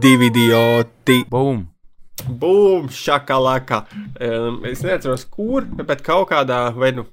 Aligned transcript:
divi 0.00 0.30
idioti. 0.30 1.24
Bum! 1.30 1.64
Bum, 2.28 2.88
šakalaka. 2.92 3.84
Um, 4.20 4.60
es 4.68 4.82
neatceros, 4.84 5.24
kur, 5.32 5.64
bet 5.86 6.02
kaut 6.04 6.30
kādā 6.32 6.66
vai 6.76 6.92
nu 6.96 7.06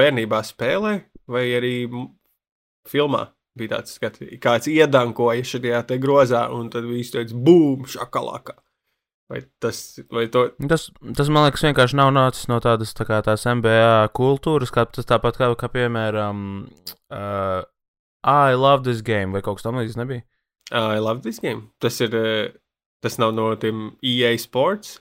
bērnībā 0.00 0.40
spēlē, 0.46 0.94
vai 1.28 1.44
arī 1.56 1.74
filmā 2.88 3.26
bija 3.58 3.76
tāds 3.76 3.96
skats, 3.98 4.22
kāds 4.40 4.70
iedankoja 4.70 5.44
šajā 5.44 5.82
te 5.88 5.98
grozā, 6.00 6.46
un 6.54 6.70
tad 6.72 6.86
viss 6.88 7.12
teica, 7.14 7.36
bum, 7.36 7.84
šakalaka. 7.88 8.56
Vai 9.30 9.44
tas, 9.62 10.00
vai 10.10 10.24
to, 10.26 10.48
Tas, 10.58 10.88
tas, 11.14 11.28
man 11.30 11.46
liekas, 11.46 11.62
vienkārši 11.62 11.98
nav 12.00 12.08
nācis 12.16 12.48
no 12.50 12.56
tādas 12.62 12.90
tā 12.98 13.06
kā 13.06 13.20
tās 13.22 13.46
MBA 13.46 14.10
kultūras, 14.16 14.72
kā 14.74 14.88
tas 14.90 15.06
tāpat 15.06 15.38
kā, 15.38 15.52
kā 15.60 15.70
piemēram, 15.70 16.40
uh, 17.14 17.60
I 18.26 18.58
love 18.58 18.82
this 18.82 19.04
game, 19.06 19.30
vai 19.32 19.44
kaut 19.44 19.60
kas 19.60 19.68
tamlīdzīgs 19.68 20.00
nebija. 20.00 20.26
I 20.70 20.98
love 20.98 21.22
this 21.22 21.38
game. 21.40 21.70
Tas 21.80 22.00
ir, 22.00 22.14
eh, 22.14 22.48
tas 23.02 23.18
nav 23.18 23.34
no 23.34 23.48
tiem 23.56 23.96
EA 24.02 24.36
Sports. 24.38 25.00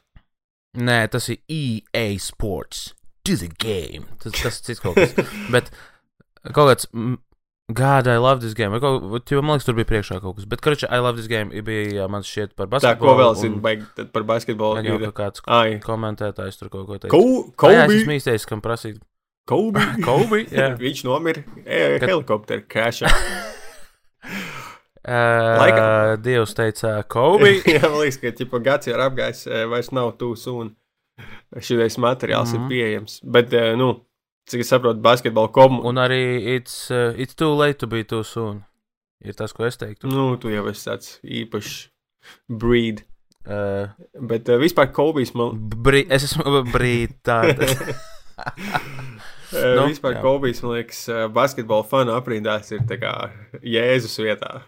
Nē, 0.77 1.09
tas 1.11 1.29
ir 1.29 1.37
EA 1.49 2.17
Sports. 2.19 2.93
Do 3.25 3.35
the 3.37 3.49
game. 3.59 4.05
Tas, 4.23 4.33
tas 4.33 4.61
cits 4.65 4.79
kaut 4.81 4.95
kas. 4.95 5.13
Bet 5.53 5.69
kaut 6.53 6.69
kāds. 6.71 6.87
God, 7.71 8.07
I 8.07 8.17
love 8.17 8.41
this 8.41 8.55
game. 8.57 8.73
Kaut, 8.81 9.29
jo, 9.29 9.41
man 9.45 9.59
liekas, 9.59 9.67
tur 9.67 9.75
bija 9.77 9.85
priekšā 9.91 10.15
kaut 10.23 10.39
kas. 10.39 10.45
Bet, 10.49 10.61
kurš 10.65 10.87
I 10.89 10.97
love 11.05 11.19
this 11.19 11.27
game 11.29 11.53
bija 11.67 12.07
man 12.09 12.23
šķiet 12.25 12.55
par 12.57 12.65
Tā, 12.65 12.71
basketbolu. 12.79 13.03
ko 13.11 13.17
vēl 13.19 13.35
zinu, 13.37 13.59
baigi 13.61 14.07
par 14.09 14.25
basketbolu. 14.25 14.81
jau 14.87 14.95
Ir, 14.97 15.03
kaut 15.11 15.17
kāds 15.19 15.43
ai, 15.45 15.75
komentētājs 15.83 16.57
tur 16.57 16.71
kaut 16.73 16.87
ko 16.89 16.97
teica. 16.97 17.11
Ko- 17.13 17.51
Ko, 17.53 17.69
jā, 17.69 17.83
es 17.85 17.93
esmu 17.99 18.15
īstais, 18.17 18.47
kam 18.49 18.63
prasīt. 18.65 18.97
Kobe. 19.49 19.85
Kobe, 20.07 20.41
jā. 20.49 20.71
Viņš 20.81 21.03
nomira 21.05 21.45
e, 21.61 21.99
helikoptera 22.01 22.65
krāšā. 22.65 23.13
Uh, 25.09 26.17
Dievs 26.21 26.53
teica, 26.53 26.99
Kobe. 27.09 27.55
Jā, 27.75 27.81
man 27.87 28.01
liekas, 28.03 28.19
ka 28.21 28.33
ķipa, 28.37 28.61
gads 28.65 28.91
ir 28.91 29.01
apgājis, 29.01 29.47
vairs 29.71 29.89
nav 29.95 30.13
tūs 30.21 30.45
un 30.53 30.75
šis 31.59 31.97
materiāls 31.97 32.53
mm 32.53 32.55
-hmm. 32.55 32.59
Mhm. 32.59 32.63
ir 32.63 32.69
pieejams. 32.69 33.19
Bet, 33.23 33.51
nu, 33.77 33.89
cik 34.49 34.61
es 34.61 34.67
saprotu, 34.69 35.01
basketbola 35.01 35.51
komu. 35.51 35.81
Un 35.87 35.95
arī 35.97 36.55
it's, 36.57 36.91
uh, 36.91 37.13
it's 37.19 37.35
too 37.35 37.53
late 37.57 37.77
to 37.79 37.87
be 37.87 38.03
too 38.03 38.23
soon. 38.23 38.63
Ir 39.25 39.33
tas, 39.33 39.53
ko 39.53 39.65
es 39.65 39.77
teiktu. 39.77 40.07
Nu, 40.07 40.37
tu 40.37 40.49
jau 40.49 40.67
esi 40.69 40.89
tāds 40.89 41.19
īpašs 41.23 41.89
breed. 42.47 43.03
Uh, 43.47 43.89
Bet 44.27 44.49
uh, 44.49 44.59
vispār 44.59 44.91
Kobijs 44.91 45.33
man. 45.33 45.57
brī, 45.69 46.05
es 46.09 46.23
esmu 46.23 46.63
brītāta. 46.75 47.67
Uh, 49.49 49.75
Nu, 49.75 49.87
vispār. 49.89 50.21
Kobijs, 50.21 50.61
man 50.63 50.75
liekas, 50.77 51.09
basketbola 51.33 51.83
fanu 51.83 52.13
aprindās 52.13 52.69
ir 52.71 52.83
kā 52.85 53.31
Jēzus 53.65 54.19
vietā. 54.21 54.61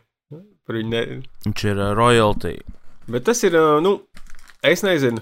Par 0.71 0.77
viņu 0.79 0.93
ne... 0.93 0.99
Viņš 1.43 1.63
ir 1.67 1.79
uh, 1.81 1.89
royalty. 1.97 2.53
Bet 3.11 3.25
tas 3.27 3.41
ir, 3.43 3.57
uh, 3.59 3.81
nu, 3.83 3.97
es 4.63 4.85
nezinu, 4.87 5.19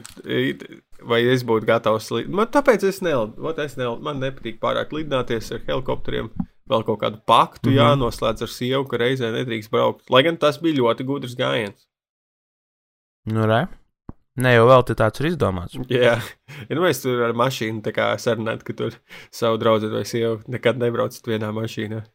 vai 1.09 1.23
es 1.25 1.41
būtu 1.47 1.66
gatavs. 1.66 2.11
Man 2.30 2.52
tāpēc 2.53 2.86
es 2.86 3.02
nelidu. 3.02 3.50
Es 3.56 3.73
nelidu. 3.80 3.97
Man 4.06 4.22
nepatīk 4.22 4.59
pārāk 4.61 4.94
lidināties 4.94 5.50
ar 5.56 5.64
helikopteriem. 5.66 6.30
Vēl 6.69 6.86
kaut 6.86 7.00
kādu 7.02 7.17
paktu 7.25 7.72
mm. 7.72 7.73
-hmm. 7.73 7.80
jānoslēdz 7.81 8.45
ar 8.45 8.53
sievu, 8.53 8.83
ka 8.91 9.02
reizē 9.02 9.31
nedrīkst 9.33 9.73
braukt. 9.73 10.06
Lai 10.14 10.22
gan 10.28 10.38
tas 10.38 10.61
bija 10.61 10.78
ļoti 10.83 11.08
gudrs 11.09 11.33
gājiens. 11.39 11.88
Nu, 13.25 13.50
re? 13.50 13.63
Ne 14.38 14.53
jau 14.53 14.69
vēl 14.69 14.86
te 14.86 14.94
tāds 14.94 15.19
ir 15.19 15.31
izdomāts. 15.31 15.81
Jā, 15.89 16.13
ja 16.69 16.78
nu 16.78 16.86
mēs 16.86 17.02
tur 17.02 17.25
ar 17.25 17.34
mašīnu 17.34 17.81
tā 17.81 17.95
kā 17.97 18.13
sarunājam, 18.22 18.61
ka 18.61 18.78
tur 18.78 19.02
savu 19.34 19.58
draugu 19.58 19.89
vai 19.89 20.06
sievu 20.06 20.44
nekad 20.45 20.78
nebraucat 20.78 21.25
vienā 21.25 21.50
mašīnā. 21.58 22.06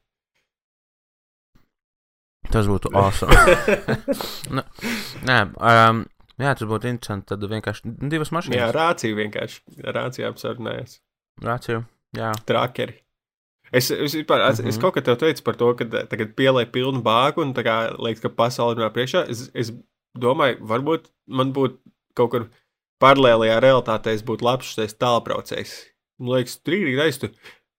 Tas 2.54 2.69
būtu 2.70 2.91
awesome. 3.00 3.34
nu, 4.54 4.62
nē, 5.26 5.38
um, 5.59 6.03
jā, 6.41 6.53
tas 6.54 6.69
būtu 6.70 6.91
interesanti. 6.92 7.26
Tad 7.32 7.47
vienkārši 7.50 7.94
divas 8.10 8.31
Jā, 8.31 8.37
mašīnas. 8.38 8.75
rācija 8.76 9.16
vienkārši. 9.19 9.62
Rācijā 9.97 10.31
apsarunājas. 10.32 11.00
Rāciju. 11.42 11.82
Jā. 12.15 12.31
Trakeri. 12.47 13.00
Es, 13.75 13.88
es, 13.91 14.12
vispār, 14.15 14.38
es, 14.47 14.60
mm 14.60 14.65
-hmm. 14.65 14.69
es 14.69 14.76
Mhm. 14.76 14.82
kaut 14.82 14.94
kā 14.94 15.03
te 15.03 15.16
teicu 15.16 15.42
par 15.42 15.56
to, 15.59 15.72
ka 15.75 15.84
tagad 16.06 16.34
pieliek 16.37 16.70
pilnu 16.70 17.03
bāgu 17.03 17.42
un 17.42 17.54
tā 17.54 17.65
kā 17.66 17.76
liekas, 17.98 18.20
ka 18.22 18.28
pasaule 18.28 18.78
ir 18.78 18.91
priekšā. 18.91 19.25
Es, 19.28 19.50
es 19.54 19.72
domāju, 20.19 20.60
varbūt 20.60 21.10
man 21.26 21.53
būtu 21.53 21.78
kaut 22.15 22.31
kur 22.31 22.47
paralēlajā 23.03 23.59
realitātē, 23.60 24.15
es 24.15 24.22
būtu 24.22 24.44
labs 24.47 24.66
šis 24.75 24.94
tālbraucējs. 24.94 25.72
Man 26.21 26.36
liekas, 26.36 26.60
trīsīgi 26.62 27.00
reizes 27.00 27.31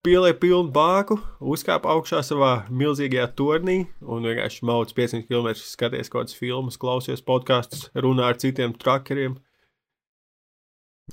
pieliek 0.05 0.37
pilnu 0.41 0.69
bāgu, 0.73 1.17
uzkāp 1.41 1.87
augšā 1.89 2.21
savā 2.25 2.51
milzīgajā 2.69 3.25
turnī 3.37 3.79
un 4.01 4.27
vienkārši 4.27 4.67
mauc 4.69 4.93
500 4.95 5.25
km, 5.25 5.55
skaties 5.57 6.11
kaut 6.13 6.27
kādas 6.27 6.37
filmas, 6.37 6.77
klausies 6.81 7.25
podkāstus, 7.25 7.89
runā 7.97 8.29
ar 8.29 8.39
citiem 8.41 8.77
trakeriem. 8.77 9.39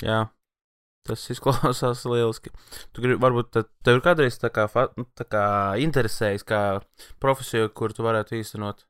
jā. 0.04 0.26
Tas 1.02 1.24
izklausās 1.34 2.04
lieliski. 2.12 2.52
Tu 2.94 3.02
gribi, 3.02 3.18
varbūt 3.24 3.56
tev 3.56 3.96
ir 3.96 4.04
kādreiz 4.04 4.36
tā 4.38 4.52
kā, 4.54 4.68
tā 5.18 5.26
kā 5.26 5.46
interesējis, 5.82 6.44
kā 6.46 6.60
profesija, 7.22 7.72
kur 7.74 7.90
tu 7.96 8.06
varētu 8.06 8.38
īstenot 8.38 8.84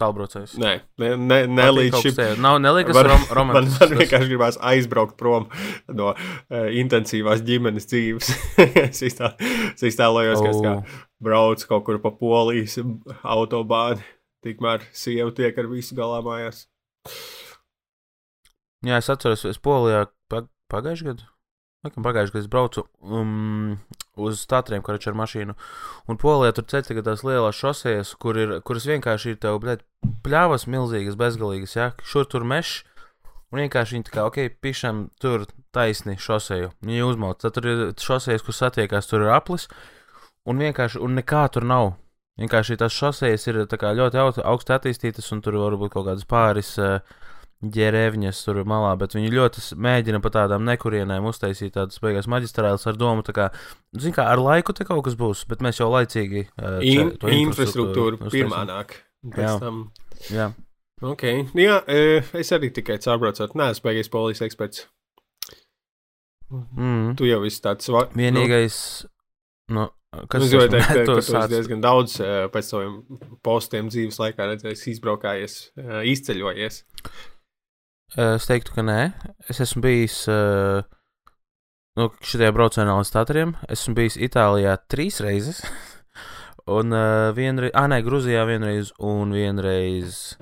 tālbraucējs. 0.00 0.54
Nē, 0.60 0.72
ne, 1.02 1.10
ne, 1.20 1.38
ne 1.46 1.66
līdz 1.76 2.00
šim. 2.04 2.20
Nav 2.44 2.58
neliekas 2.64 2.96
Var- 2.96 3.08
rom 3.12 3.20
Man, 3.26 3.36
romantisks. 3.38 3.80
man 3.80 3.88
tas- 3.92 3.98
vienkārši 4.00 4.30
gribās 4.32 4.58
aizbraukt 4.72 5.16
prom 5.20 5.46
no 6.00 6.12
uh, 6.14 6.68
intensīvās 6.82 7.44
ģimenes 7.46 7.86
dzīves. 7.90 8.32
es 8.86 9.02
iztēlojos, 9.04 10.40
ka 10.42 10.50
es 10.54 10.60
kā 10.64 10.74
Oh. 10.80 10.96
braucu 11.22 11.68
kaut 11.70 11.84
kur 11.86 12.00
pa 12.02 12.10
polijas 12.16 12.78
autobāni. 13.22 14.02
Tikmēr 14.40 14.80
sieva 14.96 15.28
tiek 15.36 15.58
ar 15.60 15.66
visu 15.68 15.92
galā 15.98 16.22
mājās. 16.24 16.64
Jā, 18.86 18.96
es 18.96 19.10
atceros, 19.12 19.42
es 19.44 19.58
Polijā 19.60 20.06
pag 20.32 20.46
pagājušajā 20.72 21.10
gadā. 21.12 21.26
Laikam 21.84 22.04
pagājušajā 22.06 22.32
gadā 22.38 22.44
es 22.46 22.48
braucu 22.52 22.84
um, 23.04 23.74
uz 24.26 24.42
stātriem, 24.44 24.82
kurš 24.84 25.10
ar 25.10 25.18
mašīnu. 25.20 25.56
Un 26.10 26.20
Polijā 26.20 26.54
tur 26.56 26.66
ceļā 26.70 26.88
tagad 26.90 27.08
tās 27.08 27.24
lielās 27.26 27.58
šosejas, 27.58 28.14
kur 28.20 28.38
ir, 28.40 28.58
kuras 28.66 28.88
vienkārši 28.90 29.34
ir 29.34 29.40
tev, 29.42 29.60
bļēt, 29.62 29.86
pļāvas 30.26 30.66
milzīgas, 30.70 31.18
bezgalīgas, 31.20 31.76
jā, 31.78 31.90
šur 32.06 32.28
tur 32.30 32.46
mešs. 32.48 32.84
Un 33.50 33.64
vienkārši 33.64 33.96
viņi 33.96 34.06
tā 34.06 34.12
kā, 34.14 34.24
ok, 34.28 34.44
pišam 34.62 35.08
tur 35.18 35.48
taisni 35.74 36.14
šoseju. 36.22 36.70
Viņi 36.86 37.02
uzmauc. 37.02 37.40
Tad 37.42 37.56
tur 37.56 37.66
ir 37.66 37.80
šosejas, 37.98 38.44
kur 38.46 38.54
satiekās, 38.54 39.08
tur 39.10 39.24
ir 39.24 39.32
aplis. 39.34 39.66
Un 40.46 40.62
vienkārši, 40.62 41.00
un 41.02 41.18
nekā 41.18 41.48
tur 41.50 41.66
nav. 41.66 41.96
Vienkārši 42.38 42.78
tās 42.80 42.94
šosejas 42.94 43.48
ir 43.50 43.58
kā 43.74 43.90
ļoti 43.98 44.44
augsti 44.46 44.76
attīstītas, 44.76 45.32
un 45.34 45.42
tur 45.44 45.58
var 45.60 45.74
būt 45.80 45.92
kaut 45.96 46.06
kādas 46.06 46.28
pāris 46.30 46.70
uh, 46.78 47.02
ģērēvņas 47.60 48.38
tur 48.46 48.62
malā, 48.64 48.94
bet 48.96 49.12
viņi 49.18 49.30
ļoti 49.34 49.62
mēģina 49.76 50.20
pa 50.24 50.30
tādām 50.32 50.64
nekurienēm 50.64 51.26
uztaisīt 51.28 51.74
tādas 51.76 52.00
beigas 52.00 52.28
maģistrāles 52.32 52.86
ar 52.88 52.96
domu, 52.96 53.20
kā, 53.36 53.50
zin 54.00 54.14
kā, 54.16 54.24
ar 54.32 54.40
laiku 54.40 54.72
te 54.72 54.86
kaut 54.88 55.04
kas 55.04 55.16
būs, 55.20 55.42
bet 55.50 55.60
mēs 55.60 55.80
jau 55.82 55.90
laicīgi 55.92 56.46
uh, 56.56 56.78
In, 56.80 57.12
infrastruktūra 57.20 58.16
pirmā 58.32 58.62
nāk. 58.70 58.96
Jā. 59.36 59.58
tam. 59.60 59.90
Jā, 60.32 60.50
Ok, 61.00 61.22
jā, 61.56 61.78
es 62.36 62.50
arī 62.52 62.68
tikai 62.76 62.98
caurbraucot. 63.00 63.54
Nē, 63.56 63.70
es 63.72 63.78
beigās 63.80 64.10
polijas 64.12 64.42
eksperts. 64.44 64.82
mm. 66.52 67.14
Tu 67.16 67.28
jau 67.30 67.40
esi 67.48 67.60
tāds 67.64 67.88
va- 67.92 68.08
vienīgais, 68.16 69.06
nu, 69.72 69.86
Nu, 70.10 70.24
kas 70.26 70.42
esmu? 70.42 70.60
teikt, 70.72 70.86
ka, 70.88 70.94
ka 70.98 71.04
tu 71.06 71.14
esi 71.22 71.40
diezgan 71.52 71.80
daudz 71.84 72.16
pēc 72.50 72.66
saviem 72.72 72.96
postiem 73.46 73.88
dzīves 73.92 74.16
laikā 74.18 74.48
redzējis, 74.50 74.80
izbraukājies, 74.96 75.54
izceļojies. 76.10 76.80
Eh, 78.16 78.34
Es 78.34 78.46
teiktu, 78.50 78.74
ka 78.74 78.82
nē. 78.82 79.12
Es 79.50 79.60
esmu 79.62 79.82
bijis 79.84 80.22
uh, 80.28 80.82
nu, 81.98 82.08
šajā 82.26 82.50
braucienā 82.54 82.96
līdz 82.98 83.12
Tatriem. 83.14 83.54
Esmu 83.70 83.94
bijis 83.98 84.16
Itālijā 84.18 84.76
trīs 84.90 85.20
reizes. 85.22 85.62
un 86.78 86.94
uh, 86.94 87.30
vienreiz, 87.36 87.70
ah, 87.74 87.86
nē, 87.90 88.00
Grūzijā 88.06 88.46
vienreiz 88.48 88.90
un 88.98 89.34
vienreiz 89.36 90.34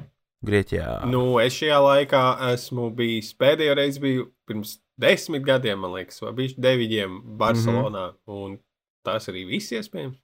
Grieķijā. 0.47 1.01
Nu, 1.11 1.39
es 1.43 1.57
šajā 1.59 1.79
laikā 1.83 2.23
esmu 2.53 2.93
bijis 2.95 3.33
pēdējo 3.39 3.75
reizi 3.75 4.01
biju 4.03 4.29
pirms 4.47 4.77
desmit 4.99 5.43
gadiem, 5.47 5.81
man 5.83 5.97
liekas, 5.97 6.23
vai 6.23 6.33
bija 6.37 6.55
deviņiem 6.69 7.21
Barcelonā. 7.41 8.07
Mm 8.13 8.17
-hmm. 8.17 8.47
Un 8.47 8.59
tas 9.05 9.29
arī 9.29 9.45
viss 9.49 9.73
iespējams. 9.73 10.17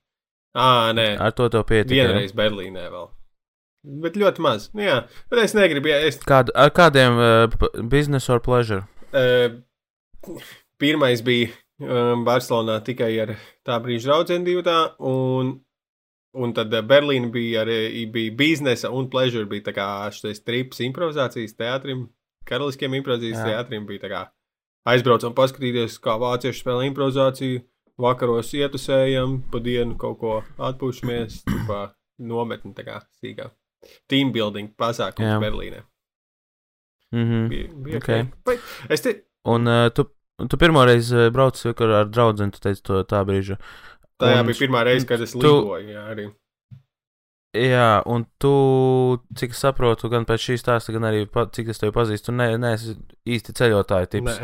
Ā, 0.54 0.94
nē, 0.94 1.18
Ar 1.18 1.32
to 1.32 1.48
tev 1.48 1.64
pietika. 1.66 1.94
ja? 1.94 2.06
vienreiz 2.06 2.32
Berlīnē 2.32 2.88
vēl. 2.90 3.08
Bet 3.84 4.16
ļoti 4.16 4.40
maz. 4.40 4.70
Nu, 4.72 4.80
jā, 4.86 4.96
bet 5.28 5.42
es 5.44 5.52
negribu. 5.56 5.90
Ja 5.92 5.98
es, 6.08 6.16
Kād, 6.24 6.48
ar 6.56 6.70
kādiem 6.72 7.18
uh, 7.20 7.82
business 7.84 8.30
or 8.32 8.40
pleasure? 8.40 8.86
uh, 9.12 9.60
pirmais 10.80 11.22
bija 11.24 11.50
um, 11.80 12.24
Barcelonā 12.26 12.78
tikai 12.84 13.12
ar 13.22 13.34
tā 13.66 13.78
brīža 13.82 14.10
draugu 14.10 14.38
divu 14.46 14.62
tā, 14.66 14.78
un, 14.98 15.58
un 16.34 16.54
tad 16.56 16.72
eh, 16.74 16.82
Berlīna 16.82 17.30
bija 17.32 17.62
arī 17.64 18.06
bija 18.12 18.34
biznesa 18.38 18.90
un 18.90 19.10
pleasure. 19.10 19.46
Bija 19.50 19.68
tā 19.70 19.76
kā 19.76 19.88
šis 20.14 20.42
trips 20.44 20.80
improvizācijas 20.84 21.56
teātrim, 21.58 22.08
karaliskiem 22.48 22.96
improvizācijas 23.00 23.42
Jā. 23.42 23.50
teātrim. 23.52 23.86
Bija 23.90 24.04
tā 24.06 24.12
kā 24.12 24.22
aizbraucam 24.94 25.36
paskatīties, 25.36 26.00
kā 26.02 26.16
vācieši 26.20 26.64
spēlē 26.64 26.88
improvizāciju. 26.90 27.64
Vakaros 27.94 28.48
ietusējam, 28.58 29.36
pa 29.52 29.60
dienu 29.62 29.94
kaut 29.94 30.16
ko 30.18 30.32
atpūšamies, 30.58 31.44
pa 31.68 31.92
nometni 32.18 32.74
tā 32.74 32.82
kā 32.88 32.98
sīkā. 33.20 33.52
Team 34.08 34.32
building 34.32 34.70
pasākums 34.78 35.26
Jā. 35.30 35.40
Berlīnē. 35.42 35.82
Mhm. 37.14 37.48
Bija, 37.48 37.68
bija 37.86 37.96
Ok. 38.02 38.08
ok. 38.08 38.38
Vai, 38.46 38.58
es 38.90 39.00
te, 39.04 39.14
Un 39.46 39.66
uh, 39.68 39.90
tu, 39.92 40.06
tu 40.48 40.56
pirmoreiz 40.56 41.10
uh, 41.12 41.28
brauci 41.30 41.68
vakar 41.68 41.90
ar 42.00 42.06
draugu, 42.08 42.46
tu 42.50 42.60
teici 42.64 42.82
to 42.82 43.02
tā 43.04 43.20
brīža. 43.28 43.58
tā 44.18 44.38
Un 44.40 44.46
bija 44.48 44.56
pirmā 44.62 44.84
reize, 44.88 45.06
kad 45.06 45.20
es 45.20 45.32
tu- 45.32 45.38
lidoju. 45.42 45.84
Jā, 45.92 46.06
arī. 46.14 46.30
Jā, 47.54 48.02
un 48.10 48.24
tu, 48.42 48.50
cik 49.38 49.52
es 49.54 49.60
saprotu, 49.62 50.08
gan 50.10 50.24
pēc 50.26 50.42
šīs 50.42 50.64
stāsta, 50.64 50.90
gan 50.96 51.04
arī 51.06 51.20
pa, 51.30 51.44
cik 51.46 51.68
es 51.70 51.78
tevi 51.78 51.92
pazīstu, 51.94 52.24
tu 52.26 52.32
ne, 52.34 52.48
neesi 52.58 52.96
īsti 53.30 53.52
ceļotāja 53.54 54.08
tips. 54.10 54.40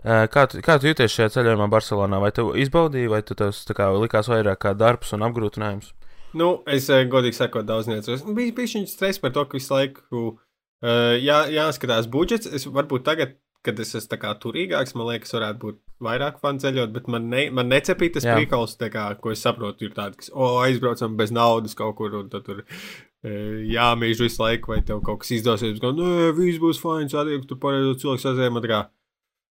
Uh, 0.00 0.24
kā, 0.32 0.46
tu, 0.48 0.62
kā 0.64 0.78
tu 0.80 0.88
jūties 0.88 1.12
šajā 1.12 1.28
ceļojumā 1.34 1.66
Barcelonā? 1.68 2.20
Vai 2.22 2.30
tev 2.32 2.54
izbaudīja, 2.56 3.10
vai 3.12 3.20
tu 3.20 3.34
tas 3.36 3.60
likās 3.68 4.30
vairāk 4.32 4.56
kā 4.64 4.72
darbs 4.74 5.12
un 5.12 5.26
apgrūtinājums? 5.28 5.92
Nu, 6.38 6.50
es 6.70 6.88
eh, 6.92 7.04
godīgi 7.10 7.38
sakot, 7.38 7.66
daudz 7.68 7.88
neatceros. 7.90 8.24
Bija 8.36 8.54
bija 8.56 8.72
šī 8.74 8.84
stresa 8.90 9.22
par 9.22 9.34
to, 9.36 9.46
ka 9.46 9.58
visu 9.58 9.74
laiku 9.74 10.22
uh, 10.34 11.14
jā, 11.20 11.44
jāskatās 11.54 12.10
budžets. 12.10 12.50
Es 12.50 12.66
varbūt 12.66 13.06
tagad, 13.06 13.36
kad 13.64 13.78
es 13.80 13.94
esmu 13.96 14.18
kā 14.20 14.34
turīgāks, 14.42 14.96
man 14.98 15.08
liekas, 15.12 15.32
varētu 15.36 15.60
būt 15.62 15.80
vairāk 16.04 16.40
fanu 16.42 16.60
ceļot, 16.60 16.92
bet 16.94 17.06
man, 17.12 17.30
ne, 17.32 17.46
man 17.54 17.70
necepīja 17.72 18.18
tas 18.18 18.26
prikals, 18.28 18.76
kā, 18.92 19.06
ko 19.20 19.32
es 19.32 19.44
saprotu, 19.44 19.86
ir 19.86 19.94
tāds, 19.96 20.18
ka, 20.20 20.34
o, 20.34 20.50
aizbraucam 20.64 21.16
bez 21.16 21.32
naudas 21.32 21.76
kaut 21.78 21.96
kur, 22.00 22.18
un 22.18 22.28
tur 22.34 22.60
eh, 22.60 23.62
jāmīž 23.72 24.20
visu 24.26 24.42
laiku, 24.42 24.74
vai 24.74 24.82
tev 24.84 25.00
kaut 25.06 25.22
kas 25.22 25.32
izdosies. 25.38 25.80
Gan, 25.82 25.96
nē, 26.00 26.34
viss 26.36 26.60
būs 26.62 26.82
fajn, 26.82 27.08
satiek, 27.14 27.46
tu 27.48 27.56
pareizo 27.62 27.96
cilvēku 28.02 28.26
sazēm. 28.26 28.60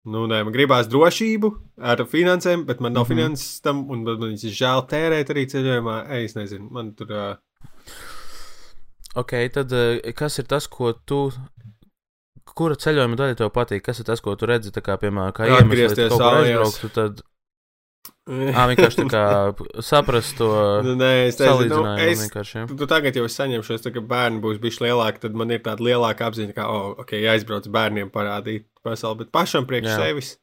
Nu, 0.01 0.23
nē, 0.25 0.39
man 0.47 0.53
gribās 0.53 0.87
drošību 0.89 1.51
ar 1.91 2.01
finansēm, 2.09 2.65
bet 2.65 2.79
man 2.81 2.95
nav 2.95 3.05
mm. 3.05 3.11
-hmm. 3.11 3.21
finanses 3.21 3.61
tam, 3.61 3.83
un 3.93 4.01
man 4.07 4.17
viņas 4.17 4.47
ir 4.49 4.55
žēl 4.57 4.87
tērēt 4.89 5.29
arī 5.29 5.45
ceļojumā. 5.51 5.97
Ej, 6.17 6.25
es 6.31 6.35
nezinu, 6.35 6.69
man 6.73 6.93
tur. 6.97 7.11
Uh, 7.11 7.35
Ok, 9.15 9.33
tad 9.51 9.73
uh, 9.75 9.97
kas 10.15 10.39
ir 10.39 10.47
tas, 10.47 10.67
ko 10.71 10.93
tu. 10.93 11.31
Kura 12.51 12.75
ceļojuma 12.75 13.15
daļa 13.19 13.35
tev 13.39 13.51
patīk? 13.55 13.83
Kas 13.83 14.01
ir 14.01 14.07
tas, 14.07 14.19
ko 14.23 14.33
tu 14.35 14.47
redzi, 14.49 14.73
tā 14.75 14.81
kā, 14.83 14.97
piemēram, 14.99 15.31
kā 15.35 15.47
iemesls, 15.47 15.95
lai 15.95 16.07
tu 16.09 16.23
aizbrauktu, 16.27 16.89
tad 16.95 17.21
ā, 18.57 18.65
vienkārši 18.71 19.01
tā 19.01 19.07
kā 19.11 19.23
saprast 19.83 20.37
to 20.39 20.49
nu, 20.85 20.95
nē, 20.99 21.11
es 21.27 21.39
nu, 21.39 21.47
salīdzinājumu 21.47 22.07
es, 22.07 22.23
vienkārši. 22.25 22.57
Ja? 22.59 22.65
tu, 22.69 22.87
tagad 22.89 23.17
jau 23.17 23.25
es 23.27 23.37
saņemšos, 23.39 23.83
tā, 23.85 23.93
ka 23.95 24.03
bērni 24.13 24.41
būs 24.43 24.61
bijuši 24.63 24.85
lielāki, 24.87 25.23
tad 25.25 25.37
man 25.37 25.53
ir 25.53 25.63
tāda 25.65 25.85
lielāka 25.87 26.29
apziņa, 26.29 26.55
ka, 26.57 26.67
oh, 26.71 26.91
ok, 27.03 27.15
aizbrauc 27.33 27.67
bērniem 27.73 28.11
parādīt 28.13 28.67
pasauli, 28.85 29.23
bet 29.23 29.33
pašam 29.35 29.67
priekš 29.69 29.91
Jā. 29.91 29.97
sevis. 30.05 30.35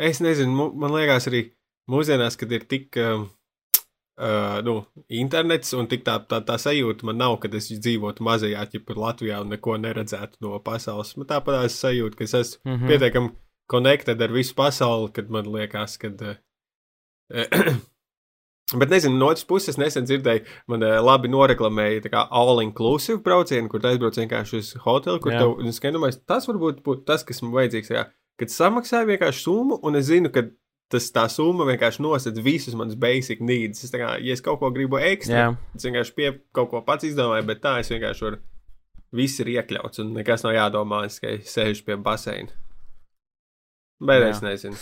Es 0.00 0.22
nezinu, 0.24 0.70
man 0.78 0.94
liekas 0.94 1.30
arī 1.30 1.46
mūsdienās, 1.90 2.38
kad 2.40 2.54
ir 2.54 2.68
tik. 2.70 2.92
Um, 3.00 3.30
Uh, 4.14 4.60
nu, 4.62 4.76
internets 5.10 5.72
un 5.74 5.88
tik 5.90 6.04
tā, 6.06 6.20
tā, 6.30 6.38
tā 6.46 6.54
sajūta 6.54 7.02
man 7.08 7.16
nav, 7.18 7.32
kad 7.42 7.54
es 7.58 7.66
dzīvotu 7.66 8.22
mazajā 8.22 8.60
ķipā 8.70 8.94
Latvijā 8.94 9.40
un 9.42 9.50
neko 9.50 9.74
neredzētu 9.82 10.38
no 10.44 10.60
pasaules. 10.62 11.16
Man 11.18 11.26
tāpat 11.32 11.58
tās 11.58 11.80
sajūta, 11.82 12.20
ka 12.20 12.22
es 12.22 12.34
esmu 12.38 12.60
Mm 12.62 12.76
-hmm. 12.76 12.92
pietiekami 12.92 13.32
connected 13.66 14.22
ar 14.22 14.30
visu 14.30 14.54
pasauli, 14.54 15.10
kad 15.10 15.30
man 15.30 15.50
liekas, 15.50 15.98
ka. 15.98 16.12
Uh, 16.14 16.36
Bet 18.80 18.90
nezinu, 18.90 19.18
no 19.20 19.28
otras 19.28 19.44
puses, 19.44 19.76
nesen 19.78 20.06
dzirdēju, 20.08 20.44
man 20.72 20.82
uh, 20.86 20.96
labi 21.04 21.28
noreklamēja 21.28 22.06
tā 22.06 22.10
kā 22.14 22.22
all-inclusive 22.32 23.20
braucienu, 23.22 23.68
kur 23.70 23.84
aizbrauc 23.84 24.16
vienkārši 24.18 24.60
uz 24.60 24.70
hotelu, 24.86 25.20
kur 25.22 25.36
tev, 25.36 25.92
domāju, 25.94 26.16
tas 26.26 26.48
varbūt 26.48 26.80
būtu 26.86 27.04
tas, 27.08 27.26
kas 27.28 27.42
man 27.44 27.52
vajadzīgs. 27.58 27.92
Jā. 27.92 28.06
Kad 28.40 28.50
samaksāju 28.50 29.12
vienkārši 29.12 29.44
summu, 29.44 29.78
un 29.84 30.00
es 30.00 30.08
zinu, 30.08 30.32
ka 30.32 30.46
tas 30.94 31.06
tā 31.14 31.24
summa 31.32 31.66
vienkārši 31.68 32.02
nosedz 32.04 32.40
visus 32.44 32.76
manus 32.78 32.96
basic 33.00 33.42
needs. 33.44 33.84
Es 33.84 33.92
kā, 33.94 34.16
ja 34.22 34.34
es 34.34 34.42
kaut 34.44 34.60
ko 34.62 34.70
gribu 34.74 35.00
ekstra, 35.00 35.36
Jā, 35.36 35.46
es 35.76 35.86
vienkārši 35.86 36.16
pie 36.16 36.30
kaut 36.56 36.70
ko 36.72 36.82
pats 36.86 37.06
izdomāju, 37.08 37.46
bet 37.50 37.62
tā 37.64 37.78
es 37.82 37.92
vienkārši 37.92 38.28
varu. 38.28 38.42
Viss 39.14 39.38
ir 39.38 39.52
iekļauts, 39.52 40.00
un 40.02 40.10
nekas 40.16 40.42
nav 40.42 40.56
jādomā, 40.56 41.04
es 41.06 41.20
tikai 41.20 41.36
sēžu 41.46 41.84
pie 41.86 41.98
baseina. 42.02 42.50
Bet 44.02 44.24
Jā. 44.24 44.32
es 44.32 44.42
nezinu. 44.42 44.80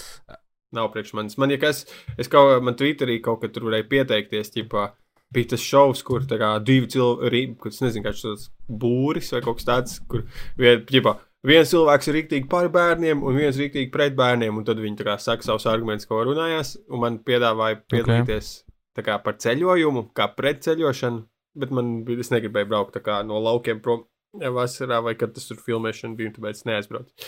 Nav 0.72 0.92
priekš 0.94 1.12
manis. 1.19 1.38
Man, 1.40 1.52
ja 1.52 1.60
kas, 1.60 1.84
es 2.20 2.30
kaut 2.32 2.64
man 2.64 2.76
Twitterī 2.78 3.19
kaut 3.24 3.42
kad 3.42 3.52
tur 3.52 3.69
varēju 3.69 3.88
pieteikties, 3.90 4.52
ķipā, 4.54 4.86
bija 5.32 5.52
tas 5.52 5.64
šovs, 5.64 6.02
kur 6.06 6.24
kā 6.28 6.54
divi 6.64 6.88
cilvēki, 6.92 7.58
kurš 7.60 7.82
nezinu, 7.84 8.06
kāds 8.06 8.24
tas 8.24 8.48
būris 8.69 9.32
vai 9.34 9.42
kaut 9.44 9.60
kas 9.60 9.69
tāds, 9.69 10.00
kur 10.08 10.24
vien, 10.60 10.82
ķipā, 10.88 11.14
viens 11.48 11.72
cilvēks 11.72 12.08
ir 12.10 12.19
rīktīgi 12.19 12.50
par 12.52 12.69
bērniem 12.72 13.24
un 13.24 13.40
viens 13.40 13.58
rīktīgi 13.60 13.92
pret 13.94 14.16
bērniem, 14.19 14.60
un 14.60 14.69
tad 14.69 14.80
viņi 14.82 15.04
kā 15.04 15.16
saka 15.20 15.46
savus 15.46 15.69
argumentus, 15.70 16.08
ko 16.08 16.22
runājās, 16.28 16.76
un 16.92 17.04
man 17.04 17.19
piedāvāja 17.26 17.82
piedalīties 17.92 18.54
tā 18.96 19.04
kā 19.06 19.19
par 19.24 19.38
ceļojumu, 19.40 20.08
kā 20.16 20.28
pret 20.36 20.64
ceļošanu, 20.66 21.24
bet 21.62 21.74
man 21.74 22.00
bija, 22.06 22.24
es 22.24 22.32
negribēju 22.32 22.70
braukt 22.72 22.98
kā 23.04 23.20
no 23.26 23.40
laukiem 23.42 23.84
prom. 23.84 24.06
Vasarā 24.32 25.02
vai 25.04 25.12
kad 25.20 25.34
tas 25.36 25.44
tur 25.44 25.58
filmēšana 25.60 26.16
bija, 26.16 26.30
tāpēc 26.32 26.62
neaizbraucu. 26.64 27.26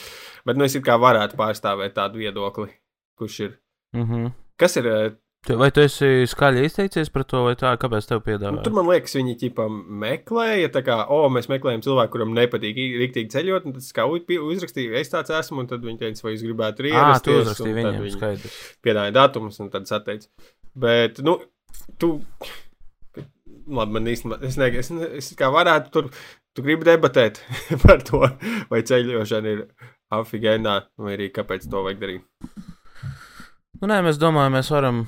Bet, 0.48 0.56
nu, 0.56 0.64
es 0.64 0.72
kā 0.80 0.94
varētu 0.96 1.36
pārstāvēt 1.36 1.92
tādu 1.98 2.22
viedokli, 2.22 2.70
kurš 3.18 3.40
ir. 3.40 3.58
mm 3.94 4.02
-hmm. 4.10 4.32
Kas 4.56 4.76
ir? 4.76 4.86
eh, 4.86 5.12
vai 5.60 5.70
tu 5.70 5.80
esi 5.80 6.06
skaļi 6.26 6.64
izteicies 6.64 7.10
par 7.12 7.24
to, 7.24 7.42
vai 7.44 7.54
tā, 7.54 7.76
kāpēc 7.76 8.06
tev 8.08 8.18
Nu, 8.20 8.24
piedāvā? 8.26 8.62
tur 8.64 8.72
man 8.72 8.86
liekas, 8.86 9.14
viņi 9.14 9.34
ķipā 9.42 9.66
meklēja, 10.04 10.68
tā 10.72 10.82
kā, 10.82 11.06
o, 11.08 11.28
mēs 11.28 11.48
meklējam 11.48 11.82
cilvēku, 11.82 12.10
kuram 12.12 12.32
nepatīk 12.34 12.76
i- 12.76 12.96
riktīgi 12.98 13.28
ceļot, 13.34 13.66
un 13.66 13.72
tad 13.72 13.82
es 13.82 13.92
kā 13.92 14.06
u- 14.08 14.24
pi- 14.24 14.38
uzrakstīju, 14.38 14.94
es 14.94 15.10
tāds 15.12 15.30
esmu, 15.30 15.58
un 15.60 15.66
tad 15.66 15.80
viņi 15.82 15.98
teica, 15.98 16.22
vai 16.24 16.32
jūs 16.32 16.42
gribētu 16.46 16.80
arī 16.80 16.90
tu 16.90 16.96
ierasties, 16.96 17.40
uzrakstīji 17.46 17.76
un 17.76 17.82
tad 17.82 17.94
viņiem, 17.94 18.02
viņi 18.02 18.16
skaidrs. 18.16 18.76
piedāvāja 18.82 19.12
datumus, 19.12 19.60
un 19.60 19.70
tad 19.70 19.82
es 19.82 19.92
atteicu. 19.92 20.28
Bet, 20.74 21.18
nu, 21.22 21.38
tu, 21.98 22.20
labi, 23.68 23.92
man 23.92 24.04
īstenībā, 24.06 24.42
es, 24.44 24.56
ne, 24.56 24.66
es, 24.78 24.90
es 24.90 25.34
kā 25.38 25.50
varētu 25.52 25.90
tur, 25.90 26.08
tu 26.54 26.62
gribi 26.62 26.84
debatēt 26.84 27.40
par 27.84 28.02
to, 28.02 28.20
vai 28.70 28.82
ceļošana 28.82 29.46
ir 29.56 29.66
afigēnā, 30.14 30.82
vai 30.98 31.16
arī 31.16 31.30
kāpēc 31.34 31.68
to 31.70 31.82
vajag 31.86 32.00
darīt. 32.00 32.22
Nu, 33.84 33.90
nē, 33.90 33.98
mēs 34.00 34.16
domājam, 34.16 34.54
mēs 34.56 34.70
varam. 34.72 35.02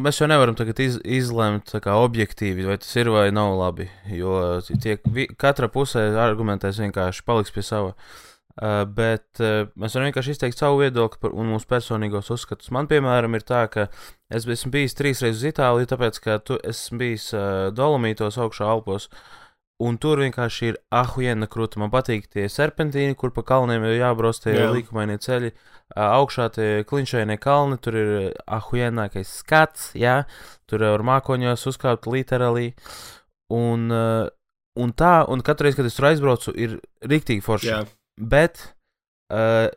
Mēs 0.00 0.16
jau 0.16 0.26
nevaram 0.30 0.54
tagad 0.56 0.78
iz, 0.80 0.94
izlemt 1.04 1.74
kā 1.84 1.92
objektīvi, 2.00 2.64
vai 2.64 2.78
tas 2.80 2.94
ir 2.96 3.10
vai 3.12 3.26
nav 3.36 3.52
labi. 3.58 3.84
Jo 4.08 4.62
tiek, 4.64 5.02
vi, 5.12 5.26
katra 5.36 5.68
pusē 5.68 6.06
argumentēs 6.16 6.78
vienkārši 6.80 7.26
paliks 7.28 7.52
pie 7.52 7.66
sava. 7.68 7.92
Uh, 8.56 8.86
bet 8.88 9.42
uh, 9.44 9.68
mēs 9.76 9.98
varam 9.98 10.08
vienkārši 10.08 10.38
izteikt 10.38 10.56
savu 10.56 10.80
viedokli 10.80 11.20
par, 11.20 11.36
un 11.36 11.52
mūsu 11.52 11.68
personīgos 11.68 12.32
uzskatus. 12.32 12.72
Man, 12.72 12.88
piemēram, 12.88 13.36
ir 13.36 13.44
tā, 13.44 13.66
ka 13.68 13.90
es 14.32 14.48
esmu 14.48 14.72
bijis 14.78 14.96
trīs 14.96 15.20
reizes 15.20 15.42
uz 15.42 15.50
Itāliju, 15.52 15.92
tāpēc, 15.92 16.22
ka 16.24 16.38
tu 16.40 16.56
esmu 16.64 17.02
bijis 17.04 17.28
uh, 17.36 17.68
Dolomītos 17.76 18.40
augšā 18.40 18.72
Alpos. 18.72 19.10
Un 19.78 19.94
tur 20.02 20.18
vienkārši 20.18 20.72
ir 20.72 20.76
ahuēna 20.90 21.46
krūta. 21.50 21.78
Man 21.78 21.92
patīk 21.92 22.24
tie 22.32 22.48
serpentīni, 22.50 23.14
kur 23.18 23.30
pa 23.34 23.44
kalniem 23.46 23.84
ir 23.86 24.00
jābrauc 24.00 24.40
tie 24.42 24.56
Jā. 24.56 24.72
līkumainie 24.74 25.20
ceļi. 25.22 25.52
Augšā 25.94 26.48
tie 26.56 26.66
klinšainie 26.88 27.36
kalni, 27.38 27.78
tur 27.78 27.98
ir 28.00 28.10
ahuēnākais 28.58 29.36
skats, 29.44 29.92
jā, 29.94 30.24
tur 30.66 30.82
var 30.82 31.06
mākoņos 31.06 31.68
uzkāpt 31.70 32.10
literāli. 32.10 32.72
Un, 33.54 33.86
un 33.94 34.96
tā, 34.98 35.14
un 35.30 35.46
katru 35.46 35.68
reizi, 35.68 35.78
kad 35.78 35.88
es 35.88 35.96
tur 35.96 36.10
aizbraucu, 36.10 36.56
ir 36.58 36.80
rīktīgi 37.06 37.46
forši. 37.46 37.70
Jā, 37.70 37.84
Bet 38.18 38.60
uh, 39.30 39.70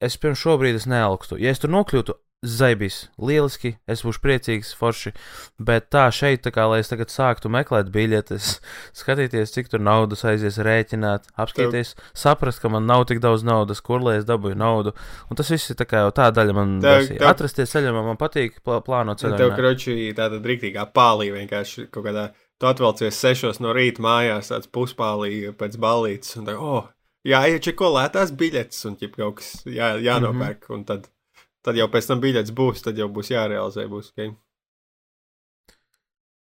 es 0.00 0.16
pirms 0.16 0.40
šobrīd 0.40 0.78
es 0.80 0.88
nealkstu. 0.88 1.36
Ja 1.36 1.52
es 1.52 1.60
tur 1.60 1.72
nokļūtu, 1.74 2.16
zaibīs, 2.46 3.08
lieliski, 3.18 3.72
es 3.90 4.04
būšu 4.06 4.20
priecīgs, 4.22 4.70
forši. 4.78 5.10
Bet 5.58 5.88
tā 5.90 6.04
šeit, 6.14 6.44
tā 6.44 6.52
kā 6.54 6.68
lai 6.70 6.78
es 6.84 6.90
tagad 6.90 7.10
sāktu 7.10 7.50
meklēt 7.50 7.90
biļetes, 7.94 8.50
skatīties, 9.00 9.52
cik 9.54 9.70
tur 9.72 9.82
naudas 9.82 10.22
aizies 10.28 10.60
rēķināt, 10.62 11.26
apskatīties, 11.34 11.96
saprast, 12.14 12.62
ka 12.62 12.70
man 12.70 12.86
nav 12.86 13.08
tik 13.10 13.22
daudz 13.24 13.42
naudas, 13.46 13.82
kur 13.82 14.04
lai 14.04 14.18
es 14.20 14.28
dabūju 14.28 14.58
naudu. 14.58 14.94
Un 15.30 15.40
tas 15.40 15.50
viss 15.50 15.72
ir 15.72 15.78
tā 15.80 15.88
kā 15.90 16.04
jau 16.06 16.12
tā 16.14 16.28
daļa 16.34 16.54
man 16.54 16.76
Tev- 16.84 17.10
tev- 17.10 17.26
Atrasties 17.26 17.74
ceļojumā, 17.74 18.04
man 18.12 18.20
patīk 18.20 18.62
plā, 18.62 18.78
plānot 18.86 19.18
Tev, 19.18 19.34
ceļojumu. 19.34 19.58
kroči, 19.58 19.96
tāda 20.14 20.38
rīktīgā 20.38 20.86
pālī 20.94 21.32
vienkārši 21.34 21.88
kaut 21.90 22.06
kādā. 22.06 22.30
Tu 22.58 22.66
atvelcies 22.66 23.14
sešos 23.14 23.60
no 23.62 23.70
rīta 23.74 24.02
mājās, 24.02 24.50
tāds 24.50 24.70
puspālī 24.70 25.52
pēc 25.54 25.76
balītes, 25.78 26.34
un 26.38 26.48
tā, 26.48 26.56
oh, 26.58 26.88
jāiečeko 27.26 27.90
lētās 27.94 28.32
biļetes, 28.34 28.80
un 28.88 28.96
ķip 28.98 29.14
kaut 29.18 29.38
kas 29.38 29.52
jā, 29.66 29.92
jānopērk, 30.02 30.64
mm 30.64 30.66
-hmm. 30.66 30.74
un 30.74 30.84
tad, 30.84 31.06
tad 31.68 31.78
jau 31.78 31.88
pēc 31.92 32.10
tam 32.10 32.20
biļetes 32.24 32.54
būs, 32.56 32.84
tad 32.84 32.98
jau 32.98 33.08
būs 33.12 33.32
jārealizē, 33.34 33.86
būs, 33.92 34.12
ok. 34.14 34.36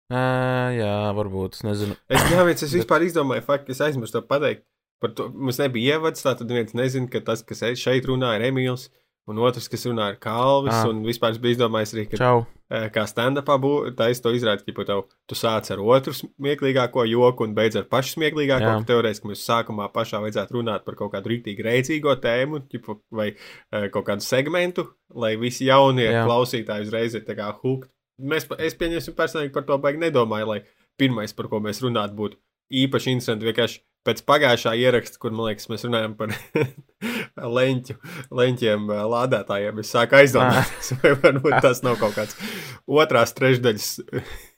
Uh, 0.10 0.72
jā, 0.74 0.94
varbūt, 1.14 1.60
es 1.60 1.66
nezinu. 1.68 1.96
Es, 2.10 2.24
viens, 2.32 2.64
es 2.66 2.74
vispār 2.74 3.06
izdomāju, 3.06 3.46
fakti, 3.46 3.76
es 3.76 3.82
aizmirsu 3.86 4.18
to 4.18 4.24
pateikt. 4.26 4.66
Par 5.00 5.14
to 5.16 5.30
mums 5.32 5.60
nebija 5.62 5.96
ievads, 5.96 6.24
tā 6.26 6.34
tad 6.36 6.50
viens 6.52 6.74
nezina, 6.76 7.08
ka 7.12 7.22
tas, 7.24 7.44
kas 7.46 7.62
šeit 7.80 8.08
runā, 8.10 8.34
ir 8.36 8.50
Emīls, 8.50 8.90
un 9.30 9.42
otrs, 9.46 9.70
kas 9.72 9.86
runā, 9.88 10.12
ir 10.14 10.20
Kalvis, 10.24 10.74
Ah. 10.74 10.88
un 10.90 11.04
vispār 11.06 11.32
es 11.36 11.38
biju 11.42 11.58
izdomājis 11.58 11.94
arī, 11.96 12.10
ka 12.12 12.18
Čau! 12.18 12.48
Eh, 12.70 12.90
kā 12.94 13.02
stand-upā 13.10 13.56
es 14.12 14.20
to 14.22 14.30
izrādīju, 14.30 14.76
ka 14.78 14.84
tev, 14.86 15.06
tu 15.26 15.34
sāc 15.34 15.72
ar 15.74 15.80
otru 15.82 16.14
smieklīgāko 16.14 17.02
joku 17.10 17.44
un 17.44 17.56
beidz 17.56 17.76
ar 17.76 17.88
pašu 17.90 18.20
smieklīgāko. 18.20 18.86
Ka 18.86 18.86
Teorētiski 18.86 19.26
mums 19.26 19.42
sākumā 19.42 19.88
pašā 19.92 20.22
vajadzētu 20.22 20.54
runāt 20.54 20.86
par 20.86 20.94
kaut 20.94 21.12
kādu 21.14 21.32
rīktīgi 21.34 21.66
rēcīgo 21.66 22.14
tēmu 22.22 22.62
ķipu, 22.70 23.00
vai 23.12 23.32
uh, 23.34 23.88
kaut 23.90 24.06
kādu 24.06 24.22
segmentu, 24.22 24.86
lai 25.16 25.36
visi 25.36 25.66
jaunie 25.66 26.12
Jā. 26.12 26.28
Klausītāji 26.28 26.86
uzreiz 26.86 27.16
ir 27.16 27.26
tā 27.26 27.36
kā 27.36 27.50
hooked. 27.58 27.90
Mēs, 28.22 28.46
es 28.60 28.76
pieņemsim 28.76 29.16
personīgi 29.18 29.54
par 29.56 29.64
to 29.66 29.80
baigi 29.82 30.04
nedomāju, 30.06 30.48
lai 30.54 30.62
pirmais, 31.00 31.34
par 31.34 31.48
ko 31.48 31.60
mēs 31.64 31.82
runāt 31.82 32.14
būtu, 32.14 32.38
īpaši 32.70 33.16
interesanti. 33.16 33.50
Vienkārši 33.50 33.82
pēc 34.08 34.22
pagājušā 34.28 34.74
ieraksta, 34.80 35.20
kur, 35.22 35.34
liekas, 35.36 35.70
mēs 35.72 35.86
runājam 35.88 36.16
par 36.20 36.34
leņķu, 37.60 37.98
leņķiem, 38.40 38.88
ā, 38.96 39.02
lādētājiem, 39.14 39.82
es 39.84 39.92
sāku 39.96 40.20
aizdomāties, 40.20 40.94
vai 41.02 41.16
varbūt 41.20 41.60
tas 41.66 41.84
nav 41.86 42.00
kaut 42.02 42.16
kāds 42.18 42.40
otrās 42.88 43.36
trešdaļas 43.38 43.92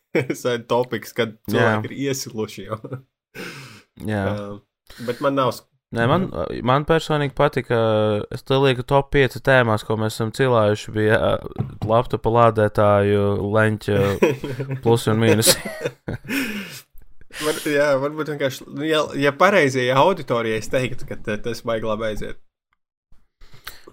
topiks, 0.72 1.16
kad 1.18 1.36
cilvēki 1.50 1.92
ir 1.92 1.98
iesiluši 2.10 2.68
jau. 2.70 2.80
Jā. 4.08 4.24
Uh, 4.32 4.56
bet 5.08 5.22
man 5.24 5.38
nav. 5.40 5.60
Nē, 5.92 6.06
man, 6.08 6.30
man 6.64 6.86
personīgi 6.88 7.34
patika, 7.36 7.78
es 8.32 8.46
te 8.48 8.56
lieku 8.56 8.86
top 8.88 9.10
5 9.12 9.42
tēmās, 9.44 9.84
ko 9.84 9.98
mēs 10.00 10.16
esam 10.16 10.30
cilājuši, 10.32 10.94
bija 10.96 11.18
ā, 11.20 11.32
laptopa 11.84 12.32
lādētāju, 12.32 13.26
leņķa 13.58 13.98
plusi 14.86 15.12
un 15.12 15.20
mīnusi. 15.20 15.58
Var, 17.40 17.60
jā, 17.72 17.90
varbūt 18.02 18.34
vienkārši, 18.34 18.68
nu, 18.76 18.86
ja, 18.86 19.02
ja 19.18 19.32
pareizajai 19.36 19.96
auditorijai 20.02 20.60
es 20.60 20.72
teiktu, 20.72 21.08
ka 21.10 21.20
tas 21.32 21.64
vajag 21.68 21.88
labi 21.88 22.10
aiziet. 22.12 22.42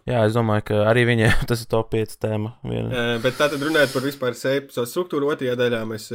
Jā, 0.09 0.23
es 0.25 0.37
domāju, 0.37 0.64
ka 0.71 0.83
arī 0.88 1.04
viņiem 1.09 1.42
tas 1.50 1.62
ir 1.62 1.71
top 1.71 1.92
5 1.95 2.16
tēma. 2.23 2.54
Viena. 2.66 3.04
Bet 3.25 3.38
tātad 3.40 3.62
runājot 3.62 3.95
par 3.95 4.07
vispār 4.07 4.38
epizodu 4.54 4.88
struktūru, 4.90 5.30
otrajā 5.35 5.57
daļā 5.59 5.83
mēs, 5.88 6.11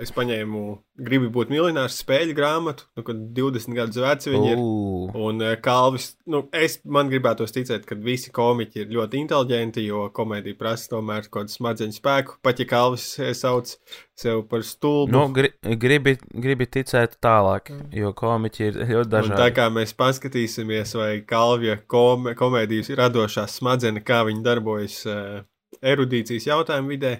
es 0.00 0.10
paņēmu, 0.14 0.60
gribu 1.04 1.28
būt 1.34 1.50
miljonārs 1.52 1.98
spēļu 2.00 2.34
grāmatu, 2.36 2.86
nu, 2.96 3.04
kad 3.06 3.18
20 3.36 3.76
gadus 3.76 4.00
veci 4.02 4.32
viņi 4.32 4.52
ir. 4.54 4.62
Ū, 4.62 5.12
Un 5.18 5.42
uh, 5.42 5.52
Kalvis, 5.62 6.12
nu, 6.30 6.44
es 6.56 6.78
man 6.88 7.10
gribētos 7.12 7.52
ticēt, 7.54 7.84
ka 7.88 7.98
visi 7.98 8.32
komiķi 8.34 8.84
ir 8.84 8.94
ļoti 8.96 9.20
inteliģenti, 9.22 9.84
jo 9.86 10.06
komēdija 10.14 10.58
prasa 10.58 10.94
tomēr 10.94 11.28
kaut 11.28 11.42
kādu 11.42 11.56
smadzeņu 11.56 11.96
spēku. 11.98 12.38
Pat 12.44 12.62
ja 12.62 12.68
Kalvis 12.70 13.06
eh, 13.20 13.32
sauc 13.36 13.74
sevi 14.18 14.42
par 14.48 14.64
stulbu. 14.66 15.12
Nu, 15.12 15.26
gri, 15.34 15.52
gribi, 15.78 16.16
gribi 16.32 16.68
ticēt 16.78 17.18
tālāk, 17.22 17.72
jo 17.94 18.14
komiķi 18.16 18.68
ir 18.68 18.80
ļoti 18.82 19.02
Un 19.02 19.10
tā 19.12 19.18
dažādi. 19.18 19.56
kā 19.58 19.68
mēs 19.74 19.94
paskatīsimies, 19.98 20.96
vai 20.98 21.10
Kalvija 21.28 21.78
kom 21.90 22.32
komēdijas 22.38 22.92
ir 22.92 23.02
radošās 23.02 23.58
smadzenes, 23.60 24.06
kā 24.06 24.22
viņi 24.28 24.46
darbojas 24.46 25.02
uh, 25.10 25.42
erudīcijas 25.82 26.48
jautājumu 26.48 26.96
vidē. 26.96 27.18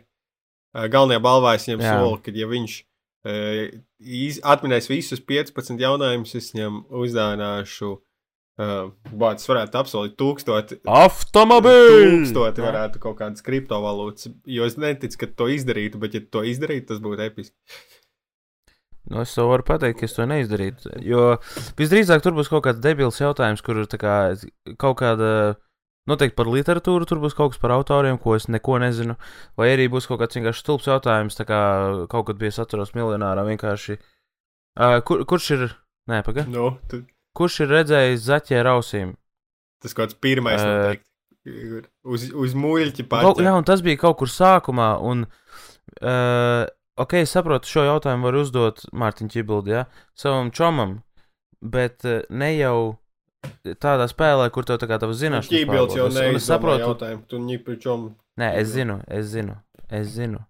Uh, 0.73 0.87
galvenajā 0.93 1.23
balvā 1.25 1.57
es 1.59 1.69
viņam 1.69 1.85
Jā. 1.85 1.97
solu, 1.99 2.19
ka 2.25 2.33
ja 2.37 2.49
viņš 2.49 2.79
uh, 3.29 3.61
atminēs 4.55 4.89
visus 4.91 5.21
15 5.21 5.83
jautājumus, 5.83 6.35
es 6.39 6.51
viņam 6.55 6.83
uzdāvināšu. 7.03 7.93
Uh, 8.61 8.91
Bācis 9.17 9.49
varētu 9.49 9.79
apsolīt 9.81 10.15
tūkstoti. 10.21 10.83
Automobīļi! 10.85 12.11
Tūkstoti 12.19 12.65
varētu 12.65 13.01
kaut 13.01 13.17
kādas 13.23 13.45
kriptovalūtas, 13.47 14.29
jo 14.45 14.69
es 14.69 14.77
neticu, 14.81 15.23
ka 15.23 15.31
to 15.41 15.49
izdarītu, 15.55 16.01
bet, 16.03 16.19
ja 16.19 16.25
to 16.25 16.45
izdarītu, 16.45 16.91
tas 16.93 17.01
būtu 17.05 17.25
episki. 17.25 17.57
Nu, 19.11 19.25
es 19.25 19.33
to 19.35 19.49
varu 19.49 19.65
pateikt, 19.67 19.99
ka 19.99 20.07
es 20.07 20.15
to 20.15 20.27
neizdarītu. 20.29 20.93
Jo 21.03 21.37
visdrīzāk 21.81 22.23
tur 22.23 22.37
būs 22.37 22.51
kaut 22.53 22.65
kāds 22.69 22.83
debils 22.85 23.19
jautājums, 23.19 23.65
kur 23.65 23.83
ir 23.83 23.89
kā 23.99 24.17
kaut 24.81 25.01
kāda. 25.01 25.33
Noteikti 26.11 26.35
par 26.35 26.49
literatūru 26.51 27.07
tur 27.07 27.21
būs 27.23 27.37
kaut 27.39 27.53
kas 27.55 27.61
par 27.63 27.77
autoriem, 27.77 28.17
ko 28.19 28.35
es 28.35 28.49
neko 28.51 28.81
nezinu. 28.83 29.15
Vai 29.59 29.69
arī 29.77 29.87
būs 29.93 30.09
kaut 30.11 30.19
kāds 30.23 30.35
vienkārši 30.35 30.65
stulbs 30.65 30.89
jautājums, 30.91 31.37
tā 31.39 31.47
kā 31.47 31.61
kaut 32.11 32.27
kad 32.27 32.41
bija 32.41 32.57
atceros 32.65 32.91
miljonārā 32.97 33.45
vienkārši. 33.47 33.99
Uh, 34.81 34.99
kur, 35.07 35.23
kurš 35.29 35.51
ir. 35.55 35.65
Nē, 36.11 36.25
pagaidi. 36.27 36.51
Nu, 36.51 36.73
tu, 36.91 37.05
Kurš 37.39 37.63
ir 37.65 37.71
redzējis 37.73 38.25
zaķē 38.27 38.59
ar 38.61 38.69
ausīm? 38.75 39.15
tas 39.83 39.95
kaut 39.97 40.11
kāds 40.11 40.19
pirmais 40.23 40.61
Ē. 40.61 40.67
noteikti. 40.69 41.09
Uz, 42.07 42.29
uz 42.31 42.53
Kaut, 42.55 43.09
pāri. 43.11 43.47
jā, 43.47 43.55
un 43.57 43.65
tas 43.67 43.81
bija 43.83 43.99
kaut 43.99 44.19
kur 44.21 44.31
sākumā. 44.31 44.91
Un, 45.03 45.25
uh, 46.03 46.67
ok, 47.03 47.17
es 47.23 47.33
saprotu, 47.35 47.67
šo 47.71 47.87
jautājumu 47.89 48.29
var 48.29 48.39
uzdot 48.39 48.85
Mārtiņš 48.95 49.33
Čibildam, 49.35 49.73
ja, 49.75 49.85
savam 50.15 50.53
čomam, 50.55 51.01
bet 51.63 52.07
uh, 52.07 52.21
ne 52.31 52.53
jau 52.57 52.77
tādā 53.83 54.07
spēlē, 54.11 54.49
kur 54.55 54.67
tev 54.69 54.79
tā 54.83 54.89
kā 54.91 54.99
tavs 55.03 55.19
zināšanas 55.21 55.51
Ķībilds 55.53 55.99
jau 55.99 56.07
pārbaudas. 56.09 56.31
Un 56.31 56.41
es 56.41 56.49
saprotu, 56.49 56.87
jautājumu. 56.87 57.25
Tu 57.31 57.43
ņi 57.43 57.59
pričom 57.67 58.09
nē, 58.43 58.49
es 58.63 58.73
zinu, 58.75 59.01
es 59.09 59.31
zinu, 59.35 59.59
es 59.91 60.11
zinu. 60.17 60.43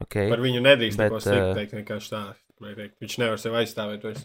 Okay. 0.00 0.30
par 0.32 0.40
viņu 0.40 0.62
nedrīkst 0.64 0.96
Bet, 0.96 1.12
neko 1.12 1.20
sliktu 1.20 1.50
ē, 1.50 1.56
teikt, 1.58 1.76
vienkārši 1.76 2.12
tā. 2.14 2.22
teikt. 2.64 2.94
Viņš 3.04 3.16
nevar 3.20 3.40
sevi 3.42 3.60
aizstāvēt. 3.60 4.06
vairs. 4.08 4.22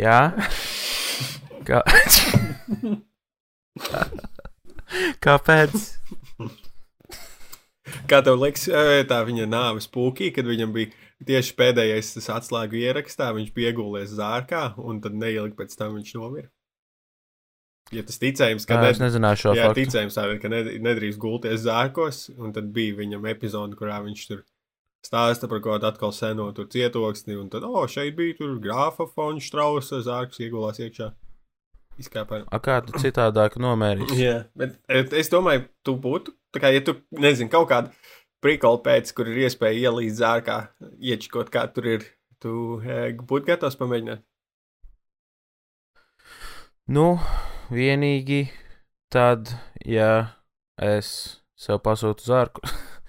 Jā, 0.00 0.18
kā. 1.68 1.82
Kāpēc? 5.20 5.76
Kā 8.10 8.20
tev 8.24 8.40
liekas, 8.40 8.64
ē, 8.70 9.02
tā 9.10 9.20
viņa 9.26 9.46
nāves 9.50 9.88
pūkī, 9.92 10.30
kad 10.34 10.48
viņam 10.48 10.72
bija 10.74 10.90
tieši 11.26 11.56
pēdējais 11.58 12.14
tas 12.16 12.30
atslēgu 12.38 12.78
ierakstā, 12.80 13.30
viņš 13.36 13.52
bija 13.56 13.72
iegulies 13.72 14.14
zārkā, 14.16 14.70
un 14.80 15.02
tad 15.04 15.16
neilgi 15.18 15.56
pēc 15.58 15.76
tam 15.78 15.98
viņš 15.98 16.14
nomira. 16.16 16.48
Ja 17.90 18.04
tas 18.06 18.20
ticējums, 18.22 18.68
ka 18.70 18.78
nezināju 18.78 19.38
šo 19.40 19.52
Jā, 19.58 19.66
faktu. 19.66 19.82
ticējums 19.82 20.14
tā 20.14 20.24
ka 20.38 20.48
ned- 20.52 20.76
nedrīkst 20.84 21.18
gulties 21.18 21.64
zārkos, 21.64 22.28
un 22.38 22.52
tad 22.54 22.70
bija 22.72 22.94
viņam 23.00 23.26
epizode, 23.32 23.74
kurā 23.74 23.98
viņš 24.04 24.26
tur 24.28 24.44
stāsta 25.02 25.48
par 25.50 25.58
kaut 25.64 25.80
kādu 25.80 25.88
atkal 25.88 26.12
seno 26.14 26.52
tur 26.54 26.68
cietoksni, 26.70 27.34
un 27.40 27.48
tad, 27.50 27.64
o, 27.64 27.82
šeit 27.90 28.14
bija 28.16 28.36
tur 28.38 28.58
grāfa 28.62 29.08
fonda 29.10 29.42
strausa, 29.42 30.02
zārks 30.06 30.38
iegulās 30.44 30.78
iekšā. 30.78 31.10
Izkāpā. 32.00 32.44
A, 32.48 32.60
kā 32.62 32.78
tu 32.86 32.94
citādāk 33.00 33.58
nomērīsi? 33.60 34.20
Jā, 34.22 34.36
bet 34.56 34.78
et, 34.88 35.12
es 35.12 35.28
domāju, 35.32 35.66
tu 35.84 35.96
būtu, 36.00 36.32
tā 36.54 36.62
kā, 36.62 36.70
ja 36.72 36.80
tu, 36.84 36.94
nezini, 37.18 37.50
kaut 37.52 37.68
kādu 37.72 37.90
prikolu 38.44 38.80
pēc, 38.84 39.12
kur 39.16 39.28
ir 39.30 39.44
iespēja 39.46 39.90
ielīst 39.90 40.20
zārkā, 40.20 40.58
iečikot, 40.98 41.52
kā 41.52 41.66
tur 41.74 41.88
ir, 41.96 42.06
tu 42.42 42.80
e, 42.80 43.12
būtu 43.20 43.48
gatavs 43.52 43.78
pamēģināt. 43.80 44.24
Nu, 46.90 47.20
vienīgi 47.70 48.48
tad, 49.12 49.52
ja 49.86 50.32
es 50.80 51.40
sev 51.60 51.82
pasūtu 51.84 52.24
zārku. 52.26 52.64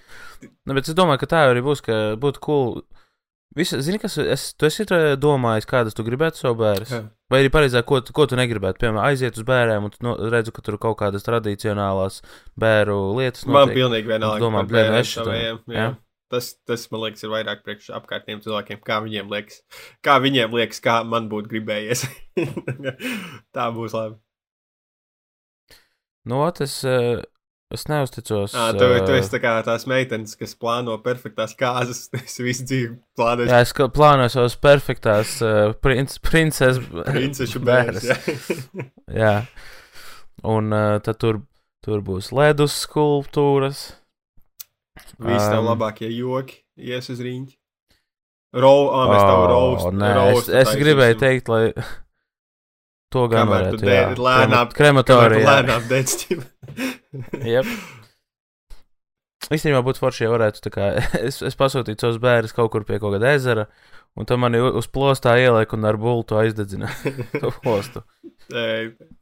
nu, 0.65 0.75
bet 0.75 0.89
es 0.91 0.97
domāju, 0.97 1.23
ka 1.23 1.31
tā 1.31 1.45
arī 1.50 1.63
būs, 1.65 1.83
ka 1.85 2.01
būtu 2.21 2.43
cool. 2.45 2.81
Visi, 3.55 3.81
zini, 3.84 4.00
kas 4.00 4.13
es, 4.24 4.46
tu 4.55 4.67
esi 4.67 4.86
domājis, 5.20 5.67
kādas 5.67 5.96
tu 5.96 6.05
gribētu 6.08 6.39
savu 6.39 6.62
bērnu? 6.62 7.01
Vai 7.31 7.41
arī 7.41 7.50
pareizāk, 7.51 7.84
ko, 7.88 8.00
ko 8.15 8.25
tu 8.27 8.38
negribētu? 8.39 8.79
Piemēram, 8.79 9.01
aiziet 9.03 9.36
uz 9.39 9.43
bērniem 9.48 9.88
un 9.88 9.91
tu 9.91 10.05
no, 10.08 10.13
redzu, 10.31 10.53
ka 10.55 10.63
tur 10.63 10.77
kaut 10.79 10.98
kādas 11.01 11.25
tradicionālās 11.27 12.22
bēru 12.60 12.96
lietas 13.17 13.43
Man 13.48 13.65
notiek. 13.65 13.81
pilnīgi 13.81 14.08
vienalga. 14.08 14.39
domā, 14.39 14.63
nu 14.63 14.72
bērnu 14.72 15.75
jā. 15.75 15.89
Tas, 16.31 16.53
tas, 16.63 16.86
man 16.93 17.01
liekas, 17.03 17.25
ir 17.25 17.31
vairāk 17.34 17.63
priekš 17.65 17.89
apkārtniem 17.98 18.39
cilvēkiem, 18.39 18.79
kā 18.88 19.01
viņiem 19.03 19.31
liekas, 19.34 19.58
kā 20.00 20.15
viņiem 20.24 20.53
liekas, 20.55 20.79
kā 20.84 21.01
man 21.03 21.27
būtu 21.31 21.51
gribējies. 21.51 22.05
Tā 23.55 23.67
būs 23.75 23.96
labi. 23.98 24.15
Nu, 26.24 26.39
es, 26.63 26.77
eh, 26.88 27.20
es 27.75 27.86
neusticos. 27.90 28.56
À, 28.58 28.72
tu, 28.75 28.88
tu 29.08 29.16
esi 29.18 29.32
tā 29.34 29.40
kā 29.44 29.54
tās 29.66 29.86
meitenes, 29.90 30.36
kas 30.40 30.56
plāno 30.60 30.98
perfektās 31.04 31.56
kārtas. 31.60 32.06
Es 32.22 32.38
visu 32.44 32.66
dzīvi 32.70 32.92
plānoju 33.18 33.51
Jā, 33.51 33.62
es 33.66 33.74
plānoju 33.75 34.34
savas 34.34 34.58
perfektās 34.62 35.38
princ, 35.84 36.18
princeses 36.25 36.82
princešu 37.08 37.63
bērnus. 37.70 38.10
jā. 38.12 38.20
Jā, 39.22 39.34
un 40.48 40.72
tad 41.06 41.20
tur, 41.22 41.42
tur 41.84 42.04
būs 42.06 42.32
ledus 42.36 42.75
skulptūras. 42.86 43.88
Visi 45.22 45.48
tev 45.48 45.62
Um, 45.62 45.68
labākie 45.70 46.10
joki 46.12 46.62
ies 46.82 47.10
uz 47.13 47.20
rīņķi. 47.24 47.58
Rau, 48.62 48.90
ah, 48.92 49.08
mēs 49.08 49.22
tev 49.24 49.94
nē, 49.96 50.10
es, 50.34 50.50
es 50.62 50.72
gribēju 50.75 51.18
teikt, 51.22 51.51
lai 51.51 51.62
to 53.12 53.25
gan 53.32 53.48
Kamēr 53.50 53.65
tu 53.74 53.82
varētu. 53.82 53.88
jā. 53.91 54.03
lēnām- 54.27 54.72
Krema- 54.75 55.03
Krematorijā. 55.06 55.48
Lēnām 55.50 55.89
dēļ. 55.91 56.46
Jep. 57.53 57.74
Īstenībā 59.51 59.82
būtu 59.84 60.00
forši, 60.00 60.24
ja 60.25 60.32
varētu. 60.32 60.62
tā 60.63 60.72
Kā, 60.72 60.86
es, 61.27 61.41
es 61.44 61.58
pasūtīju 61.60 62.00
savus 62.00 62.20
bērnus 62.24 62.53
kaut 62.56 62.72
kur 62.72 62.86
pie 62.88 63.00
kaut 63.03 63.18
kāda 63.18 63.34
ezera, 63.36 63.65
un 64.18 64.25
tam 64.30 64.39
mani 64.44 64.60
u- 64.62 64.74
uz 64.82 64.88
plostā 64.91 65.38
ieliek 65.39 65.74
un 65.77 65.86
ar 65.88 65.98
bultu 65.98 66.36
aizdedzina 66.41 66.89
to 67.41 67.51
postu. 67.63 68.03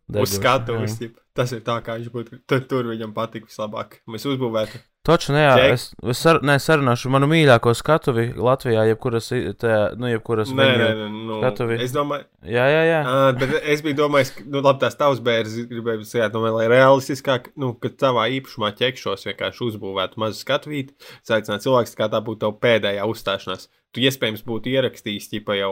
Uz 0.10 0.32
skatuves. 0.40 0.98
tip. 1.00 1.18
Tas 1.38 1.52
ir 1.56 1.62
tā, 1.64 1.78
kā 1.86 1.96
viņš 2.00 2.08
būtu. 2.12 2.40
Tur, 2.50 2.64
tur 2.68 2.88
viņam 2.90 3.12
patīk 3.16 3.46
vislabāk. 3.48 4.00
Mēs 4.10 4.26
uzbūvētu. 4.28 4.80
Taču, 5.08 5.32
ne, 5.32 5.44
jā, 5.46 5.52
Džek- 5.56 5.74
es, 5.78 5.84
es 6.12 6.20
sar, 6.26 6.40
ne, 6.44 6.58
sarunāšu 6.60 7.08
manu 7.14 7.30
mīļāko 7.32 7.72
skatuvi 7.78 8.26
Latvijā, 8.36 8.82
jebkuras, 8.90 9.30
tā, 9.62 9.78
nu, 9.98 10.10
jebkuras 10.12 10.52
Nē, 10.52 10.66
nē, 10.82 10.90
nē, 11.00 11.06
nu, 11.14 11.38
skatuvi. 11.40 11.78
es 11.86 11.94
domāju, 11.96 12.26
Jā, 12.44 12.66
jā, 12.74 12.82
jā. 12.90 13.00
ā, 13.08 13.22
bet 13.40 13.54
es 13.64 13.82
biju 13.86 13.96
domājis, 14.02 14.34
ka, 14.36 14.44
nu, 14.52 14.60
labi, 14.66 14.82
tās 14.84 15.00
tavs 15.00 15.22
bērns 15.24 15.56
gribēja 15.72 16.02
būt, 16.04 16.28
domāju, 16.36 16.58
lai 16.60 16.68
realistiskāk, 16.74 17.48
nu, 17.56 17.72
ka 17.80 17.94
tavā 17.96 18.28
īpašumā 18.36 18.74
ķekšos 18.82 19.24
vienkārši 19.30 19.66
uzbūvētu 19.70 20.20
mazu 20.20 20.42
skatuvīti, 20.44 20.98
saicināt 21.24 21.64
cilvēks, 21.64 21.96
kā 21.96 22.10
tā 22.12 22.20
būtu 22.26 22.44
tava 22.44 22.60
pēdējā 22.68 23.08
uzstāšanās. 23.08 23.70
Tu 23.90 24.04
iespējams 24.06 24.44
būtu 24.46 24.70
ierakstījis 24.70 25.32
ķipa, 25.32 25.56
jau 25.58 25.72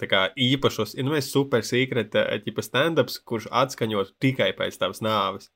tā 0.00 0.06
kā 0.08 0.22
īpašos, 0.40 0.94
nu, 1.04 1.12
mēs 1.12 1.26
super 1.28 1.60
secret, 1.68 2.14
ā, 2.16 2.38
ķipa 2.40 2.64
stand-ups, 2.64 3.18
kurš 3.28 3.50
atskaņot 3.52 4.14
tikai 4.24 4.54
pēc 4.56 4.78
tavas 4.80 5.02
nāves. 5.04 5.50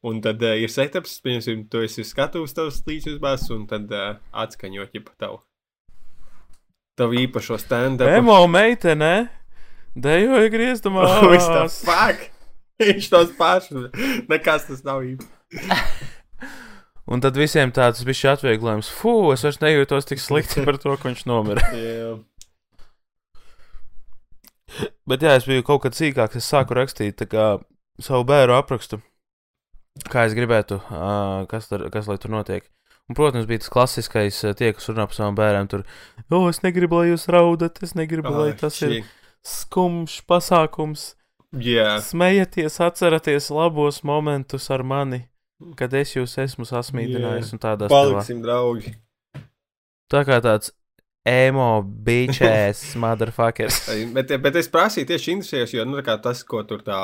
Un 0.00 0.22
tad 0.24 0.40
uh, 0.40 0.56
ir 0.56 0.72
setups, 0.72 1.18
piemēram, 1.24 1.66
tu 1.68 1.84
esi 1.84 2.06
skatuves 2.08 2.56
tavs 2.56 2.80
līdz 2.88 3.10
uzbāzes, 3.12 3.52
un 3.52 3.66
tad 3.68 3.92
uh, 3.92 4.16
atskaņot 4.32 4.96
ķipa 4.96 5.12
tavu. 5.20 5.42
tavu 6.96 7.20
īpašo 7.20 7.60
stand-up. 7.60 8.16
Emo 8.16 8.40
meitene, 8.48 9.28
dejoja 9.92 10.48
griezdamā. 10.54 11.04
What 11.28 11.52
the 11.52 11.66
fuck? 11.68 12.30
Viņš 12.80 13.10
tos 13.12 13.34
pašus. 13.36 13.90
Nekas 14.30 14.70
tas 14.70 14.86
nav 14.88 15.04
īpaši. 15.04 16.14
Un 17.08 17.22
tad 17.24 17.38
visiem 17.40 17.72
tāds 17.72 18.04
bija 18.04 18.34
atvieglojums. 18.34 18.90
Fū, 18.92 19.32
es 19.32 19.44
vairs 19.46 19.62
nejūtos 19.62 20.08
tik 20.10 20.20
slikti 20.20 20.64
par 20.66 20.76
to, 20.80 20.92
ka 20.96 21.08
viņš 21.08 21.24
nomira. 21.28 21.64
Jā. 21.76 22.16
Bet 25.08 25.22
jā, 25.24 25.32
es 25.40 25.46
biju 25.48 25.64
kaut 25.64 25.80
kad 25.86 25.96
sīkāks. 25.96 26.36
Es 26.36 26.48
sāku 26.52 26.76
rakstīt 26.76 27.24
kā, 27.32 27.46
savu 28.04 28.26
bērnu 28.28 28.52
aprakstu, 28.58 28.98
kā 30.12 30.26
es 30.28 30.34
gribētu, 30.36 30.76
kas, 31.48 31.70
tur, 31.70 31.86
kas 31.94 32.10
lai 32.10 32.18
tur 32.20 32.34
notiek. 32.34 32.68
Un, 33.08 33.16
protams, 33.16 33.46
bija 33.48 33.62
tas 33.62 33.72
klasiskais, 33.72 34.42
tie, 34.60 34.74
kas 34.76 34.90
runā 34.90 35.06
par 35.08 35.16
savām 35.16 35.38
bērniem. 35.38 35.70
Tur, 35.72 35.86
o, 36.28 36.42
es 36.50 36.60
negribu, 36.60 37.00
lai 37.00 37.14
jūs 37.14 37.24
raudat, 37.32 37.80
es 37.80 37.96
negribu, 37.96 38.34
lai 38.36 38.52
tas 38.60 38.76
ir 38.84 39.00
skumjš 39.48 40.20
pasākums. 40.28 41.14
Jā. 41.56 41.96
Smējieties, 42.04 42.76
atcerieties 42.84 43.48
labos 43.56 44.02
momentus 44.04 44.68
ar 44.74 44.84
mani, 44.84 45.22
kad 45.78 45.94
es 45.98 46.14
jūs 46.16 46.38
esmu 46.42 46.66
sasmīdinājis 46.68 47.54
un 47.54 47.62
tādā 47.62 47.88
stilā. 47.90 48.18
Paliksim 48.18 48.42
draugi. 48.44 48.94
Tā 50.08 50.22
kā 50.24 50.38
tāds 50.44 50.72
emo 51.28 51.82
bitches, 51.82 52.82
motherfuckers. 53.02 53.82
Bet, 54.14 54.32
bet 54.42 54.58
es 54.60 54.70
prasīju 54.72 55.10
tieši 55.10 55.34
interesējos, 55.36 55.74
jo 55.76 55.86
nu, 55.88 56.00
tas, 56.02 56.42
ko 56.48 56.62
tur 56.68 56.84
tā 56.86 57.00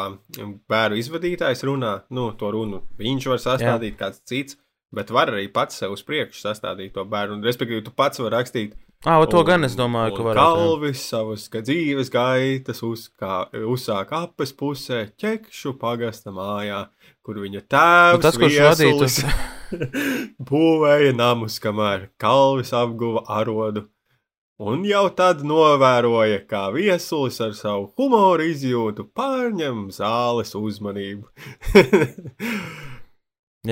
bērnu 0.71 1.01
izvadītājs 1.01 1.65
runā, 1.69 1.97
nu, 2.15 2.31
to 2.39 2.53
runu 2.55 2.85
viņš 3.01 3.29
var 3.35 3.43
sastādīt, 3.43 3.97
Jā. 3.97 4.01
kāds 4.07 4.23
cits, 4.29 4.59
bet 4.95 5.13
var 5.15 5.35
arī 5.35 5.49
pats 5.53 5.83
sev 5.83 5.97
uz 5.97 6.05
priekšu 6.07 6.47
sastādīt 6.47 6.95
to 6.97 7.05
bērnu. 7.05 7.39
Un, 7.39 7.47
respektīvi, 7.47 7.85
tu 7.85 7.95
pats 7.95 8.23
vari 8.23 8.39
rakstīt. 8.39 8.79
Ah, 9.05 9.21
to 9.29 9.43
gan 9.45 9.67
es 9.67 9.75
domāju, 9.77 10.15
ka 10.17 10.23
un 10.23 10.27
var. 10.31 10.39
Kalvis 10.39 11.03
savas 11.11 11.43
ka 11.53 11.61
dzīves 11.61 12.09
gaitas 12.13 12.81
uzkā, 12.87 13.51
uzsāk 13.69 14.15
apes 14.17 14.55
pusē, 14.57 15.03
ķekšu 15.21 15.75
pagasta 15.81 16.33
mājā, 16.33 16.87
kur 17.25 17.43
viņa 17.43 17.61
tēvs 17.69 18.17
Nu, 18.17 18.23
tas, 18.25 18.39
viesulis 18.41 19.19
būvēja 20.51 21.13
namus, 21.19 21.59
kamēr 21.61 22.09
kalvis 22.17 22.73
apguva 22.73 23.27
arodu. 23.29 23.85
Un 24.65 24.85
jau 24.87 25.09
tad 25.19 25.41
novēroja, 25.43 26.39
kā 26.47 26.69
viesulis 26.73 27.41
ar 27.43 27.57
savu 27.59 27.89
humoru 27.99 28.45
izjūtu 28.53 29.09
pārņem 29.11 29.89
zāles 29.93 30.55
uzmanību. 30.55 31.27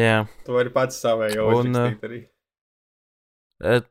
Jā, 0.03 0.25
to 0.45 0.59
arī 0.59 0.73
pats 0.75 0.99
savējo 1.05 1.47
Un, 1.53 1.71
uzrakstīt 1.71 2.05
arī. 2.09 2.21
et, 3.63 3.87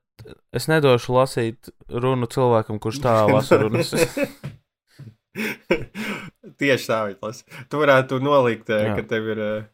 es 0.56 0.68
nedošu 0.70 1.15
lasīt 1.15 1.72
runu 1.89 2.27
cilvēkam, 2.32 2.80
kurš 2.84 3.01
tā 3.03 3.15
lasa 3.30 3.58
runas. 3.62 3.94
Tieši 6.62 6.88
tā, 6.89 7.00
Vitlas. 7.10 7.44
Tu 7.72 7.80
varētu 7.80 8.20
nolikt, 8.24 8.70
eh, 8.74 8.89
Jā. 8.89 8.96
ka 9.00 9.06
tev 9.08 9.30
ir 9.34 9.39
eh, 9.46 9.68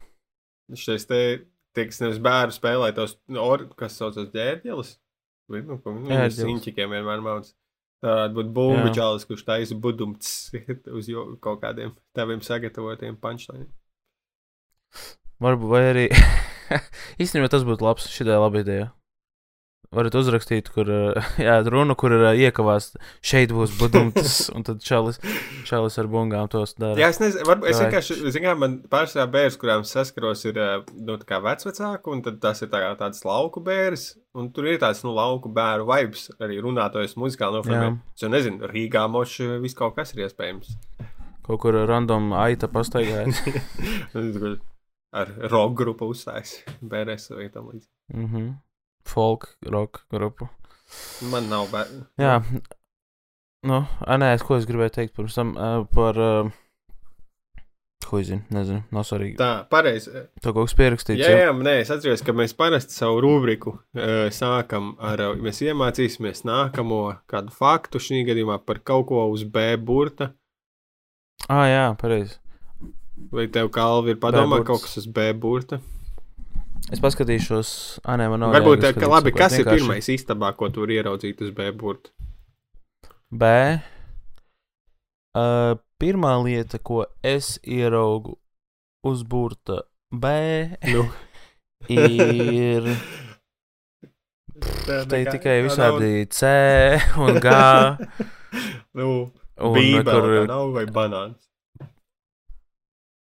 šis 0.78 1.08
te, 1.10 1.22
tie, 1.76 1.88
kas 1.90 2.02
nevis 2.04 2.20
bērnu 2.24 2.56
spēlē 2.56 2.92
tos, 2.96 3.18
or, 3.34 3.66
kas 3.80 3.98
saucas 4.00 4.30
ģērģelis. 4.34 4.96
Vai, 5.52 5.64
Nu, 5.64 5.78
viņi 5.80 6.12
Ērģelis. 6.12 6.42
siņķikiem 6.44 6.94
vienmēr 6.94 7.24
mācās. 7.24 7.54
Tā 8.04 8.12
varētu 8.14 8.36
būt 8.38 8.50
bumbu 8.54 8.90
čālis, 8.94 9.24
kurš 9.26 9.44
taisa 9.48 9.76
budumts 9.82 10.52
uz 10.98 11.08
jo, 11.10 11.24
kaut 11.42 11.64
kādiem 11.64 11.96
taviem 12.14 12.44
sagatavotiem 12.46 13.16
punčlainiem. 13.18 13.72
Varbūt 15.42 15.72
vai 15.72 15.82
arī. 15.94 16.06
Īstenībā 17.24 17.50
tas 17.50 17.66
būtu 17.66 17.86
labs, 17.88 18.06
šī 18.12 18.28
ir 18.28 18.38
laba 18.38 18.62
ideja. 18.62 18.92
Varat 19.96 20.16
uzrakstīt, 20.20 20.68
kur 20.76 20.90
jā, 21.48 21.56
runa, 21.72 21.96
kur 22.00 22.12
ir 22.12 22.26
iekavās, 22.44 22.90
šeit 23.24 23.54
būs 23.56 23.78
budumts, 23.80 24.40
un 24.56 24.66
tad 24.68 24.84
čalis, 24.84 25.22
čalis 25.68 25.96
ar 26.02 26.10
bungām 26.12 26.50
tos 26.52 26.76
dara. 26.76 27.00
Jā, 27.00 27.12
es 27.14 27.22
nezinu, 27.24 27.48
varbūt 27.48 27.72
es 27.72 27.80
vienkārši, 27.80 28.18
zinu, 28.26 28.44
kā 28.44 28.56
man 28.60 28.78
pārsvarā 28.92 29.30
bērns, 29.32 29.60
kurām 29.62 29.88
saskaros, 29.88 30.44
ir 30.50 30.60
nu, 30.92 31.16
tā 31.22 31.30
kā 31.30 31.40
vecvecāki, 31.46 32.14
un 32.14 32.24
tad 32.26 32.42
tas 32.44 32.64
ir 32.66 32.72
tā 32.74 32.84
kā 32.84 32.92
tāds 33.00 33.24
lauku 33.28 33.64
bērns, 33.64 34.10
un 34.38 34.52
tur 34.56 34.68
ir 34.68 34.82
tāds, 34.84 35.06
nu, 35.08 35.16
lauku 35.16 35.52
bēru 35.56 35.88
vibes, 35.88 36.28
arī 36.44 36.60
runātojas 36.64 37.16
muzikāli 37.20 37.62
noformē. 37.62 37.96
Es 38.12 38.28
jau 38.28 38.32
nezinu, 38.34 38.68
Rīgā 38.68 39.08
moši 39.12 39.54
viss 39.64 39.78
kaut 39.78 39.96
kas 39.96 40.12
ir 40.14 40.28
iespējams. 40.28 40.76
Kaut 41.48 41.64
kur 41.64 41.80
random 41.88 42.34
aita 42.36 42.68
pastaigājas. 42.68 43.40
Tur 44.12 44.58
Ar 45.16 45.30
rock 45.48 45.78
grupu 45.80 46.10
uzstājas 46.12 46.58
bērns 46.84 47.30
vai 47.32 47.48
tam 47.50 47.70
līdzīgi. 47.72 47.94
mm 48.14 48.26
-hmm. 48.28 48.50
Folk, 49.08 49.50
rock 49.72 50.04
grupu. 50.14 50.50
Man 51.32 51.50
nav 51.52 51.68
bērnu. 51.72 52.06
Jā, 52.22 52.38
nu, 53.68 53.82
a, 53.84 54.18
nē, 54.22 54.34
es, 54.38 54.46
ko 54.46 54.56
es 54.60 54.68
gribēju 54.70 54.96
teikt 55.00 55.18
pirms 55.18 55.36
tam 55.38 55.56
uh, 55.58 55.84
par. 55.94 56.20
Uh, 56.22 56.56
ko 58.08 58.22
zinu, 58.24 58.46
nezinu, 58.56 58.86
nav 58.96 59.04
svarīgi. 59.08 59.36
Tā, 59.40 59.66
pareizi. 59.68 60.14
To 60.44 60.54
kaut 60.56 60.70
kas 60.70 60.78
pierakstīts. 60.80 61.20
Jā, 61.20 61.48
jā, 61.48 61.52
nē, 61.52 61.74
es 61.82 61.92
atceros, 61.92 62.24
ka 62.24 62.36
mēs 62.36 62.56
parasti 62.58 62.96
savu 62.96 63.20
rubriku 63.26 63.74
uh, 63.76 64.30
sākam 64.32 64.94
ar, 65.04 65.24
mēs 65.44 65.60
iemācīsimies 65.66 66.46
nākamo 66.48 67.02
kādu 67.28 67.52
faktu 67.56 68.00
šī 68.04 68.24
gadījumā 68.30 68.62
par 68.64 68.80
kaut 68.88 69.10
ko 69.12 69.28
uz 69.34 69.44
B 69.44 69.74
burta. 69.76 70.32
Ah, 71.52 71.68
jā, 71.68 71.84
pareizi. 72.00 72.40
Vai 73.34 73.48
tev 73.52 73.72
kalvi 73.74 74.14
ir 74.14 74.22
padomā 74.22 74.62
kaut 74.66 74.86
kas 74.86 75.00
uz 75.02 75.10
B 75.12 75.32
burta? 75.36 75.82
Es 76.94 77.02
paskatīšos, 77.04 77.70
ah, 78.08 78.16
nē, 78.20 78.30
man 78.32 78.40
nav. 78.46 78.54
Varbūt 78.56 78.84
tā, 78.86 78.94
ka 78.96 79.10
labi, 79.12 79.34
kas 79.36 79.58
ir 79.58 79.66
vienkārši 79.66 79.84
pirmais 79.84 80.08
istabā, 80.14 80.54
ko 80.56 80.70
tu 80.72 80.86
vari 80.86 80.96
ieraudzīt 81.02 81.42
uz 81.44 81.52
B 81.56 81.68
burta? 81.76 82.14
B. 83.28 83.50
Uh, 85.38 85.76
pirmā 86.02 86.32
lieta, 86.46 86.80
ko 86.80 87.04
es 87.28 87.58
ieraugu 87.68 88.38
uz 89.06 89.24
burta 89.28 89.82
B, 90.12 90.32
Nu. 90.88 91.04
ir. 91.92 92.88
Tā 94.88 95.04
Te 95.12 95.20
ir 95.22 95.30
tikai 95.30 95.60
tā 95.60 95.60
nav- 95.60 95.68
visādi 95.68 96.14
C 96.34 96.54
un 97.22 97.42
G. 97.44 97.52
Nu, 98.98 99.10
Un, 99.60 99.74
bībele 99.76 100.06
kur 100.08 100.32
tā 100.32 100.48
nav 100.50 100.72
vai 100.74 100.86
banāns? 100.90 101.44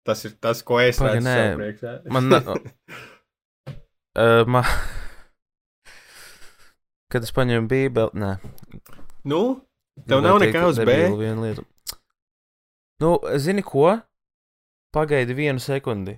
Tas 0.04 0.20
ir 0.26 0.34
tas, 0.42 0.60
ko 0.66 0.80
es 0.82 0.98
redzu. 1.00 1.94
Man 2.12 2.28
uh, 4.18 4.42
ma... 4.46 4.64
Kad 7.12 7.22
es 7.22 7.34
paņēmu 7.34 7.70
bībeli, 7.70 8.18
nē. 8.18 8.32
Nu, 9.30 9.40
Tev 10.08 10.24
nav 10.24 10.40
nekā 10.42 10.64
uz 10.66 10.80
B? 10.82 10.96
Nu, 13.02 13.14
zini 13.38 13.62
ko? 13.62 13.94
Pagaidi 14.94 15.34
vienu 15.36 15.62
sekundi. 15.62 16.16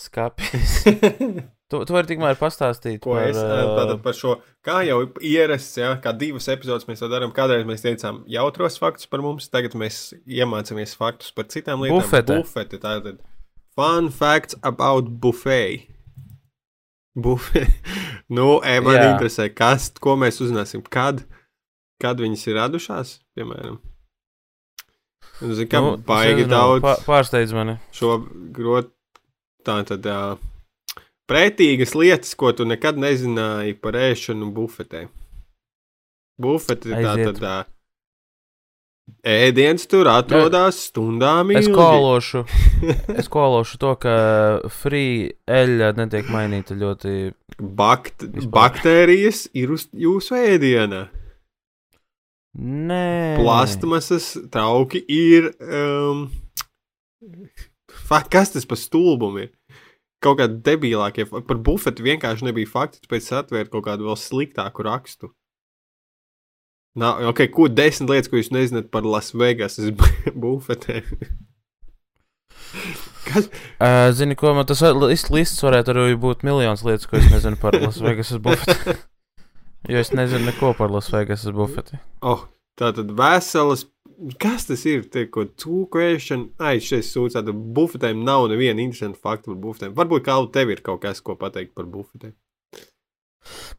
Skāpjas. 0.00 0.74
tu, 1.70 1.80
tu 1.84 1.94
vari 1.94 2.08
tikmēr 2.08 2.38
pastāstīt 2.40 3.02
ko 3.04 3.16
par, 3.18 3.26
es 3.28 3.38
ā, 3.38 3.58
tātad 3.76 4.00
par 4.04 4.16
šo, 4.16 4.36
kā 4.64 4.78
jau 4.86 5.02
ierasts, 5.26 5.76
ja, 5.78 5.90
kā 6.02 6.14
divas 6.16 6.48
epizodes 6.52 6.88
mēs 6.88 7.02
to 7.02 7.10
darām. 7.12 7.34
Kādreiz 7.36 7.66
mēs 7.68 7.84
teicām 7.84 8.22
jautros 8.30 8.78
faktus 8.80 9.10
par 9.10 9.22
mums, 9.26 9.50
tagad 9.52 9.76
mēs 9.78 10.14
iemācāmies 10.24 10.96
faktus 10.98 11.34
par 11.36 11.50
citām 11.52 11.84
lietām. 11.84 12.00
Bufete. 12.00 12.40
Bufete 12.40 12.80
tātad. 12.80 13.20
Fun 13.76 14.08
facts 14.14 14.56
about 14.66 15.12
buffet. 15.20 15.90
Bufe. 17.22 17.66
nu, 18.36 18.58
e, 18.64 18.78
man 18.84 18.96
Jā. 18.98 19.06
interesē, 19.12 19.48
kas, 19.54 19.90
ko 20.02 20.16
mēs 20.20 20.40
uzzināsim, 20.44 20.82
kad, 20.86 21.22
kad 22.02 22.20
viņas 22.20 22.46
ir 22.50 22.58
radušās, 22.60 23.14
piemēram. 23.38 23.78
Un, 25.40 25.54
zin, 25.56 25.68
kā, 25.72 25.80
nu, 25.80 25.94
baigi 26.04 26.42
nezinu, 26.42 26.52
daudz 26.52 26.84
pā- 26.84 26.98
Pārsteidz 27.06 27.54
mani. 27.56 27.78
šo 27.96 28.18
grot, 28.56 28.90
tā 29.64 29.78
tad 29.88 30.04
uh, 30.10 30.34
pretīgas 31.30 31.94
lietas, 31.96 32.34
ko 32.36 32.52
tu 32.56 32.66
nekad 32.68 33.00
nezināji 33.00 33.78
par 33.80 33.96
ēšanu 33.96 34.50
bufetē. 34.56 35.06
Bufete 36.40 36.92
ir 36.92 37.04
tā 37.04 37.14
tad 37.30 37.40
uh, 37.40 37.62
ēdiens 39.26 39.86
tur 39.90 40.08
atrodas 40.10 40.78
stundām 40.88 41.50
Es 41.56 41.66
ilgi. 41.66 41.76
kološu, 41.76 42.42
es 43.20 43.28
kološu 43.32 43.78
to, 43.82 43.94
ka 44.02 44.14
free 44.80 45.30
eļļa 45.50 45.92
netiek 45.98 46.28
mainīta 46.32 46.76
ļoti. 46.78 47.14
Bakt 47.60 48.24
Vispār. 48.24 48.50
baktērijas 48.56 49.46
ir 49.60 49.72
uz 49.76 49.88
jūsu 49.92 50.36
ēdiena. 50.38 51.08
Nē, 52.60 53.36
Plastmasas 53.38 54.32
trauki 54.50 55.02
ir. 55.06 55.50
Um, 55.62 56.24
fa, 58.08 58.22
kas 58.26 58.50
tas 58.56 58.66
par 58.66 58.80
stulbumu 58.80 59.44
ir? 59.44 59.52
Kaut 60.20 60.36
kādi 60.40 60.58
debilākie, 60.66 61.24
par 61.30 61.60
bufetu 61.64 62.04
vienkārši 62.04 62.44
nebija 62.50 62.68
fakti, 62.68 63.00
tāpēc 63.06 63.22
es 63.24 63.36
atvēru 63.38 63.70
kaut 63.72 63.86
kādu 63.86 64.08
vēl 64.10 64.18
sliktāku 64.20 64.84
rakstu. 64.84 65.30
Nav, 66.98 67.20
ok, 67.30 67.44
ko 67.54 67.68
desmit 67.70 68.10
lietas, 68.10 68.30
ko 68.30 68.40
jūs 68.40 68.50
nezināt 68.54 68.90
par 68.90 69.06
Las 69.06 69.30
Vegas 69.36 69.78
bufetēm? 70.42 71.06
Kas? 73.26 73.46
Uh, 73.78 74.08
zini, 74.14 74.34
ko 74.38 74.54
man 74.56 74.66
tas 74.66 74.82
lists, 74.82 75.62
varētu 75.62 75.94
arī 75.94 76.18
būt 76.18 76.42
miljonus 76.46 76.82
lietas, 76.86 77.06
ko 77.10 77.20
es 77.20 77.30
nezinu 77.30 77.58
par 77.62 77.78
Las 77.78 78.02
Vegas 78.02 78.34
bufetu. 78.42 78.98
Jo 79.88 79.98
es 79.98 80.12
nezinu 80.12 80.44
neko 80.44 80.74
par 80.76 80.90
Lasvegasas 80.92 81.54
bufeti. 81.56 81.98
Oh, 82.20 82.44
tā 82.78 82.92
tad 82.96 83.12
veselas. 83.16 83.86
Kas 84.40 84.66
tas 84.68 84.82
ir? 84.84 85.06
Tie, 85.08 85.24
ko 85.32 85.46
cūkēšana. 85.48 86.50
Ai, 86.60 86.76
šeit 86.84 87.06
sūdzā, 87.08 87.40
tad 87.46 87.56
bufetēm 87.76 88.20
nav 88.26 88.50
neviena 88.52 88.84
interesanta 88.84 89.16
fakta 89.22 89.48
par 89.48 89.60
bufetēm. 89.62 89.94
Varbūt 89.96 90.26
kā 90.26 90.36
tev 90.52 90.74
ir 90.74 90.82
kaut 90.84 91.00
kas, 91.06 91.22
ko 91.24 91.38
pateikt 91.40 91.72
par 91.78 91.88
bufetēm. 91.88 92.34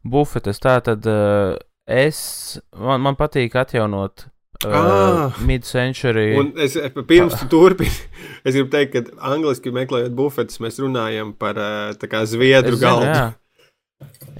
Bufetes 0.02 0.58
tā 0.58 0.80
tad 0.82 1.06
uh, 1.06 1.54
es, 1.86 2.60
man, 2.78 3.02
man 3.04 3.18
patīk 3.18 3.56
atjaunot 3.58 4.26
uh, 4.66 5.38
mid-century. 5.46 6.32
Un 6.38 6.52
es 6.62 6.76
eh, 6.78 6.90
pirms 6.94 7.36
tu 7.40 7.48
turpini, 7.52 7.92
es 8.46 8.56
gribu 8.56 8.70
teikt, 8.72 8.96
ka 8.96 9.32
angliski 9.34 9.74
meklējot 9.74 10.16
bufetes, 10.18 10.60
mēs 10.62 10.80
runājam 10.82 11.34
par 11.38 11.60
kā 12.02 12.24
zviedru 12.28 12.76
zinu, 12.76 12.86
galdu. 12.86 13.08
jā. 13.12 13.30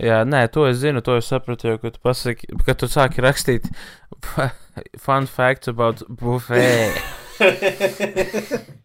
Jā, 0.03 0.23
nē, 0.27 0.47
to 0.51 0.65
es 0.67 0.81
zinu, 0.83 1.03
to 1.07 1.15
es 1.21 1.29
sapratu 1.31 1.69
jau, 1.69 1.79
kad 1.79 1.99
pasaki, 2.03 2.49
kad 2.67 2.81
tu 2.81 2.89
sāki 2.91 3.23
rakstīt 3.23 3.69
fun 5.05 5.29
facts 5.31 5.71
about 5.71 6.03
buffet. 6.09 6.99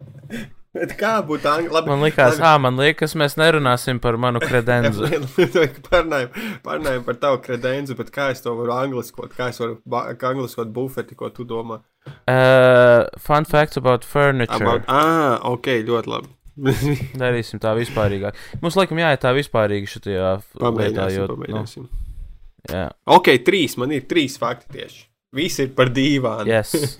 Bet 0.78 0.94
kā 1.02 1.14
būtu 1.26 1.50
angliski? 1.52 1.90
Man 1.90 2.04
likās, 2.06 2.40
ah, 2.44 2.56
man 2.62 2.80
liekas, 2.80 3.16
mēs 3.20 3.38
nerunāsim 3.40 4.02
par 4.04 4.18
manu 4.22 4.42
kredenzu. 4.44 5.10
Parunājam, 5.90 6.32
parunājam 6.66 7.06
par 7.08 7.20
tavu 7.22 7.42
kredenzu, 7.46 7.98
bet 8.00 8.12
kā 8.16 8.30
es 8.34 8.44
to 8.46 8.54
varu 8.58 8.76
angliskot? 8.78 9.34
Kā 9.38 9.50
es 9.54 9.62
varu 9.62 9.80
angliskot 9.92 10.72
bufeti, 10.74 11.18
ko 11.18 11.32
tu 11.34 11.46
domā? 11.48 11.82
Uh, 12.28 13.04
fun 13.20 13.48
facts 13.48 13.80
about 13.80 14.06
furniture. 14.08 14.64
About, 14.64 14.88
ah, 14.92 15.38
ok, 15.52 15.72
ļoti 15.88 16.14
labi. 16.14 16.34
Darīsim 17.22 17.62
tā 17.62 17.76
vispārīgāk. 17.78 18.38
Mums 18.64 18.78
laikam 18.80 19.02
jāiet 19.02 19.22
tā 19.22 19.34
vispārīgi 19.38 19.92
šajā 19.92 20.32
lietā, 20.58 21.10
jo, 21.14 21.28
pamēģināsim. 21.30 21.86
nu, 21.86 22.72
jā, 22.72 22.88
Ok, 23.18 23.36
trīs, 23.46 23.78
man 23.78 23.94
ir 23.94 24.08
trīs 24.10 24.40
fakti 24.42 24.74
tieši. 24.80 25.04
Visi 25.38 25.68
ir 25.68 25.74
par 25.78 25.92
dīvānu. 25.94 26.50
yes. 26.50 26.98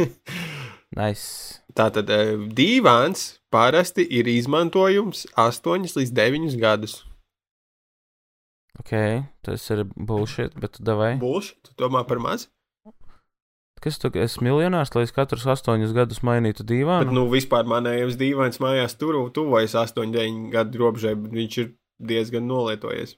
Nice. 0.98 1.62
Tātad 1.78 2.10
eh, 2.10 2.34
dīvāns 2.58 3.38
parasti 3.54 4.06
ir 4.18 4.28
izmantojums 4.32 5.28
8 5.38 5.86
līdz 6.00 6.14
9 6.18 6.58
gadus. 6.62 7.04
Ok, 8.82 8.94
tas 9.46 9.64
ir 9.74 9.84
bullshit, 9.96 10.56
bet 10.58 10.80
davai. 10.82 11.16
Būs, 11.22 11.54
tu 11.66 11.74
domā 11.82 12.04
par 12.08 12.22
maz? 12.22 12.48
Kas 13.82 14.00
tu 14.02 14.10
esi 14.18 14.42
miljonārs, 14.42 14.90
lai 14.96 15.04
es 15.06 15.14
katrus 15.14 15.46
astoņus 15.54 15.94
gadus 15.94 16.24
mainītu 16.26 16.64
Bet, 16.64 16.72
dīvānu? 16.72 17.14
nu, 17.14 17.28
vispār 17.30 17.68
manējais 17.70 18.18
dīvains 18.18 18.58
mājās 18.64 18.98
tur 18.98 19.20
tuvojas 19.34 19.76
8, 19.78 20.10
9 20.16 20.50
gadu 20.54 20.82
robežai, 20.82 21.14
bet 21.18 21.36
viņš 21.38 21.58
ir 21.62 21.70
diezgan 22.10 22.48
nolietojies. 22.50 23.18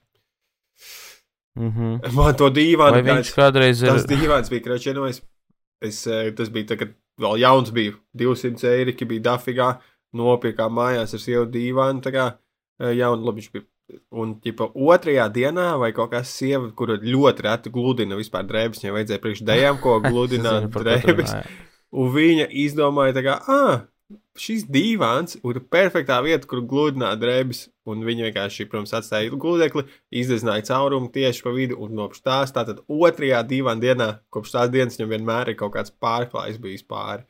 Mm 1.56 1.70
-hmm. 1.72 2.12
Man 2.12 2.36
to 2.36 2.50
dīvainu 2.50 3.00
Vai 3.00 3.02
viņš 3.02 3.32
kādreiz 3.36 3.82
ir? 3.82 3.88
Tas 3.88 4.06
dīvains 4.06 4.50
bija 4.50 4.62
kračinojis. 4.68 5.22
Es, 5.80 6.06
eh, 6.06 6.32
tas 6.36 6.50
bija 6.52 6.66
tagad, 6.66 6.94
vēl 7.20 7.40
jauns 7.42 7.72
biju. 7.74 7.98
200 8.18 8.70
eiro, 8.74 8.94
bija 9.12 9.26
dafigā, 9.32 9.70
nopirkā 10.16 10.68
mājās 10.72 11.14
ar 11.16 11.22
sievu 11.22 11.46
dīvainu. 11.52 12.02
Tā 12.04 12.14
kā 12.14 12.26
eh, 12.32 12.94
jaunu 12.98 13.28
labi 13.28 13.42
viņš 13.42 13.52
bija. 13.56 13.66
Un, 14.14 14.36
ģipa, 14.38 14.68
otrajā 14.70 15.24
dienā, 15.34 15.72
vai 15.82 15.88
kaut 15.90 16.12
kas 16.12 16.30
sieva, 16.30 16.68
kuru 16.78 16.94
ļoti 17.02 17.42
reti 17.42 17.72
gludina 17.74 18.14
vispār 18.14 18.44
drēbes, 18.46 18.84
viņai 18.84 18.92
vajadzēja 18.94 19.22
priekš 19.24 19.40
dejām, 19.48 19.80
ko 19.82 19.96
gludināt 20.04 20.68
drēbes. 20.70 21.32
Un 21.90 22.12
viņa 22.14 22.46
izdomāja, 22.62 23.16
tā 23.16 23.24
kā, 23.26 23.34
ah, 23.50 23.80
šis 24.40 24.64
dīvāns 24.72 25.36
ir 25.40 25.60
perfektā 25.72 26.16
vieta, 26.24 26.48
kur 26.48 26.62
gludināt 26.66 27.20
drēbes. 27.22 27.68
Un 27.90 28.04
viņa 28.06 28.28
vienkārši, 28.28 28.66
protams, 28.70 28.92
atstāja 28.94 29.32
gludekli, 29.34 29.82
izdezināja 30.14 30.68
caurumu 30.68 31.10
tieši 31.12 31.42
pa 31.42 31.52
vidu 31.56 31.78
un 31.82 31.96
kopš 31.98 32.20
tās, 32.22 32.52
tātad 32.54 32.84
otrajā 32.86 33.40
dīvāna 33.50 33.82
dienā, 33.82 34.08
kopš 34.30 34.52
tās 34.54 34.70
dienas 34.70 34.98
viņam 34.98 35.14
vienmēr 35.16 35.50
ir 35.50 35.58
kaut 35.58 35.74
kāds 35.74 35.94
pārklājs 36.02 36.60
bijis 36.62 36.86
pāri. 36.86 37.26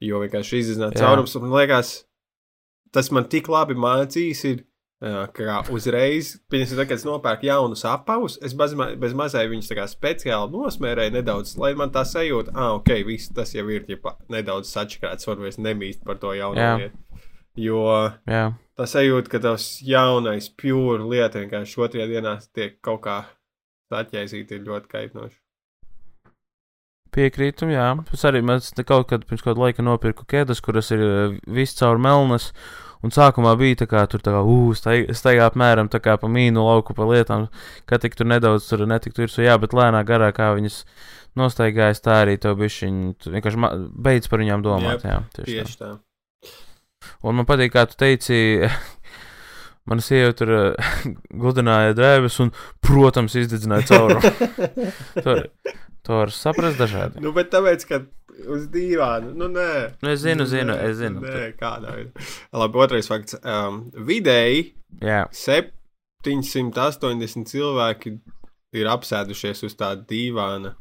Jo 0.00 0.22
vienkārši 0.22 0.62
izdezināja 0.62 0.96
Jā. 0.96 1.02
caurums, 1.04 1.34
un 1.36 1.44
man 1.44 1.58
liekas, 1.58 1.92
tas 2.94 3.10
man 3.12 3.28
tik 3.28 3.50
labi 3.52 3.76
mācīs, 3.76 4.40
ir, 4.48 4.62
ā, 5.00 5.26
ka 5.36 5.60
uzreiz, 5.72 6.34
piemēram, 6.52 6.86
kad 6.86 6.96
es 6.98 7.06
nopērku 7.08 7.48
jaunus 7.48 7.84
apavus, 7.88 8.38
es 8.44 8.54
bez, 8.56 8.74
ma 8.78 8.90
bez 9.00 9.14
mazai 9.16 9.46
viņus 9.50 9.70
tā 9.70 9.78
kā 9.78 9.86
speciāli 9.90 10.52
nosmērēju 10.54 11.14
nedaudz, 11.16 11.56
lai 11.60 11.72
man 11.78 11.92
tā 11.94 12.04
sajūta, 12.08 12.52
ah, 12.54 12.74
ok, 12.78 12.92
viss 13.08 13.32
tas 13.36 13.54
jau 13.56 13.66
ir 13.72 13.86
ģipa, 13.88 14.16
nedaudz 14.32 14.72
sačakrāts, 14.72 15.28
varbūt 15.28 15.54
es 15.54 15.60
nemīstu 15.62 16.04
par 16.08 16.20
to 16.22 16.34
jaunu 16.36 16.60
Jā. 16.60 16.72
lietu. 16.82 17.24
Jo 17.60 17.82
Jā, 18.30 18.44
tā 18.78 18.86
sajūta, 18.88 19.32
ka 19.32 19.40
tas 19.42 19.66
jaunais, 19.84 20.48
pure 20.54 21.02
lieta 21.10 21.42
vienkārši 21.42 21.80
otrajā 21.82 22.06
dienā 22.12 22.36
tiek 22.54 22.76
kaut 22.84 23.02
kā 23.08 23.20
saķēsīta, 23.90 24.54
ir 24.60 24.68
ļoti 24.68 24.92
kaitinoša. 24.92 25.36
piekrītu, 27.10 27.66
jā. 27.74 27.88
Es 28.14 28.22
arī 28.28 28.40
mēs 28.46 28.70
kaut 28.86 29.08
kad 29.10 29.24
pirms 29.26 29.42
kāda 29.42 29.64
laika 29.64 29.82
nopirku 29.82 30.24
kēdes, 30.30 30.62
kuras 30.62 30.92
ir 30.94 31.02
eh, 31.02 31.38
viss 31.50 31.74
caur 31.80 31.98
melnas. 31.98 32.52
Un 33.00 33.14
sākumā 33.14 33.54
bija 33.56 33.78
tā 33.80 33.86
kā 33.88 34.02
tur 34.12 34.20
tā 34.20 34.34
kā, 34.34 34.42
staigā 35.16 35.46
apmēram 35.48 35.88
tā 35.92 36.02
kā 36.04 36.18
pa 36.20 36.28
mīnu 36.28 36.66
lauku 36.66 36.96
pa 36.96 37.06
lietām, 37.08 37.48
ka 37.88 37.96
tik 38.02 38.18
tur 38.18 38.28
nedaudz 38.28 38.68
tur 38.68 38.84
netiktu 38.88 39.24
virsū, 39.24 39.40
jā, 39.46 39.56
bet 39.62 39.72
lēnā 39.76 40.02
garā 40.04 40.28
kā 40.36 40.50
viņas 40.58 40.82
nostaigājas, 41.40 42.02
tā 42.04 42.20
arī 42.26 42.36
tev 42.42 42.58
bišķiņ, 42.60 43.00
tu 43.22 43.32
vienkārši 43.32 43.72
beidz 44.04 44.28
par 44.28 44.44
viņām 44.44 44.64
domāt, 44.66 45.00
Jep, 45.00 45.08
jā, 45.08 45.18
tieši 45.38 45.56
tā. 45.56 45.64
Tieši 45.64 45.80
tā. 45.80 45.92
Un 47.24 47.36
man 47.38 47.48
patīk, 47.48 47.72
kā 47.74 47.86
tu 47.88 47.96
teici, 48.00 48.36
mana 49.88 50.04
sieva 50.04 50.34
tur 50.36 50.52
eh, 50.56 50.94
gludināja 51.40 51.96
drēbes 51.98 52.40
un, 52.44 52.52
protams, 52.84 53.36
izdedzināja 53.40 53.88
caurumu. 53.90 54.32
to, 55.24 55.36
to 56.06 56.20
var 56.22 56.34
saprast 56.34 56.80
dažādi. 56.80 57.22
Nu, 57.24 57.34
bet 57.36 57.52
tāpēc, 57.54 57.86
ka 57.88 58.02
uz 58.48 58.66
dīvāna, 58.72 59.32
nu, 59.36 59.48
nē. 59.52 59.70
Nu, 60.02 60.10
es 60.14 60.20
zinu, 60.24 60.46
zinu, 60.48 60.74
Nē, 60.76 60.88
es 60.90 60.96
zinu. 61.00 61.20
Nē, 61.24 61.46
kādā 61.60 61.94
veidā. 61.96 62.26
Labi, 62.56 62.78
otrais 62.86 63.08
fakts. 63.10 63.36
Um, 63.44 63.82
vidēji 64.08 64.70
Jā, 65.04 65.24
780 66.24 67.46
cilvēki 67.50 68.16
ir 68.80 68.86
apsēdušies 68.92 69.64
uz 69.66 69.74
tāda 69.78 70.04
dīvāna. 70.10 70.74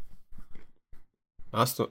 Asto... 1.53 1.89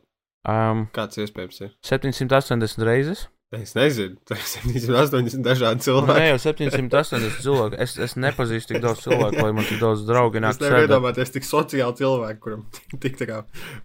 um, 0.49 0.87
Kāds 0.95 1.19
iespējams 1.25 1.61
ir? 1.67 1.73
780 1.87 2.85
reizes. 2.87 3.27
Es 3.57 3.71
nezinu, 3.73 4.19
tas 4.29 4.59
ir 4.61 4.75
780 4.77 5.41
dažādi 5.41 5.79
Nu, 5.81 5.85
cilvēki. 5.87 6.19
ne 6.21 6.27
jau 6.29 6.41
780 6.43 7.39
cilvēku. 7.41 7.79
Es, 7.81 7.95
es 8.05 8.13
nepazīstu 8.21 8.75
tik 8.75 8.83
daudz 8.85 9.01
cilvēku, 9.07 9.41
lai 9.41 9.55
man 9.57 9.65
tik 9.65 9.81
daudz 9.81 10.03
draugu 10.05 10.37
Es 10.37 10.43
nāk 10.45 10.59
nevaru 10.61 10.75
sēdēt. 10.83 10.91
iedomāties 10.91 11.33
tik 11.33 11.47
sociāli 11.49 11.97
cilvēku, 12.03 12.41
kuram 12.45 12.67
tik 13.01 13.17
tā 13.17 13.25
kā 13.31 13.39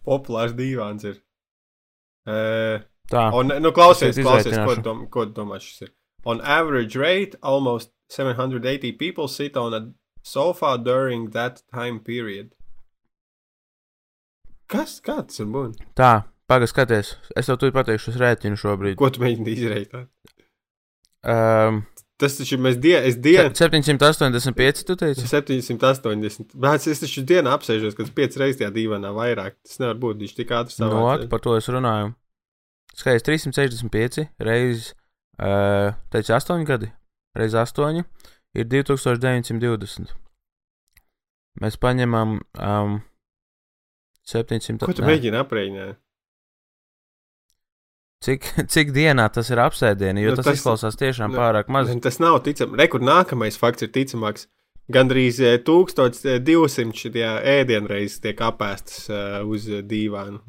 populārs 0.04 0.52
dīvāns 0.58 1.08
ir. 1.08 1.22
Uh, 2.28 2.84
Tā, 3.12 3.28
Un, 3.36 3.52
nu, 3.62 3.72
klausies, 3.76 4.18
klausies 4.18 4.56
ko, 4.64 4.76
dom, 4.82 5.06
ko 5.12 5.26
domā 5.28 5.60
šis 5.62 5.88
ir. 5.88 5.94
On 6.26 6.40
average 6.40 6.96
rate, 6.96 7.38
almost 7.44 7.92
780 8.10 8.96
people 8.98 9.28
sit 9.28 9.58
on 9.58 9.74
a 9.74 9.82
sofa 10.24 10.78
during 10.78 11.32
that 11.32 11.62
time 11.74 12.00
period. 12.00 12.54
Kas? 14.72 15.02
Kāds 15.04 15.42
ir 15.44 15.52
būt? 15.52 15.84
tā 16.00 16.24
pagaidi, 16.50 16.72
skaties. 16.72 17.16
Es 17.36 17.50
tev 17.50 17.60
tur 17.62 17.74
pateikšu, 17.76 18.14
es 18.14 18.22
rēķinu 18.22 18.60
šobrīd. 18.60 18.98
Ko 18.98 19.12
tu 19.14 19.22
mēģini 19.22 19.58
izdarīt? 19.58 19.94
Um, 21.24 21.84
Tas 22.24 22.38
taču 22.40 22.56
mēs 22.64 22.78
die, 22.80 22.94
es 23.10 23.18
dienu. 23.20 23.52
785, 23.58 24.84
tu 24.88 24.96
teici? 25.00 25.26
780. 25.28 26.54
Bet 26.64 26.86
es 26.88 27.02
taču 27.04 27.24
dienā 27.28 27.52
apsēžos, 27.58 27.98
kad 28.00 28.12
5 28.16 28.38
reizes 28.40 28.62
tajā 28.62 28.70
dīvainā 28.76 29.12
vairāk. 29.16 29.58
Tas 29.68 29.82
nevar 29.84 29.98
būt. 30.00 30.22
Viņš 30.24 30.36
tik 30.38 30.54
ātri 30.56 30.78
No, 30.80 30.92
savāc. 30.94 31.26
par 31.34 31.44
to 31.44 31.58
es 31.60 31.68
runāju. 31.74 32.14
Skaidrs, 32.96 33.26
365 33.28 34.28
reizes, 34.46 34.92
uh, 35.42 35.92
teica 36.14 36.38
8 36.40 36.64
gadi, 36.70 36.92
reizes 37.36 37.74
8 37.76 38.04
ir 38.54 38.70
2920. 38.70 40.14
Mēs 41.62 41.76
paņemam 41.82 42.38
um, 42.62 42.96
700. 44.30 44.80
Ko 44.86 44.94
tu 44.96 45.04
mēģini 45.06 45.38
aprēķināt? 45.42 46.00
Cik, 48.24 48.46
cik 48.74 48.94
dienā 48.96 49.26
tas 49.36 49.50
ir 49.52 49.60
apsēdieni, 49.60 50.24
jo 50.24 50.32
Nu, 50.32 50.38
tas, 50.40 50.46
tas- 50.48 50.60
izklausās 50.62 50.96
tiešām 51.00 51.34
nu, 51.34 51.40
pārāk 51.42 51.68
maz. 51.74 51.92
Tas 52.06 52.20
nav 52.24 52.40
ticams. 52.46 52.78
Rekur 52.80 53.04
nākamais 53.04 53.58
fakts 53.60 53.84
ir 53.84 53.92
ticamāks. 53.96 54.48
Gandrīz 54.92 55.38
eh, 55.44 55.58
1200 55.64 56.92
šitie 57.00 57.24
ēdienreizes 57.58 58.20
tiek 58.24 58.40
apēstas 58.44 59.06
uh, 59.12 59.40
uz 59.48 59.68
dīvānu. 59.88 60.42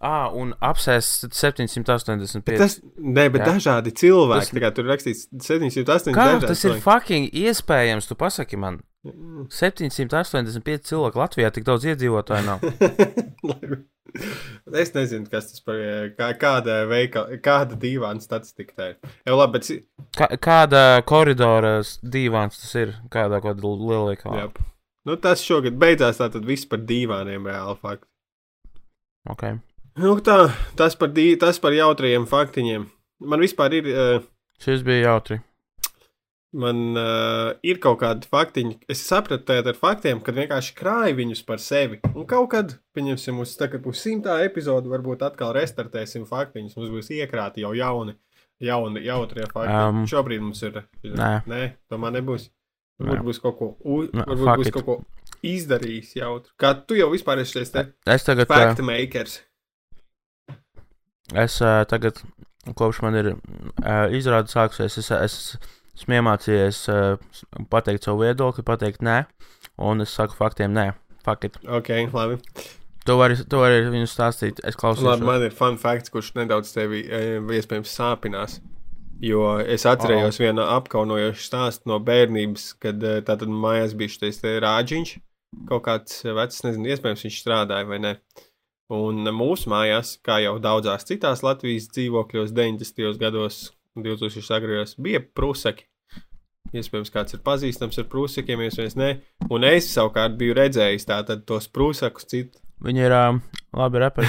Ah, 0.00 0.30
un 0.32 0.54
apsēst 0.64 1.26
785. 1.36 2.40
Bet 2.48 2.56
tas, 2.62 2.78
ne, 2.96 3.26
bet 3.28 3.42
Jā. 3.42 3.50
dažādi 3.52 3.92
cilvēki, 4.00 4.54
Tas- 4.56 4.74
tur 4.78 4.88
rakstīts, 4.88 5.26
780. 5.44 6.16
Kā 6.16 6.28
tas 6.40 6.64
ir 6.64 6.70
cilvēki. 6.70 6.84
fucking 6.86 7.28
iespējams? 7.42 8.08
Tu 8.08 8.16
pasaki 8.16 8.56
man, 8.60 8.80
Mm. 9.00 9.46
785 9.48 10.82
cilvēku 10.84 11.16
Latvijā 11.16 11.48
tik 11.56 11.64
daudz 11.64 11.86
iedzīvotāju 11.88 12.44
nav. 12.44 12.60
es 14.78 14.92
nezinu, 14.94 15.26
kas 15.30 15.50
tas 15.50 15.62
par 15.64 15.78
eh, 15.80 16.10
kā, 16.18 16.30
kāda 16.40 16.82
veikala, 16.90 17.38
kāda 17.42 17.78
dīvāna 17.80 18.22
statistika 18.24 18.76
tā 18.76 18.88
ir. 18.92 18.98
Jā, 19.26 19.34
labi, 19.34 19.58
bet 19.58 19.68
Kā, 20.16 20.28
kāda 20.36 20.82
koridora 21.08 21.78
dīvāns 22.02 22.60
tas 22.62 22.74
ir? 22.80 22.94
Kādā 23.12 23.42
kādā 23.44 23.74
lielveikalā? 23.74 24.44
jā. 24.44 24.68
Nu, 25.08 25.16
tas 25.16 25.40
šogad 25.40 25.78
beidzās 25.80 26.20
tātad 26.20 26.44
viss 26.44 26.68
par 26.68 26.82
dīvainiem 26.84 27.46
reāli 27.48 27.76
fakti. 27.80 28.06
Okay. 29.32 29.56
Nu, 30.00 30.14
tā, 30.24 30.50
tas 30.76 30.94
par, 30.96 31.10
dī, 31.16 31.32
tas 31.40 31.58
par 31.60 31.72
jautriem 31.76 32.26
faktiņiem. 32.28 32.84
Man 33.26 33.40
vispār 33.40 33.80
ir. 33.80 33.88
Uh, 33.90 34.26
Šis 34.60 34.84
bija 34.86 35.10
jautri. 35.10 35.40
Man 36.50 36.96
uh, 36.98 37.52
ir 37.62 37.78
kaut 37.78 38.00
kādi 38.00 38.26
faktiņi. 38.26 38.80
Es 38.90 39.04
sapratu 39.06 39.44
tagad 39.46 39.68
ar 39.70 39.76
faktiem, 39.78 40.18
kad 40.26 40.34
vienkārši 40.34 40.72
krāju 40.74 41.18
viņus 41.20 41.44
par 41.46 41.62
sevi. 41.62 42.00
Un 42.10 42.26
kaut 42.26 42.48
kad, 42.50 42.74
pieņemsim, 42.96 43.38
uz 43.38 43.52
tā, 43.58 43.68
kad 43.70 43.84
būs 43.84 44.02
simtā 44.02 44.40
epizode, 44.42 44.90
varbūt 44.90 45.22
atkal 45.22 45.54
restartēsim 45.54 46.26
faktiņus. 46.26 46.74
Mums 46.74 46.90
būs 46.96 47.12
iekrāti 47.14 47.62
jau 47.62 47.70
jauni, 47.78 48.16
jauni 48.58 49.04
jautrie 49.06 49.46
fakti. 49.52 49.76
Um, 49.78 50.02
Šobrīd 50.10 50.42
mums 50.42 50.64
ir. 50.66 50.82
Nē. 51.06 51.30
Nē, 51.46 51.62
tomēr 51.92 52.18
nebūs. 52.18 52.50
Varbūt 52.98 53.20
Nē. 53.22 53.26
būs 53.30 53.42
kaut 53.46 53.58
ko, 53.60 53.72
u, 53.86 54.02
varbūt 54.10 54.44
fuck 54.44 54.60
būs 54.60 54.72
it. 54.72 54.74
kaut 54.74 54.88
ko 54.90 54.98
izdarījis 55.46 56.16
jautru. 56.18 56.52
Kā 56.60 56.74
tu 56.84 56.98
jau 56.98 57.08
vispār 57.14 57.40
esi 57.40 57.60
šis 57.60 57.72
te 57.72 57.86
Es 58.10 58.26
tagad, 58.26 58.50
fact 58.50 58.82
uh, 58.82 58.86
makers. 58.90 59.38
es 61.32 61.60
uh, 61.62 61.84
tagad, 61.88 62.18
kopš 62.76 63.00
man 63.06 63.16
ir 63.16 63.30
uh, 63.36 64.10
izrāde 64.12 64.50
sākusies, 64.52 64.98
es, 65.00 65.10
es 65.14 65.38
esmu 65.98 66.18
iemācījies 66.18 66.82
uh, 66.92 67.62
pateikt 67.72 68.06
savu 68.06 68.24
viedokli, 68.24 68.64
pateikt 68.66 69.04
nē, 69.06 69.22
un 69.90 70.04
es 70.04 70.14
saku 70.16 70.36
faktiem 70.38 70.74
nē. 70.76 70.90
Fuck 71.24 71.44
it. 71.44 71.58
Ok, 71.68 71.90
labi. 72.14 72.38
Tu 73.04 73.16
vari, 73.16 73.36
tu 73.48 73.60
vari 73.60 73.80
viņu 73.88 74.08
stāstīt, 74.08 74.60
es 74.66 74.76
klausos. 74.76 75.04
Labi, 75.06 75.24
man 75.28 75.44
ir 75.44 75.54
fun 75.56 75.78
fakts, 75.80 76.12
kurš 76.12 76.34
nedaudz 76.36 76.72
tevi 76.74 77.00
e, 77.04 77.22
iespējams 77.56 77.94
sāpinās. 77.96 78.58
Jo 79.24 79.58
es 79.60 79.84
atcerējos 79.88 80.38
oh. 80.38 80.44
vienu 80.44 80.64
apkaunojošu 80.64 81.44
stāstu 81.44 81.90
no 81.90 81.98
bērnības, 82.04 82.70
kad 82.80 83.02
e, 83.04 83.18
tātad 83.24 83.52
mājās 83.52 83.96
bija 83.96 84.14
šis 84.14 84.40
rāģiņš. 84.64 85.16
Kaut 85.68 85.84
kāds 85.88 86.22
vecs, 86.36 86.62
nezinu, 86.64 86.92
iespējams, 86.92 87.24
viņš 87.26 87.40
strādāja 87.42 87.88
vai 87.88 87.98
ne. 88.04 88.14
Un 88.94 89.22
mūsu 89.34 89.70
mājās, 89.70 90.16
kā 90.26 90.40
jau 90.42 90.56
daudzās 90.62 91.06
citās 91.08 91.44
Latvijas 91.46 91.88
dzīvokļos, 91.94 92.54
90. 92.56 93.18
gados, 93.20 93.60
2000. 93.96 94.60
gados, 94.62 94.96
bija 94.98 95.22
prusaki. 95.34 95.86
Iespējams, 96.70 97.10
kāds 97.10 97.34
ir 97.34 97.40
pazīstams 97.42 97.98
ar 97.98 98.06
prūsakiem, 98.12 98.60
iespējams, 98.62 98.98
nē. 99.00 99.12
Un 99.50 99.64
es 99.66 99.88
savukārt 99.90 100.36
biju 100.38 100.54
redzējis 100.54 101.08
tātad 101.08 101.42
tos 101.48 101.66
prūsakus 101.66 102.28
citu 102.30 102.60
Viņi 102.80 103.02
ir 103.04 103.12
uh, 103.12 103.40
labi 103.76 104.00
reperi. 104.00 104.28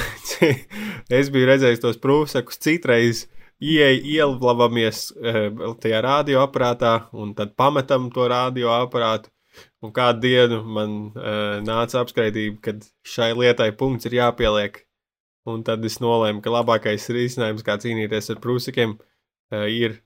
es 1.19 1.29
biju 1.31 1.47
redzējis 1.53 1.83
tos 1.83 1.99
prūsakus 2.03 2.59
citreiz. 2.59 3.27
Ieej, 3.61 4.01
ielavamies 4.09 5.11
uh, 5.13 5.75
tajā 5.79 6.01
radioaparātā, 6.03 6.95
un 7.13 7.35
tad 7.37 7.53
pametam 7.59 8.09
to 8.11 8.25
radioaparātu. 8.31 9.31
Un 9.83 9.91
kādu 9.95 10.23
dienu 10.25 10.61
man 10.65 10.97
uh, 11.11 11.59
nāca 11.63 12.01
apskaitība, 12.01 12.57
ka 12.63 12.73
šai 13.07 13.31
lietai 13.37 13.69
punkts 13.77 14.09
ir 14.09 14.17
jāpieliek. 14.17 14.81
Un 15.47 15.63
tad 15.65 15.85
es 15.87 15.99
nolēmu, 16.03 16.41
ka 16.43 16.53
labākais 16.53 17.07
risinājums, 17.13 17.63
kā 17.65 17.77
cīnīties 17.81 18.33
ar 18.33 18.41
prūsakiem, 18.43 18.97
uh, 18.97 19.10
ir 19.51 19.99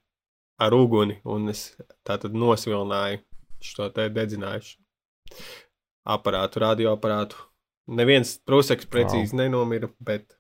ar 0.62 0.74
uguni. 0.74 1.20
Un 1.26 1.50
es 1.54 1.68
tā 2.08 2.18
tad 2.22 2.36
nosvilināju 2.38 3.22
šo 3.66 3.90
te 3.96 4.08
dedzinājušu 4.14 4.78
aparātu, 6.06 6.62
radioaparātu. 6.62 7.40
Neviens 7.96 8.36
prūsaks 8.46 8.88
precīzi 8.90 9.34
wow. 9.34 9.44
nenomira, 9.44 9.90
bet 10.02 10.36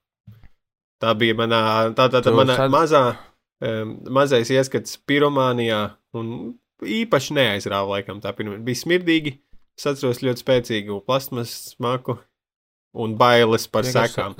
tā 1.01 1.13
bija 1.17 1.35
manā, 1.37 1.61
tā, 1.97 2.07
tā, 2.09 2.21
tā 2.21 2.31
Tu 2.31 2.37
manā 2.37 2.57
sad- 2.57 2.73
mazā, 2.73 3.03
um, 3.65 3.95
mazais 4.17 4.49
ieskats 4.53 4.97
piromānijā, 5.09 5.81
un 6.17 6.55
īpaši 6.81 7.37
neaizrāva 7.37 7.97
laikam 7.97 8.21
tā 8.21 8.33
pirmā. 8.37 8.57
Bija 8.65 8.81
smirdīgi, 8.81 9.35
es 9.77 9.89
atceros 9.89 10.23
ļoti 10.25 10.43
spēcīgu 10.43 11.01
plasmas 11.05 11.53
smaku 11.75 12.17
un 12.95 13.17
bailes 13.19 13.67
par 13.67 13.83
sekām. 13.83 14.37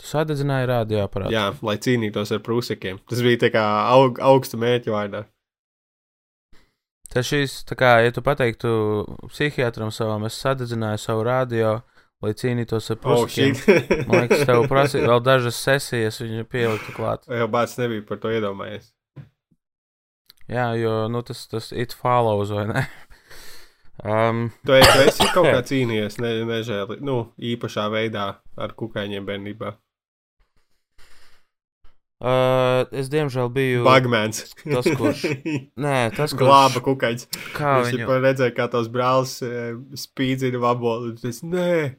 Tu 0.00 0.06
sadedzināji 0.08 0.68
radioaparātu. 0.70 1.34
Jā, 1.34 1.50
lai 1.66 1.74
cīnītos 1.82 2.30
ar 2.32 2.40
prūsakiem. 2.46 3.02
Tas 3.10 3.20
bija 3.24 3.42
tā 3.42 3.50
kā 3.52 3.64
aug, 3.92 4.16
augsta 4.24 4.56
mērķa 4.60 4.94
vārdā. 4.94 5.24
Tas 7.10 7.26
šīs, 7.26 7.58
tā 7.66 7.74
kā, 7.76 7.90
ja 8.04 8.12
tu 8.14 8.22
pateiktu 8.22 8.70
psihiatram 9.32 9.90
savam, 9.92 10.24
es 10.28 10.36
sadedzināju 10.40 11.00
savu 11.02 11.24
radio, 11.26 11.72
lai 12.22 12.30
cīnītos 12.38 12.92
ar 12.94 12.96
Oh, 13.00 13.02
prosakiem. 13.02 13.56
shit. 13.58 13.90
Man 14.08 14.24
liekas, 14.24 14.44
tev 14.46 14.64
prasīja 14.70 15.10
vēl 15.10 15.20
dažas 15.26 15.58
sesijas, 15.58 16.20
viņa 16.22 16.46
pieliktu 16.52 16.94
klāt. 16.96 17.26
Jau 17.28 17.48
bācis 17.50 17.80
nebija 17.82 18.06
par 18.08 18.22
to 18.22 18.30
iedomājies. 18.32 18.92
Jā, 20.50 20.70
jo, 20.80 20.94
nu, 21.10 21.20
tas, 21.26 21.44
tas 21.50 21.72
it 21.72 21.92
follows, 21.98 22.54
vai 22.56 22.66
ne? 22.72 22.86
Um, 24.00 24.46
Tu 24.64 24.72
esi, 24.72 24.92
tu 24.96 25.00
esi 25.10 25.24
kaut 25.34 25.44
kā 25.44 25.58
cīnījies, 25.70 26.14
ne, 26.24 26.30
nežēli, 26.48 26.94
nu, 27.04 27.18
īpašā 27.36 27.82
veidā 27.92 28.22
ar 28.56 28.72
kukaiņiem 28.72 29.26
bērnībā. 29.28 29.74
Uh, 32.20 32.84
es, 32.92 33.08
diemžēl, 33.12 33.48
biju. 33.54 33.82
Bagmans. 33.86 34.44
tas, 34.62 34.86
kurš- 34.86 35.26
Nē, 35.84 35.96
tas, 36.16 36.32
kurš 36.36 36.44
Glāba 36.44 36.82
kukaiņš. 36.84 37.26
Kā 37.56 37.74
Viņš 37.82 37.96
viņu? 37.98 38.20
redzēja, 38.26 38.54
kā 38.56 38.68
tavs 38.72 38.88
brālis 38.92 39.36
e, 39.46 39.52
spīdzina 40.04 40.60
vabolu. 40.62 41.14
Tas, 41.20 41.40
nē, 41.42 41.96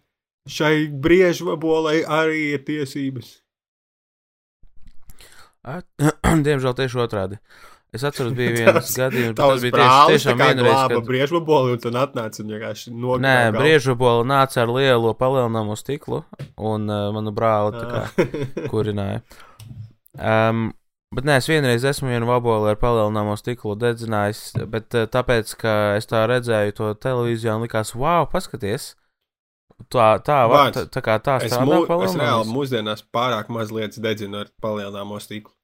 šai 0.49 0.88
briežu 1.03 1.49
vabolai 1.51 2.01
arī 2.05 2.47
ir 2.55 2.63
tiesības. 2.67 3.36
At- 5.62 5.86
Diemžēl 6.47 6.73
tieši 6.77 7.01
otrādi. 7.03 7.38
Es 7.91 8.05
atceros, 8.07 8.31
bija 8.38 8.53
viens 8.55 8.93
gadījums, 8.95 9.36
Tavs 9.36 9.57
tas 9.57 9.63
bija 9.65 9.73
tieši, 9.73 9.75
brālis 9.75 10.07
tā 10.07 10.31
tiešām 10.31 10.38
vienreiz, 10.39 10.77
kad... 10.93 11.03
briežu 11.10 11.36
vabolu 11.41 11.73
un 11.75 11.81
tad 11.84 11.97
atnāca 11.99 12.39
un 12.45 12.53
vienkārši 12.53 12.93
Nē, 12.93 13.01
nogāja. 13.03 13.49
briežobola 13.57 14.23
nāca 14.31 14.62
ar 14.63 14.71
lielo 14.71 15.12
palielināmo 15.19 15.75
stiklu, 15.75 16.21
un 16.55 16.88
uh, 16.88 17.10
manu 17.12 17.34
brāli 17.36 17.75
tā 17.75 17.89
kā 17.91 18.27
kurināja. 18.71 19.19
Um, 20.19 20.71
bet 21.15 21.28
nē, 21.28 21.38
es 21.39 21.47
vienreiz 21.47 21.86
esmu 21.88 22.10
vienu 22.12 22.28
vaboli 22.28 22.71
ar 22.74 22.80
palielināmo 22.82 23.38
stiklu 23.39 23.78
dedzinājis, 23.80 24.41
bet 24.71 24.95
uh, 24.97 25.06
tāpēc, 25.12 25.54
ka 25.62 25.76
es 26.00 26.10
tā 26.10 26.26
redzēju 26.32 26.76
to 26.82 26.89
televīzijā 27.04 27.56
un 27.56 27.63
likās, 27.67 27.93
wow, 27.95 28.28
paskaties! 28.32 28.91
Tā, 29.89 30.12
tā, 30.21 30.43
va, 30.52 30.67
tā, 30.69 30.84
tā 30.93 31.02
kā 31.02 31.15
tā 31.26 31.39
Es, 31.41 31.50
strādā 31.56 31.65
mū, 31.65 32.04
es 32.06 32.13
reāli 32.19 32.52
mūsdienās 32.54 33.02
pārāk 33.15 33.47
maz 33.50 33.71
lietas 33.74 33.97
dedzinu 34.04 34.43
ar 34.43 34.52
palielināmo 34.62 35.17
stiklu. 35.24 35.56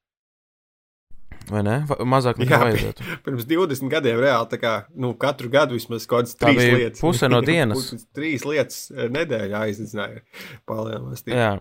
Vai 1.51 1.62
ne? 1.63 1.75
Va- 1.88 1.99
Mazāk 2.15 2.39
nekā 2.41 2.57
vajadzētu. 2.63 3.05
Pirms 3.27 3.45
20 3.47 3.91
gadiem 3.93 4.17
reāli 4.19 4.49
tā 4.51 4.57
kā 4.60 4.71
nu, 4.99 5.13
katru 5.21 5.51
gadu 5.53 5.77
vismaz 5.77 6.07
kaut 6.10 6.25
kādas 6.25 6.36
trīs 6.41 6.63
lietas. 6.73 7.03
puse 7.03 7.29
no 7.29 7.43
dienas. 7.51 7.91
Trīs 8.17 8.43
lietas 8.47 8.88
eh, 8.91 9.05
nedēļā 9.13 9.62
aizdedzināja 9.69 10.23
palielināmo 10.67 11.15
stiklu. 11.19 11.38
Jā. 11.39 11.53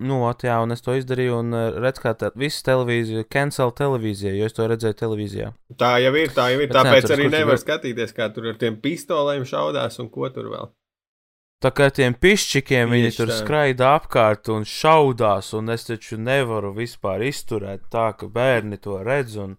Nu, 0.00 0.22
ot, 0.24 0.46
jā, 0.48 0.54
un 0.64 0.72
es 0.72 0.80
to 0.80 0.94
izdarīju, 0.96 1.38
un 1.42 1.52
uh, 1.52 1.64
redz, 1.82 2.00
kā 2.00 2.14
tā 2.16 2.30
visa 2.40 2.62
televīzija, 2.70 3.26
cancel 3.28 3.72
televīzija, 3.76 4.32
jo 4.38 4.46
es 4.48 4.56
to 4.56 4.64
redzēju 4.70 4.96
televīzijā. 4.96 5.50
Tā 5.80 5.90
jau 6.00 6.12
ir, 6.16 6.30
tā 6.32 6.46
jau 6.54 6.60
ir. 6.62 6.70
Bet 6.70 6.76
Tāpēc 6.78 6.94
neatceros, 7.02 7.16
arī 7.18 7.26
nevar 7.34 7.52
vēl. 7.58 7.60
skatīties, 7.64 8.14
kā 8.16 8.30
tur 8.32 8.48
ar 8.54 8.60
tiem 8.62 8.78
pistolēm 8.80 9.44
šaudās 9.44 10.00
un 10.00 10.08
ko 10.14 10.30
tur 10.32 10.48
vēl. 10.54 10.70
Tā 11.60 11.68
kā 11.76 11.90
tiem 11.92 12.14
pišķikiem 12.16 12.88
viņi 12.94 13.10
Tieši 13.10 13.18
tur 13.20 13.28
tā. 13.28 13.38
skraida 13.42 13.88
apkārt 13.98 14.48
un 14.48 14.62
šaudās, 14.64 15.50
un 15.58 15.68
es 15.74 15.84
taču 15.84 16.16
nevaru 16.16 16.70
vispār 16.72 17.20
izturēt 17.28 17.82
tā, 17.92 18.06
ka 18.16 18.30
bērni 18.32 18.78
to 18.80 19.02
redz, 19.04 19.36
un, 19.36 19.58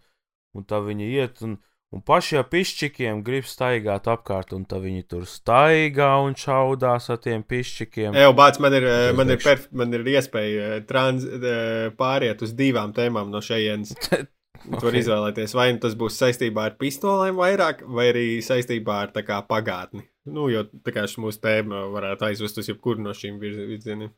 un 0.57 0.65
tā 0.65 0.79
viņi 0.81 1.11
iet, 1.19 1.43
un, 1.45 1.59
un 1.91 2.03
paši 2.07 2.39
ar 2.39 2.47
pišķikiem 2.51 3.21
grib 3.27 3.47
staigāt 3.49 4.07
apkārt, 4.11 4.53
un 4.55 4.65
tā 4.69 4.79
viņi 4.83 5.05
tur 5.11 5.25
staigā 5.29 6.11
un 6.23 6.37
šaudās 6.39 7.09
ar 7.11 7.19
tiem 7.23 7.43
pišķikiem. 7.47 8.15
Evo, 8.15 8.35
bāc, 8.37 8.59
man 8.63 8.77
ir, 8.77 8.87
Es 8.91 9.17
man 9.17 9.33
ir, 9.33 9.41
perf, 9.43 9.67
man 9.75 9.93
ir 9.97 10.05
iespēja 10.13 10.75
eh, 10.77 10.85
trans, 10.87 11.25
eh, 11.25 11.89
pāriet 11.97 12.43
uz 12.45 12.55
divām 12.57 12.95
tēmām 12.97 13.33
no 13.33 13.43
šejienes. 13.43 13.95
Tu 14.61 14.77
vari 14.77 14.99
izvēlēties, 15.01 15.55
vai 15.57 15.71
tas 15.81 15.95
būs 15.97 16.19
saistībā 16.21 16.67
ar 16.69 16.75
pistolēm 16.77 17.39
vairāk, 17.39 17.79
vai 17.97 18.11
arī 18.11 18.25
saistībā 18.45 18.99
ar 19.07 19.23
kā 19.25 19.39
pagātni. 19.47 20.03
Nu, 20.29 20.51
jo 20.53 20.67
tā 20.85 20.93
kā 20.93 21.07
šī 21.09 21.23
mūsu 21.23 21.41
tēma 21.41 21.87
varētu 21.89 22.27
aizvest 22.27 22.59
uz 22.61 22.69
jebkuru 22.69 23.01
no 23.01 23.15
šīm 23.17 23.39
virz- 23.41 23.63
virzieniem. 23.71 24.11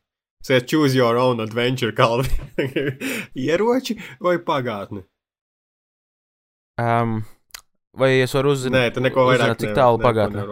Sēž 0.44 0.66
choose 0.68 0.98
your 1.00 1.16
own 1.16 1.40
adventure, 1.40 1.96
kalvi. 2.00 2.28
Ieroči 3.40 3.96
vai 4.20 4.36
pagātni? 4.44 5.06
Um, 6.82 7.22
vai 7.98 8.12
es 8.24 8.34
varu 8.36 8.54
uzzināt, 8.56 8.90
Nē, 8.90 8.94
tu 8.96 9.04
neko 9.06 9.26
vairāk 9.30 9.54
uzzināt, 9.54 9.64
cik 9.64 9.76
tālu 9.78 10.02
pagātnē? 10.02 10.46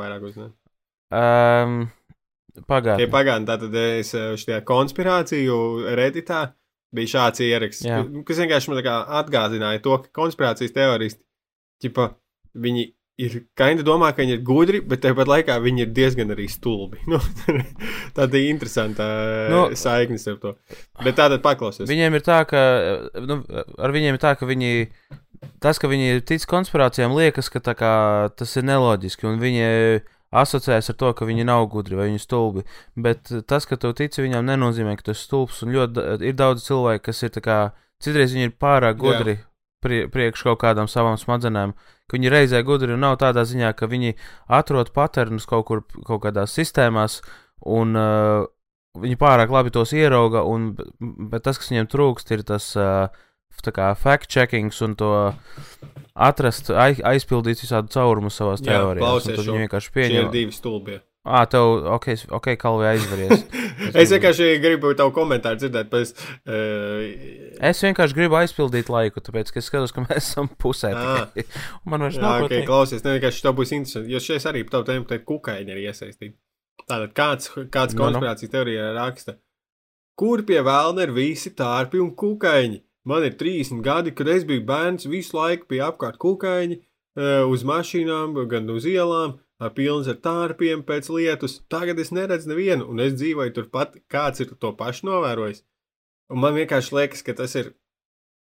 Um, 1.12 1.76
pagātnē. 2.70 3.08
pagātni, 3.12 3.48
tātad 3.50 3.76
es 3.82 4.14
eh, 4.16 4.32
šajā 4.40 4.62
konspirāciju 4.68 5.58
redītā 5.98 6.46
bija 6.96 7.08
šāds 7.18 7.44
ieraksts, 7.46 7.86
Jā. 7.88 8.02
ka- 8.04 8.24
kas 8.28 8.42
vienkārši 8.44 8.72
man 8.74 8.82
atgādināja 9.22 9.82
to, 9.84 9.98
ka 10.06 10.12
konspirācijas 10.22 10.74
teoristi, 10.76 11.22
ķipa, 11.84 12.10
viņi 12.56 12.90
ir 13.22 13.36
kaini 13.60 13.84
domā, 13.86 14.10
ka 14.16 14.24
viņi 14.24 14.36
ir 14.38 14.44
gudri, 14.48 14.80
bet 14.82 15.02
tāpat 15.04 15.30
laikā 15.30 15.56
viņi 15.62 15.84
ir 15.86 15.92
diezgan 15.96 16.32
arī 16.34 16.48
stulbi. 16.52 17.00
Nu, 17.12 17.20
tāda 18.16 18.40
ir 18.40 18.50
interesanta 18.52 19.06
Nu, 19.52 19.68
nu, 19.70 19.76
saiknis 19.78 20.28
ar 20.32 20.40
to. 20.42 20.56
Bet 21.04 21.16
tātad 21.20 21.42
paklausies. 21.44 21.88
Viņiem 21.90 22.18
ir 22.18 22.24
tā, 22.26 22.42
ka 22.50 22.64
nu, 23.24 23.42
ar 23.80 23.94
viņiem 23.96 24.18
ir 24.18 24.22
tā, 24.24 24.34
ka 24.40 24.48
viņi 24.50 24.72
tas, 25.62 25.80
ka 25.82 25.90
viņi 25.92 26.24
tic 26.28 26.46
konspirācijām, 26.50 27.14
liekas, 27.18 27.50
ka 27.54 27.62
kā, 27.78 27.94
tas 28.38 28.58
ir 28.58 28.66
neloģiski. 28.68 29.28
Un 29.30 29.40
viņi 29.42 29.68
asociējas 30.32 30.94
ar 30.94 30.98
to, 31.00 31.12
ka 31.18 31.28
viņi 31.28 31.46
nav 31.48 31.68
gudri 31.72 31.98
vai 32.00 32.10
viņi 32.10 32.24
stulbi. 32.24 32.66
Bet 32.96 33.32
tas, 33.50 33.68
ka 33.70 33.78
tu 33.82 33.92
tici 33.98 34.24
viņam, 34.24 34.48
nenozīmē, 34.48 34.96
ka 34.98 35.10
tu 35.10 35.16
esi 35.16 35.28
stulbs. 35.28 35.62
Un 35.66 35.74
ļoti 35.76 36.06
ir 36.30 36.38
daudz 36.40 36.66
cilvēku, 36.68 37.06
kas 37.10 37.24
ir 37.28 37.42
kā, 37.44 37.60
citreiz 38.04 38.36
viņi 38.36 38.52
ir 38.52 38.56
pārāk 38.62 39.00
gudri 39.02 39.36
Jā. 39.36 39.44
prie, 39.84 40.06
priekš 40.12 40.46
kaut 40.50 40.62
kādām 40.64 40.90
savām 40.92 41.20
smadzenēm. 41.20 41.76
Ka 42.08 42.18
viņi 42.18 42.32
reizē 42.32 42.64
gudri 42.68 42.96
un 42.96 43.04
nav 43.04 43.18
tādā 43.22 43.44
ziņā, 43.48 43.74
ka 43.78 43.90
viņi 43.92 44.16
atrod 44.52 44.92
paternus 44.96 45.48
kaut 45.50 45.68
kur 45.68 45.84
kaut 46.08 46.24
kādās 46.26 46.56
sistēmās 46.56 47.22
un 47.68 47.96
uh, 47.96 48.48
viņi 49.00 49.20
pārāk 49.20 49.52
labi 49.52 49.72
tos 49.72 49.94
ierauga. 49.96 50.44
Un, 50.48 50.74
bet 51.32 51.44
tas, 51.48 51.60
kas 51.60 51.72
viņiem 51.74 51.92
trūkst, 51.92 52.34
ir 52.36 52.48
tas. 52.48 52.72
Uh, 52.80 53.28
fact-checkings 53.60 54.82
un 54.82 54.96
to 54.96 55.12
atrast, 56.16 56.70
ai, 56.74 56.96
aizpildīt 57.14 57.62
visādi 57.64 57.92
caurumus 57.94 58.38
savā 58.40 58.58
Jā, 58.58 58.66
teorijās. 58.72 58.98
un 58.98 59.06
klausies 59.06 59.36
Tad 59.38 59.46
viņi 59.48 59.64
vienkārši 59.68 59.90
Šie 59.92 60.04
ir 60.06 60.12
pieņem. 60.12 60.32
divi 60.32 60.52
stulbie. 60.52 61.02
Ah, 61.24 61.46
tev, 61.46 61.84
ok, 61.86 62.08
ok, 62.34 62.48
kalvē 62.58 62.96
aizveries. 62.96 63.44
es 64.02 64.10
vienkārši 64.10 64.56
gribu 64.64 64.90
tavu 64.98 65.12
komentāru 65.14 65.60
dzirdēt. 65.62 65.92
Pēc, 65.92 66.14
uh, 66.50 67.60
Es 67.62 67.78
vienkārši 67.86 68.18
gribu 68.18 68.40
aizpildīt 68.40 68.90
laiku, 68.90 69.22
tāpēc, 69.22 69.52
ka 69.54 69.62
es 69.62 69.68
skatos, 69.70 69.94
ka 69.94 70.02
mēs 70.02 70.32
esam 70.32 70.50
pusē. 70.50 70.90
Un 70.98 71.46
Man 71.94 72.02
vairs 72.08 72.18
nav 72.18 72.48
ok, 72.48 72.56
klausies, 72.66 73.04
ne 73.06 73.20
vienkārši 73.20 73.46
tev 73.46 73.54
būs 73.60 73.74
interesanti, 73.78 74.10
jo 74.16 74.18
šeit 74.24 74.48
arī 74.50 74.64
tavu 74.66 74.88
tēmu 74.90 75.06
te 75.12 75.20
kukaiņi 75.22 75.76
ir 75.76 75.84
iesaistīti. 75.86 76.34
Tātad 76.90 77.14
kāds, 77.14 77.52
kāds 77.70 77.94
Nu, 77.94 78.00
nu. 78.02 78.08
konspirācijas 78.08 78.52
teorijā 78.56 78.88
raksta, 78.98 79.38
kur 80.18 80.42
pie 80.48 80.58
vēlna 80.66 81.06
ir 81.06 81.14
visi 81.14 81.54
tārpi 81.54 82.02
un 82.02 82.16
kukaiņi? 82.18 82.82
Man 83.08 83.26
ir 83.26 83.34
30 83.38 83.82
gadi, 83.82 84.14
kad 84.14 84.30
es 84.30 84.44
biju 84.46 84.66
bērns, 84.68 85.08
visu 85.10 85.38
laiku 85.38 85.70
bija 85.72 85.90
apkārt 85.90 86.20
kukaiņi, 86.22 86.78
eh, 87.18 87.44
uz 87.50 87.64
mašīnām, 87.66 88.38
gan 88.50 88.70
uz 88.70 88.86
ielām, 88.86 89.40
pilns 89.70 90.08
ar 90.10 90.18
tārpiem 90.18 90.82
pēc 90.86 91.10
lietus. 91.14 91.60
Tagad 91.70 92.00
es 92.00 92.10
neredzu 92.10 92.50
nevienu, 92.50 92.88
un 92.90 93.00
es 93.00 93.14
dzīvoju 93.14 93.54
turpat, 93.54 94.00
kāds 94.10 94.42
ir 94.42 94.56
to 94.58 94.74
pašu 94.74 95.06
novērojis. 95.06 95.62
Un 96.32 96.40
man 96.40 96.56
vienkārši 96.56 96.96
liekas, 96.96 97.22
ka 97.22 97.34
tas 97.34 97.54
ir 97.56 97.74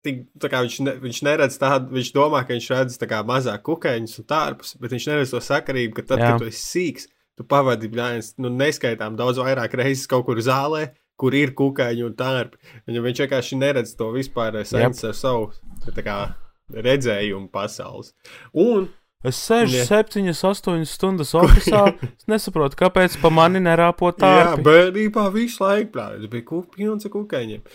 tik, 0.06 0.26
viņš, 0.40 0.80
ne, 0.86 0.94
viņš 1.02 1.22
neredz 1.26 1.58
tādu, 1.60 1.92
viņš 1.96 2.12
domā, 2.16 2.44
ka 2.46 2.54
viņš 2.54 2.68
redz 2.72 2.98
tā 3.00 3.08
kā 3.10 3.20
mazāk 3.26 3.64
kukaiņus 3.66 4.20
un 4.22 4.28
tārpus, 4.30 4.76
bet 4.80 4.94
viņš 4.94 5.08
neredz 5.10 5.34
to 5.34 5.42
sakarību, 5.44 5.98
ka 5.98 6.06
tad, 6.12 6.22
Jā. 6.22 6.30
kad 6.30 6.44
tu 6.44 6.48
esi 6.48 6.62
sīgs, 6.64 7.08
tu 7.36 7.44
pavadi 7.44 7.90
nu, 8.38 8.48
neskaitām 8.48 9.16
daudz 9.18 9.42
vairāk 9.42 9.76
reizes 9.76 10.08
kaut 10.10 10.26
kur 10.28 10.40
zālē, 10.40 10.90
kur 11.20 11.36
ir 11.36 11.52
kukaiņi 11.58 12.06
un 12.06 12.14
tārpi. 12.18 12.60
Ja 12.88 13.04
viņš 13.04 13.24
vienkārši 13.26 13.60
neredz 13.60 13.92
to 13.98 14.10
vispār 14.14 14.62
saistīts 14.62 15.10
ar 15.10 15.18
savu 15.18 15.50
kā, 16.00 16.20
redzējumu 16.72 17.50
pasaules. 17.52 18.14
Un 18.56 18.88
Es 19.20 19.36
sēžu 19.36 19.76
Jā. 19.76 19.84
7, 19.84 20.30
8 20.32 20.86
stundas 20.88 21.34
oficiālā. 21.36 21.92
Es 22.08 22.24
nesaprotu, 22.30 22.78
kāpēc 22.80 23.18
pa 23.20 23.28
mani 23.28 23.60
nerāpo 23.60 24.08
tā. 24.16 24.30
Jā, 24.38 24.54
bērnībā 24.64 25.26
visu 25.34 25.60
laiku 25.60 25.92
plānoju. 25.98 26.30
Bija 26.32 26.46
kuk, 26.48 26.70
pilns 26.78 27.04
ar 27.04 27.12
kukaiņiem. 27.12 27.66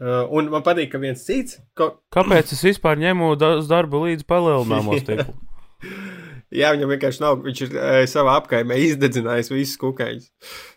Uh, 0.00 0.24
un 0.32 0.48
man 0.50 0.64
patīk, 0.64 0.88
ka 0.94 1.00
viens 1.02 1.20
cits. 1.26 1.60
Ko, 1.76 1.90
Kāpēc 2.14 2.54
es 2.56 2.64
vispār 2.64 2.96
ņemu 3.02 3.34
darbu 3.68 4.00
līdzi 4.06 4.24
palielināmo 4.32 4.96
stiklu? 5.02 5.36
jā, 6.60 6.72
viņam 6.72 6.94
vienkārši 6.96 7.22
nav. 7.26 7.36
Viņš 7.44 7.62
ir 7.66 7.76
uh, 7.76 8.00
savā 8.08 8.38
apkaimē 8.40 8.80
izdedzinājis 8.88 9.52
visus 9.52 9.76
kukaiņus. 9.84 10.32
Ne? 10.32 10.73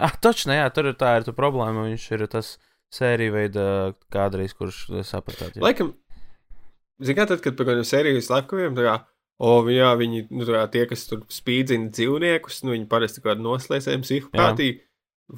Ah, 0.00 0.16
taču, 0.22 0.48
ne, 0.50 0.58
jā, 0.60 0.68
tur 0.74 0.90
ir 0.90 0.98
tā 1.00 1.18
ir 1.20 1.32
problēma. 1.36 1.86
Viņš 1.90 2.04
ir 2.16 2.26
tas 2.32 2.54
sērija 2.94 3.34
veida 3.34 3.64
kādreiz, 4.12 4.54
kurš 4.56 4.86
sapratāt. 5.06 5.56
jā. 5.56 5.64
Laikam, 5.64 5.94
mērā, 7.00 7.26
tad, 7.28 7.42
kad 7.44 7.56
kādiem 7.68 7.86
sērijas 7.86 8.28
slepkaviem, 8.30 8.76
tā 8.76 8.86
kā, 8.86 8.94
o, 9.40 9.56
jā, 9.72 9.90
viņi, 10.00 10.26
nu, 10.32 10.46
tā 10.48 10.56
kā 10.56 10.64
tie, 10.74 10.86
kas 10.90 11.06
tur 11.10 11.26
spīdzina 11.32 11.92
dzīvniekus, 11.94 12.62
nu, 12.66 12.74
viņi 12.76 12.88
parasti 12.90 13.22
kaut 13.22 13.34
kādu 13.34 13.46
noslēdzējumu 13.46 14.08
psihopātiju. 14.08 14.80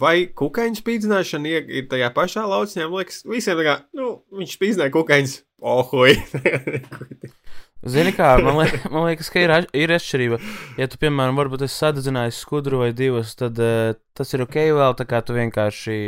Vai 0.02 0.14
kukaiņu 0.32 0.78
spīdzināšana 0.80 1.50
ir, 1.50 1.66
ir 1.68 1.88
tajā 1.90 2.08
pašā 2.16 2.46
lauciņā? 2.48 2.86
Man 2.88 3.02
liekas, 3.02 3.20
visiem 3.28 3.58
tā 3.60 3.66
kā, 3.66 3.74
nu, 3.98 4.14
viņš 4.38 4.54
spīdzināja 4.56 4.94
kukaiņus. 4.94 5.34
Ohoj! 5.68 6.16
Zini, 7.82 8.12
kā 8.14 8.36
man, 8.42 8.60
liek, 8.60 8.76
man 8.92 9.08
liekas, 9.08 9.30
ka 9.32 9.42
ir, 9.42 9.54
ir 9.74 9.94
atšķirība. 9.96 10.38
Ja 10.78 10.86
tu, 10.90 11.00
piemēram, 11.02 11.38
varbūt 11.38 11.66
esi 11.66 11.80
sadedzinājis 11.80 12.38
skudru 12.44 12.84
vai 12.84 12.92
divas, 12.96 13.34
tad 13.38 13.58
uh, 13.62 13.96
tas 14.16 14.30
ir 14.36 14.44
ok, 14.46 14.60
vēl 14.78 14.94
tā 14.98 15.08
kā 15.10 15.22
tu 15.26 15.34
vienkārši 15.36 15.98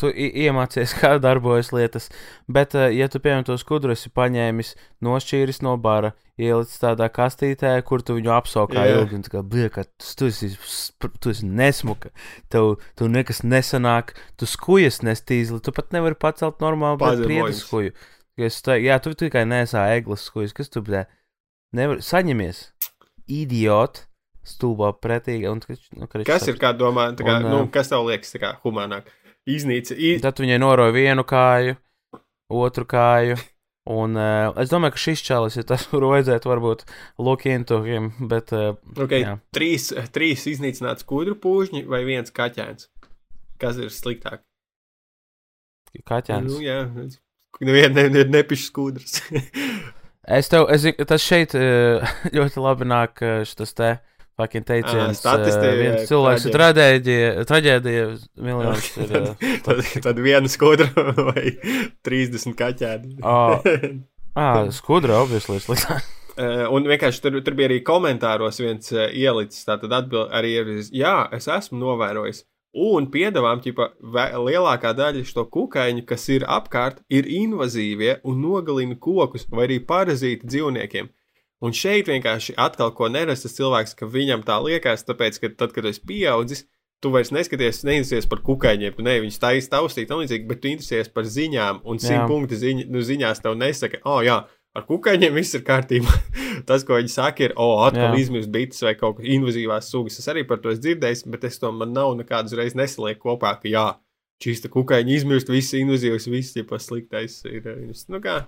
tu 0.00 0.08
iemācies, 0.10 0.94
kā 1.00 1.14
darbojas 1.22 1.72
lietas. 1.76 2.08
Bet, 2.48 2.76
uh, 2.78 2.88
ja 2.88 3.10
tu, 3.12 3.20
piemēram, 3.22 3.44
to 3.50 3.58
skudru 3.60 3.92
esi 3.92 4.12
paņēmis, 4.16 4.72
nošķīris 5.04 5.60
no 5.66 5.76
bara, 5.80 6.14
ielicis 6.40 6.80
tādā 6.80 7.10
kastītē, 7.12 7.74
kur 7.84 8.00
tu 8.00 8.16
viņu 8.16 8.32
apsaukā 8.32 8.86
Jā. 8.88 8.96
ilgi, 8.96 9.18
un 9.18 9.26
tā 9.26 9.34
kā 9.34 9.44
blieka, 9.44 9.84
tu, 10.00 10.30
esi, 10.32 10.54
tu 11.20 11.34
esi 11.34 11.46
nesmuka, 11.46 12.14
tev, 12.52 12.78
tev 12.98 13.12
nekas 13.12 13.44
nesanāk, 13.44 14.16
tu 14.40 14.48
skujas 14.48 15.02
nestīzli, 15.04 15.60
tu 15.60 15.76
pat 15.76 15.92
nevari 15.92 16.16
pacelt 16.18 16.64
normālu 16.64 16.96
priedu 17.26 17.52
skuju. 17.60 17.92
Es 18.40 18.62
tā, 18.64 18.78
jā, 18.80 18.96
tu 19.02 19.12
tikai 19.18 19.44
nesā 19.48 19.84
eglis 19.96 20.24
skujas, 20.28 20.54
kas 20.56 20.72
tu 20.72 20.80
bļā? 20.84 21.04
Nevar, 21.76 22.00
saņemies, 22.04 22.62
idiot, 23.28 24.06
stulbā 24.46 24.92
pretīgi. 24.96 25.48
Un, 25.50 25.60
nu, 25.68 26.08
viņš 26.08 26.28
Kas 26.28 26.48
ir, 26.48 26.58
kā 26.60 26.72
domā, 26.76 27.10
tā 27.16 27.26
kā, 27.26 27.38
Un, 27.40 27.48
nu, 27.52 27.62
kas 27.72 27.92
tev 27.92 28.06
liekas, 28.08 28.32
tā 28.34 28.40
kā 28.42 28.52
humānāk? 28.64 29.10
Iznīca, 29.48 29.96
iz... 29.98 30.22
Tad 30.24 30.40
viņai 30.40 30.60
noroja 30.62 30.94
vienu 30.94 31.24
kāju, 31.28 31.76
otru 32.62 32.86
kāju. 32.88 33.40
Un 33.92 34.14
uh, 34.14 34.52
es 34.62 34.70
domāju, 34.70 34.94
ka 34.94 35.02
šis 35.02 35.24
čalis 35.26 35.58
ir 35.58 35.66
tas, 35.66 35.84
kuru 35.90 36.12
vajadzētu 36.12 36.52
varbūt 36.52 36.86
look 37.18 37.44
into 37.50 37.80
him, 37.84 38.12
bet 38.30 38.54
uh, 38.54 38.76
okay, 38.94 39.24
jā. 39.26 39.34
trīs, 39.52 39.90
trīs 40.14 40.46
iznīcināts 40.52 41.04
kudru 41.08 41.34
pūžņi 41.42 41.84
vai 41.90 42.04
viens 42.06 42.32
kaķēns? 42.32 42.88
Kas 43.60 43.82
ir 43.82 43.90
sliktāk? 43.92 44.46
kaķēns. 46.08 46.48
Nu, 46.48 46.62
jā, 46.64 46.78
neviena 47.60 48.00
ne, 48.00 48.08
ne, 48.14 48.24
nepišķi 48.38 48.70
skudras. 48.70 49.20
Es 50.22 50.46
tev, 50.46 50.68
es, 50.70 50.84
tas 51.08 51.22
šeit 51.22 51.54
eh, 51.58 52.12
ļoti 52.36 52.62
labi 52.62 52.86
nāk, 52.86 53.18
eh, 53.26 53.42
šis 53.48 53.74
te 53.74 53.96
fucking 54.38 54.64
teiciens. 54.66 55.18
statistika, 55.18 55.66
eh, 55.66 55.80
viens 55.80 56.06
cilvēks 56.08 56.46
ir 56.46 56.54
traģēdija, 56.54 57.32
traģēdija, 57.50 58.06
miljons 58.46 58.88
ir. 59.02 59.16
tad, 59.66 59.82
tad 60.06 60.22
viena 60.22 60.50
skudra 60.50 60.88
vai 61.18 61.56
30 62.06 62.54
kaķēni. 62.58 63.18
Ā. 63.18 63.36
Ah, 64.38 64.62
skudra, 64.72 65.18
obviously, 65.20 65.58
sliktāk. 65.60 66.06
Un 66.72 66.86
vienkārši 66.88 67.20
tur, 67.20 67.34
tur 67.44 67.58
bija 67.58 67.68
arī 67.68 67.82
komentāros 67.84 68.62
viens 68.62 68.94
ielicis, 68.94 69.66
tātad 69.68 69.92
atbild, 69.92 70.30
arī 70.32 70.54
ir, 70.62 70.70
jā, 70.96 71.18
es 71.36 71.50
esmu 71.50 71.82
novērojis. 71.82 72.46
Un 72.72 73.10
piedāvām, 73.12 73.60
vē- 73.60 74.32
lielākā 74.48 74.94
daļa 74.96 75.24
šo 75.28 75.44
kukaiņu, 75.44 76.06
kas 76.08 76.28
ir 76.32 76.46
apkārt, 76.48 77.02
ir 77.12 77.26
invazīvie 77.28 78.20
un 78.24 78.40
nogalina 78.40 78.96
kokus 78.96 79.44
vai 79.50 79.66
arī 79.66 79.78
parazīti 79.84 80.48
dzīvniekiem. 80.48 81.10
Un 81.62 81.70
šeit 81.76 82.08
vienkārši 82.08 82.54
atkal 82.56 82.90
ko 82.96 83.08
nerast 83.12 83.44
tas 83.44 83.54
cilvēks, 83.58 83.94
ka 83.94 84.06
viņam 84.06 84.42
tā 84.42 84.56
liekas, 84.64 85.04
tāpēc, 85.04 85.38
ka 85.38 85.48
tad, 85.54 85.72
kad 85.76 85.84
esi 85.84 86.00
pieaudzis, 86.00 86.64
tu 87.02 87.10
vairs 87.10 87.30
neskaties, 87.34 87.84
neinteresējies 87.84 88.26
par 88.30 88.40
kukaiņiem, 88.46 88.96
ne 89.04 89.14
viņus 89.20 89.38
taisīs 89.42 89.68
taustīt 89.70 90.10
un 90.10 90.22
līdzīgi, 90.24 90.48
bet 90.48 90.62
tu 90.62 90.68
interesējies 90.72 91.12
par 91.12 91.24
ziņām, 91.28 91.82
un 91.84 91.98
simt 91.98 92.24
punkti 92.30 92.56
ziņ, 92.56 92.84
nu, 92.90 93.02
ziņās 93.02 93.42
tev 93.42 93.54
nesaka, 93.58 94.00
oh, 94.04 94.22
jā, 94.24 94.40
ar 94.76 94.86
kukaiņiem 94.88 95.34
viss 95.36 95.56
ir 95.58 95.64
kārtībā. 95.66 96.14
Tas, 96.68 96.84
ko 96.86 96.98
viņi 97.00 97.12
saka, 97.12 97.48
ir, 97.48 97.56
o, 97.60 97.82
atkal 97.86 98.16
izmirst 98.18 98.52
bites 98.52 98.82
vai 98.84 98.94
kaut 98.98 99.18
kādas 99.18 99.34
invazīvās 99.34 99.90
sugas. 99.92 100.20
Es 100.22 100.30
arī 100.30 100.46
par 100.48 100.62
to 100.62 100.72
esmu 100.72 100.86
dzirdējis, 100.86 101.26
bet 101.32 101.44
es 101.48 101.60
to 101.60 101.72
man 101.74 101.94
nav 101.96 102.14
nekādas 102.20 102.56
reizes 102.58 102.78
nesalieku 102.78 103.32
kopā, 103.32 103.56
ka 103.60 103.70
jā, 103.70 103.86
šīs 104.42 104.64
kukaiņi 104.72 105.18
izmirst, 105.18 105.52
viss 105.52 105.76
invazīvs, 105.78 106.30
viss 106.32 106.58
ir 106.58 106.66
pasliktais. 106.70 107.42
Ir, 107.48 107.68
ir, 107.68 107.94
nu 108.12 108.20
kā, 108.24 108.40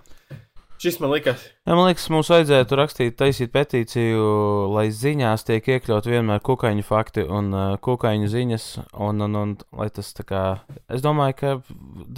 šis 0.81 0.99
man 1.03 1.13
likās. 1.13 1.45
Jā, 1.65 1.75
man 1.77 1.89
liekas, 1.89 2.07
mums 2.13 2.31
vajadzētu 2.33 2.79
rakstīt, 2.79 3.17
taisīt 3.19 3.53
petīciju, 3.53 4.27
lai 4.73 4.87
ziņās 4.93 5.47
tiek 5.47 5.71
iekļaut 5.75 6.09
vienmēr 6.09 6.43
kukaiņu 6.45 6.85
fakti 6.87 7.25
un 7.25 7.51
uh, 7.53 7.65
kukaiņu 7.85 8.31
ziņas. 8.31 8.69
Un, 9.07 9.25
un, 9.27 9.41
un, 9.41 9.57
lai 9.77 9.89
tas 9.93 10.13
tā 10.17 10.27
kā. 10.27 10.45
Es 10.91 11.05
domāju, 11.05 11.37
ka 11.41 11.57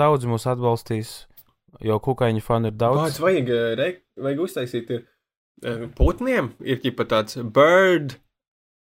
daudzi 0.03 0.31
mūs 0.31 0.47
atbalstīs, 0.49 1.19
jo 1.83 1.99
kukaiņu 2.03 2.43
fani 2.43 2.71
ir 2.71 2.77
daudz. 2.79 3.01
Vārds 3.01 3.23
vajag, 3.23 3.51
eh, 3.53 3.73
re, 3.79 3.89
vajag 4.23 4.45
uztaisīt 4.45 4.93
ir, 4.95 5.03
eh, 5.63 5.87
putniem, 5.97 6.53
ir 6.61 6.81
ķipa 6.83 7.07
tāds 7.09 7.39
bird, 7.43 8.17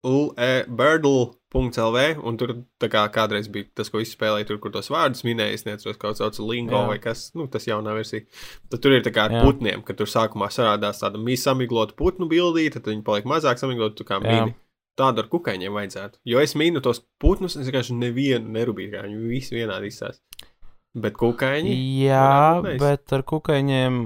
e, 0.07 0.63
birdle.lv, 0.67 2.03
un 2.23 2.37
tur 2.39 2.53
kā 2.79 3.03
kādreiz 3.13 3.49
bija 3.51 3.67
tas, 3.75 3.89
ko 3.89 3.99
izspēlēja, 4.03 4.47
tur, 4.47 4.59
kur 4.63 4.71
tos 4.71 4.91
vārdus 4.93 5.25
minēja, 5.27 5.57
es 5.57 5.65
neatceros, 5.67 5.97
kaut 5.99 6.19
sauc 6.19 6.37
lingo 6.39 6.77
Jā. 6.77 6.87
vai 6.87 6.99
kas, 7.03 7.31
nu, 7.35 7.47
tas 7.51 7.65
jaunā 7.67 7.95
versija. 7.97 8.23
Tad 8.71 8.83
tur 8.83 8.95
ir 8.95 9.03
tā 9.03 9.11
kā 9.15 9.27
ar 9.27 9.31
Jā. 9.37 9.43
putniem, 9.43 9.83
ka 9.83 9.93
tur 9.97 10.07
sākumā 10.07 10.51
sarādās 10.53 11.01
tāda 11.03 11.19
mīs 11.19 11.43
samiglota 11.43 11.97
putnu 11.97 12.29
bildīte, 12.29 12.79
tad 12.79 12.93
viņi 12.93 13.03
paliek 13.03 13.27
mazāk 13.27 13.59
samiglota, 13.59 13.97
tu 13.97 14.07
kā 14.07 14.21
Jā. 14.21 14.45
mini. 14.45 14.55
Tādu 14.97 15.21
ar 15.21 15.27
kukaiņiem 15.29 15.75
vajadzētu. 15.77 16.17
Jo 16.25 16.39
es 16.41 16.55
mīnu 16.57 16.81
tos 16.81 17.03
putnus, 17.21 17.53
es 17.55 17.67
vienkārši 17.67 17.93
nevienu 17.99 18.49
nerūpīju, 18.49 18.95
kā 18.95 19.03
viņi 19.05 19.27
visi 19.29 19.53
vienādi 19.53 19.91
izsās. 19.91 20.23
Bet 20.97 21.17
kukaiņi. 21.19 21.73
Jā, 22.07 22.61
bet 22.79 23.13
ar 23.13 23.21
kukaiņiem 23.27 23.99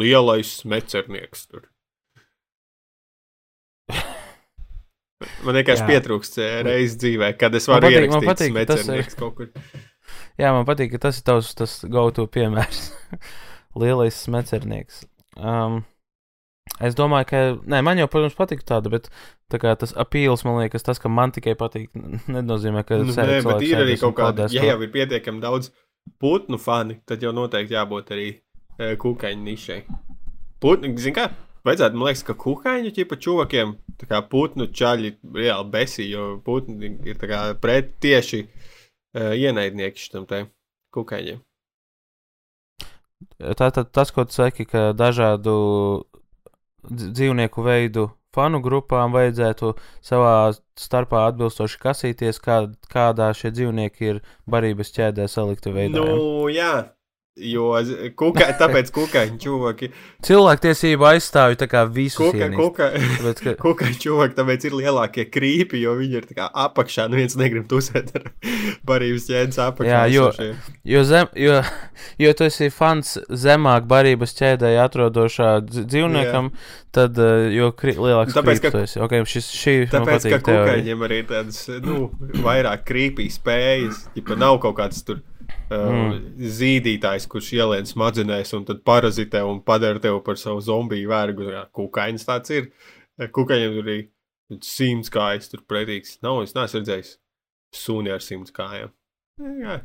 lielais 0.00 0.50
mecernieks. 0.66 1.44
Tur. 1.50 1.68
Man 5.46 5.54
vienkārši 5.60 5.86
pietrūkst 5.86 6.38
eh, 6.42 6.56
reizes 6.66 6.96
dzīvē, 7.02 7.28
kad 7.38 7.54
es 7.54 7.68
varu 7.70 7.86
patīk- 7.86 7.98
ierakstīt 8.00 8.28
patīk, 8.30 8.56
tas 8.66 8.88
ir- 8.90 9.12
kaut 9.20 9.36
kur. 9.38 9.52
Jā, 10.40 10.50
man 10.54 10.64
patīk, 10.66 10.90
ka 10.94 10.98
tas 11.06 11.20
ir 11.20 11.24
tavs 11.28 11.52
tas 11.54 11.76
go-to 11.92 12.24
piemērs. 12.32 12.80
Lielais 13.80 14.16
smecernieks. 14.26 15.04
Um, 15.38 15.82
es 16.82 16.96
domāju, 16.98 17.28
ka. 17.30 17.42
Nē, 17.70 17.82
man 17.86 18.00
jau, 18.00 18.08
protams, 18.10 18.34
patīk 18.36 18.64
tāda, 18.68 18.90
bet 18.92 19.06
tā 19.52 19.60
kā 19.62 19.76
tas 19.78 19.94
apīls, 19.94 20.42
man 20.48 20.58
liekas, 20.58 20.82
tas, 20.84 20.98
ka 21.00 21.08
man 21.12 21.32
tikai 21.36 21.54
patīk, 21.60 21.92
nenozīmē, 22.32 22.82
ka 22.88 22.98
Nu, 23.04 23.14
sēž 23.14 23.30
nē, 23.30 23.38
bet 23.46 23.64
ir 23.68 23.84
arī 23.84 23.96
kaut 24.00 24.16
kāda, 24.18 24.48
ja 24.52 24.66
jau 24.72 24.78
ir 24.82 24.90
pietiekami 24.92 25.40
daudz 25.44 25.70
putnu 26.22 26.58
fani, 26.58 27.00
tad 27.06 27.22
jau 27.22 27.32
noteikti 27.34 27.76
jābūt 27.76 28.12
arī 28.14 28.28
e, 28.32 28.92
kukaiņu 29.02 29.46
nišai. 29.46 29.78
Putni, 30.62 30.92
zin 31.02 31.16
kā, 31.16 31.28
vajadzētu, 31.66 31.98
man 31.98 32.10
liekas, 32.10 32.24
ka 32.26 32.36
kukaiņu 32.38 32.92
ķipa 32.96 33.18
čuvakiem, 33.22 33.76
tā 34.00 34.08
kā 34.10 34.22
putnu 34.30 34.68
čaļi 34.70 35.16
reāli 35.34 35.72
besi, 35.72 36.06
jo 36.10 36.36
putni 36.44 36.94
ir 37.08 37.18
tā 37.18 37.30
kā 37.30 37.40
pret 37.62 37.96
tieši 38.02 38.44
uh, 38.44 39.32
ienaidnieki 39.34 40.06
šitam 40.06 40.28
te 40.30 40.44
kukaiņiem. 40.94 41.42
Tātad 43.58 43.90
tas, 43.94 44.10
ko 44.14 44.24
tu 44.26 44.34
saki, 44.34 44.66
ka 44.66 44.90
dažādu 44.94 45.54
dz- 46.86 47.12
dzīvnieku 47.14 47.62
veidu 47.66 48.08
fanu 48.34 48.62
grupām 48.64 49.12
vajadzētu 49.14 49.74
savā 50.04 50.52
starpā 50.78 51.26
atbilstoši 51.30 51.80
kasīties, 51.82 52.40
kā, 52.42 52.62
kādā 52.92 53.30
šie 53.36 53.52
dzīvnieki 53.54 54.10
ir 54.14 54.22
barības 54.50 54.92
ķēdē 54.96 55.28
salikti 55.30 55.74
veidā. 55.74 56.00
Nu, 56.00 56.48
jā, 56.52 56.72
jo 57.40 57.70
kuka, 58.20 58.50
tāpēc 58.60 58.90
kukaiņu 58.92 59.38
čuvaki, 59.40 59.88
Cilvēktiesība 60.26 61.14
aizstāvja 61.14 61.56
tā 61.62 61.66
kā 61.72 61.80
visus 61.88 62.20
kuka, 62.20 62.44
ienīst. 62.44 62.58
kuka, 62.60 62.88
Tāpēc, 62.92 63.40
ka, 63.46 63.54
kukaiņu 63.62 63.98
čuvaki, 64.04 64.36
tāpēc 64.36 64.66
ir 64.68 64.76
lielākie 64.76 65.24
krīpi, 65.32 65.80
jo 65.80 65.94
viņi 65.96 66.18
ir 66.20 66.26
tā 66.28 66.36
kā 66.36 66.48
apakšā, 66.66 67.06
nu 67.08 67.16
viens 67.16 67.34
negrib 67.40 67.64
tusēt 67.70 68.12
ar 68.20 68.28
barības 68.90 69.24
ķēdes 69.30 69.58
apakšā. 69.64 69.88
Jā, 69.88 70.02
jo- 70.12 70.28
esošie. 70.28 70.76
jo, 70.92 71.02
zem, 71.08 71.32
jo, 71.46 71.56
jo 72.26 72.34
tu 72.36 72.44
esi 72.50 72.68
fans 72.70 73.16
zemāk 73.32 73.88
barības 73.90 74.36
ķēdē 74.38 74.74
atrodošā 74.84 75.50
dz- 75.64 75.86
dzīvniekam, 75.88 76.52
tad 76.92 77.16
uh, 77.16 77.48
jo 77.48 77.72
kri, 77.72 77.96
lielāks 77.96 78.36
Tāpēc, 78.36 78.60
krīps 78.60 78.66
ka- 78.68 78.76
tu 78.76 78.84
esi. 78.84 79.00
Okay, 79.08 79.24
šis, 79.24 79.48
šī 79.56 79.76
Tāpēc, 79.88 80.28
ka 80.28 80.36
patīk 80.36 80.46
teorija. 80.52 80.68
kukaiņiem 80.68 81.08
arī 81.08 81.22
tādas, 81.32 81.64
nu, 81.80 82.10
vairāk 82.44 82.84
krīpīs 82.92 83.40
spējas. 83.40 84.04
Ja 84.20 84.36
nav 84.36 84.60
kaut 84.60 84.76
kāds 84.78 85.00
tur 85.08 85.24
Mm. 85.72 86.46
zīdītājs, 86.58 87.28
kurš 87.32 87.52
ielien 87.56 87.88
smadzenēs 87.88 88.52
un 88.58 88.66
tad 88.68 88.82
parazitē 88.86 89.40
un 89.48 89.62
padara 89.64 90.02
tevi 90.02 90.20
par 90.26 90.40
savu 90.40 90.60
zombiju 90.64 91.08
vergu. 91.12 91.48
Jā, 91.54 91.66
Kukaiņas 91.72 92.28
tāds 92.28 92.54
ir. 92.54 92.68
Kukaiņiem 93.32 93.78
tur 93.78 93.90
ir 93.92 94.02
simts 94.60 95.12
kājas 95.12 95.48
tur 95.52 95.64
pretīgs. 95.68 96.18
Nav, 96.24 96.42
es 96.44 96.54
neesmu 96.56 96.82
redzējis 96.82 97.16
suni 97.76 98.12
ar 98.12 98.22
simts 98.24 98.52
kājām. 98.54 98.92
Jā, 99.40 99.78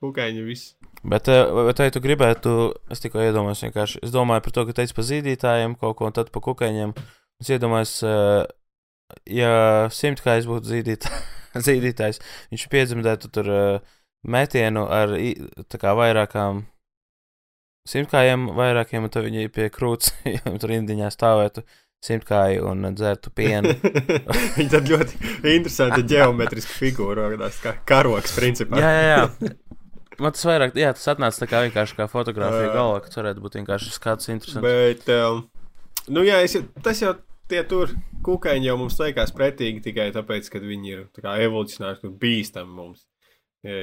kukaiņi 0.00 0.44
viss. 0.46 0.74
Bet, 1.06 1.28
eh, 1.30 1.44
bet 1.68 1.78
vai 1.78 1.90
tu 1.94 2.02
gribētu, 2.02 2.74
es 2.90 3.02
tikko 3.02 3.22
iedomājos, 3.22 3.62
vienkārši, 3.66 4.02
es 4.02 4.14
domāju 4.14 4.42
par 4.42 4.52
to, 4.56 4.66
ka 4.66 4.76
teici 4.80 4.96
par 4.96 5.06
zīdītājiem 5.06 5.78
kaut 5.78 5.96
ko, 5.96 6.08
un 6.08 6.16
tad 6.16 6.32
par 6.34 6.42
kukaiņiem. 6.42 6.96
Es 7.40 7.52
iedomājos, 7.52 7.94
eh, 8.02 8.46
ja 9.38 9.52
simtkājs 9.92 10.48
būtu 10.50 10.72
zīdīt, 10.72 11.06
zīdītājs, 11.68 12.20
viņš 12.50 12.66
piedzemdētu 12.72 13.30
tur 13.30 13.52
eh, 13.54 13.94
metienu 14.26 14.86
ar 14.90 15.14
kā 15.80 15.94
vairākām 15.96 16.64
simtkājiem, 17.86 18.48
vairākiem, 18.56 19.06
un 19.06 19.12
tad 19.12 19.26
viņi 19.28 19.50
pie 19.54 19.68
krūts, 19.72 20.12
tur 20.62 20.74
indiņā 20.74 21.10
stāvētu 21.14 21.64
simtkāji 22.06 22.60
un 22.62 22.90
dzertu 22.94 23.32
pienu. 23.34 23.72
Viņa 24.58 24.68
tad 24.74 24.90
ļoti 24.90 25.20
interesanta 25.54 26.02
geometriska 26.06 26.76
figūra, 26.76 27.30
tās 27.40 27.60
kā 27.62 27.76
karoks 27.88 28.36
principā. 28.36 28.82
jā, 28.82 28.92
jā, 28.92 29.06
jā. 29.14 29.54
Man 30.16 30.32
tas 30.32 30.46
vairāk, 30.48 30.76
jā, 30.80 30.94
tas 30.96 31.10
atnāca 31.12 31.42
tā 31.42 31.48
kā 31.50 31.58
vienkārši 31.66 31.96
kā 31.98 32.06
fotografija 32.08 32.70
galvā, 32.72 33.02
ka 33.04 33.10
tas 33.10 33.18
varētu 33.20 33.42
būt 33.44 33.58
vienkārši 33.58 33.90
skats 33.92 34.30
interesants. 34.32 34.64
Bet, 34.64 35.10
um, 35.12 35.42
nu, 36.08 36.22
jā, 36.24 36.38
es, 36.46 36.56
tas 36.84 37.02
jau 37.02 37.12
tie 37.50 37.60
tur 37.68 37.92
kukaiņi 38.24 38.70
jau 38.70 38.78
mums 38.80 38.96
liekas 39.00 39.34
pretīgi 39.36 39.82
tikai 39.84 40.08
tāpēc, 40.14 40.48
ka 40.52 40.62
viņi 40.62 40.94
ir 40.94 41.02
kā 41.20 41.36
evolucionāri 41.44 42.00
tur 42.00 42.14
bīstami 42.22 42.72
mums. 42.78 43.04
Ja, 43.66 43.78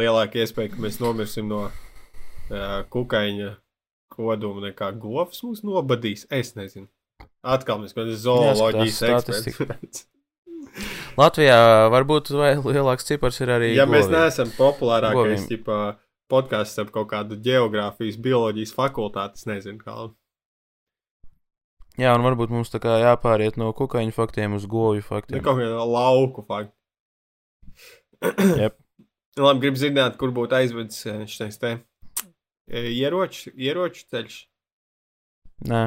lielāka 0.00 0.40
iespēja, 0.40 0.72
ka 0.72 0.80
mēs 0.80 0.96
nomirsim 1.02 1.48
no 1.50 1.66
uh, 1.68 2.78
kukaiņa 2.92 3.50
koduma 4.14 4.68
nekā 4.68 4.92
govs 5.00 5.42
mūs 5.44 5.60
nobadīs. 5.66 6.24
Es 6.32 6.54
nezinu. 6.56 6.88
Atkal 7.40 7.80
mēs 7.82 7.92
kādā 7.96 8.16
zooloģijas 8.20 9.02
eksperts. 9.10 10.06
Latvijā 11.20 11.58
varbūt 11.92 12.30
lielāks 12.32 13.08
cipars 13.08 13.40
ir 13.42 13.52
arī. 13.56 13.70
Ja 13.76 13.86
mēs 13.88 14.06
goviem. 14.06 14.20
neesam 14.20 14.52
populārākais 14.56 15.46
ķipā, 15.50 15.78
podkāsts 16.30 16.80
ap 16.82 16.92
kaut 16.94 17.10
kādu 17.12 17.38
geogrāfijas, 17.42 18.18
bioloģijas 18.22 18.74
fakultāti, 18.76 19.44
nezinu, 19.50 19.80
kā. 19.82 20.10
Jā, 22.00 22.12
un 22.16 22.24
varbūt 22.24 22.52
mums 22.54 22.70
tā 22.72 22.80
kā 22.80 23.00
jāpāriet 23.02 23.58
no 23.60 23.72
kukaiņu 23.76 24.14
faktiem 24.16 24.54
uz 24.56 24.68
govju 24.70 25.02
Nu, 25.02 25.08
faktiem. 25.08 25.42
kaut 25.44 25.58
kādā 25.60 25.82
lauku 25.84 26.46
faktu. 26.46 26.76
Jep. 28.56 28.78
Labi, 29.38 29.62
gribu 29.62 29.78
zināt, 29.78 30.16
kur 30.18 30.32
būtu 30.34 30.56
aizvedis 30.58 31.04
eh, 31.06 31.22
šis 31.30 31.60
te 31.62 31.76
eh, 31.76 32.88
ieroču, 32.90 33.52
ieroču 33.54 34.02
ceļš. 34.10 34.38
Nē, 35.70 35.82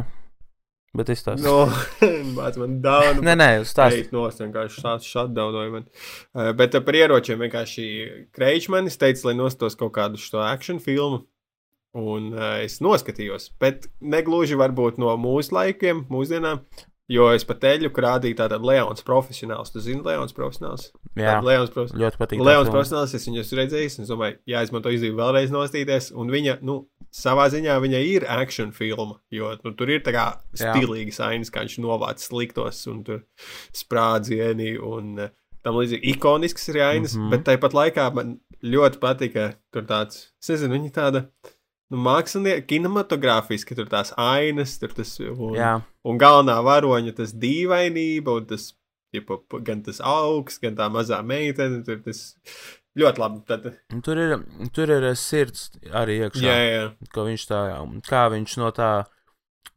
bet 0.96 1.12
izstāst. 1.12 1.44
No, 1.44 1.66
māc 2.38 2.60
man 2.62 2.78
daudz. 2.86 3.20
Nē, 3.26 3.36
nē, 3.40 3.50
stāst. 3.68 3.98
Teikt, 3.98 4.16
nos, 4.16 4.40
vienkārši 4.40 4.86
tāds 4.86 5.10
šatdaunoja 5.10 5.74
man. 5.74 5.90
Uh, 6.32 6.54
bet 6.56 6.78
par 6.86 7.00
ieročiem 7.00 7.44
vienkārši 7.44 7.88
Kreičmanis 8.38 9.00
teica, 9.02 9.28
lai 9.28 9.36
nostos 9.42 9.76
kaut 9.80 9.92
kādu 9.98 10.22
šo 10.22 10.44
action 10.46 10.80
filmu. 10.84 11.26
Un 12.00 12.32
uh, 12.34 12.56
es 12.64 12.80
noskatījos, 12.82 13.52
bet 13.62 13.90
negluži 14.02 14.56
varbūt 14.58 15.02
no 15.02 15.12
mūsu 15.20 15.54
laikiem, 15.54 16.08
mūsdienām, 16.10 16.64
jo 17.12 17.28
es 17.36 17.46
pat 17.48 17.60
teļu 17.64 17.92
krādīju 17.94 18.38
tādu 18.40 18.60
Leons 18.64 19.04
profesionāls. 19.06 19.72
Tu 19.74 19.84
zini, 19.84 20.02
Leons 20.06 20.36
profesionāls? 20.36 20.90
Jā, 21.20 21.38
Leons 21.44 21.74
profesionāls. 21.74 22.02
ļoti 22.04 22.22
patīk. 22.22 22.44
Leons 22.48 22.72
profesionāls, 22.72 23.16
es 23.18 23.28
viņu 23.28 23.44
esmu 23.44 23.60
redzējis, 23.60 23.98
un 23.98 24.06
es 24.06 24.14
domāju, 24.14 24.40
jāizmanto 24.54 24.94
izdevību 24.94 25.20
vēlreiz 25.20 25.54
nostīties. 25.54 26.12
Un 26.20 26.32
viņa, 26.34 26.58
nu, 26.66 26.80
savā 27.14 27.50
ziņā 27.54 27.78
viņa 27.84 28.02
ir 28.10 28.28
action 28.32 28.74
filma, 28.76 29.20
jo 29.34 29.54
nu, 29.64 29.74
tur 29.78 29.92
ir 29.94 30.04
tā 30.06 30.16
kā 30.16 30.26
Jā. 30.56 30.74
stilīgas 30.74 31.22
ainas, 31.24 31.54
kā 31.54 31.66
viņš 31.66 31.80
novāc 31.84 32.24
sliktos 32.24 32.82
un 32.92 33.04
tur 33.08 33.24
sprādzieni 33.76 34.76
un 34.82 35.28
eh, 35.28 35.34
tam 35.64 35.78
līdzīgi 35.80 36.16
ikonisks 36.16 36.72
ir 36.74 36.82
ainas, 36.84 37.16
mm. 37.16 37.22
-hmm. 37.22 37.36
bet 37.36 37.46
tāpat 37.50 37.78
laikā 37.78 38.08
man 38.16 38.38
ļoti 38.64 39.00
patika 39.00 39.52
tur 39.74 39.86
tāds, 39.88 40.30
es 40.42 40.56
nezinu, 40.56 40.80
viņa 40.80 40.96
tāda. 40.96 41.28
Nu, 41.94 42.00
Mākslinieki, 42.02 42.66
kinematogrāfiski 42.74 43.76
tur 43.78 43.86
tās 43.92 44.10
ainas, 44.18 44.76
tur 44.82 44.94
tas 44.98 45.12
un, 45.22 45.54
Jā, 45.54 45.76
Un 46.04 46.18
galvenā 46.20 46.56
varoņa 46.66 47.14
tas 47.20 47.32
dīvainība, 47.38 48.34
un 48.42 48.48
tas, 48.50 48.72
ģipa, 49.14 49.38
gan 49.64 49.84
tas 49.86 50.02
augsts, 50.02 50.58
gan 50.64 50.74
tā 50.80 50.90
mazā 50.92 51.20
meitene. 51.24 51.84
Tur 51.86 52.02
tas 52.04 52.24
ļoti 53.00 53.22
labi. 53.22 53.44
Tad, 53.48 53.68
tur 54.06 54.20
ir, 54.20 54.34
tur 54.76 54.92
ir 54.98 55.06
eh, 55.12 55.16
sirds 55.18 55.70
arī 55.94 56.18
iekšā. 56.26 56.44
jā, 56.50 56.58
jā. 56.74 56.84
Ko 57.14 57.28
viņš 57.30 57.46
tā, 57.54 57.62
kā 58.10 58.24
viņš 58.34 58.58
no 58.64 58.72
tā 58.76 58.90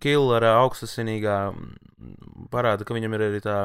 killera 0.02 0.56
augstasinīgā 0.64 1.36
mm, 1.52 2.48
parāda, 2.52 2.84
ka 2.88 2.96
viņam 2.96 3.14
ir 3.16 3.24
arī 3.28 3.40
tā, 3.44 3.60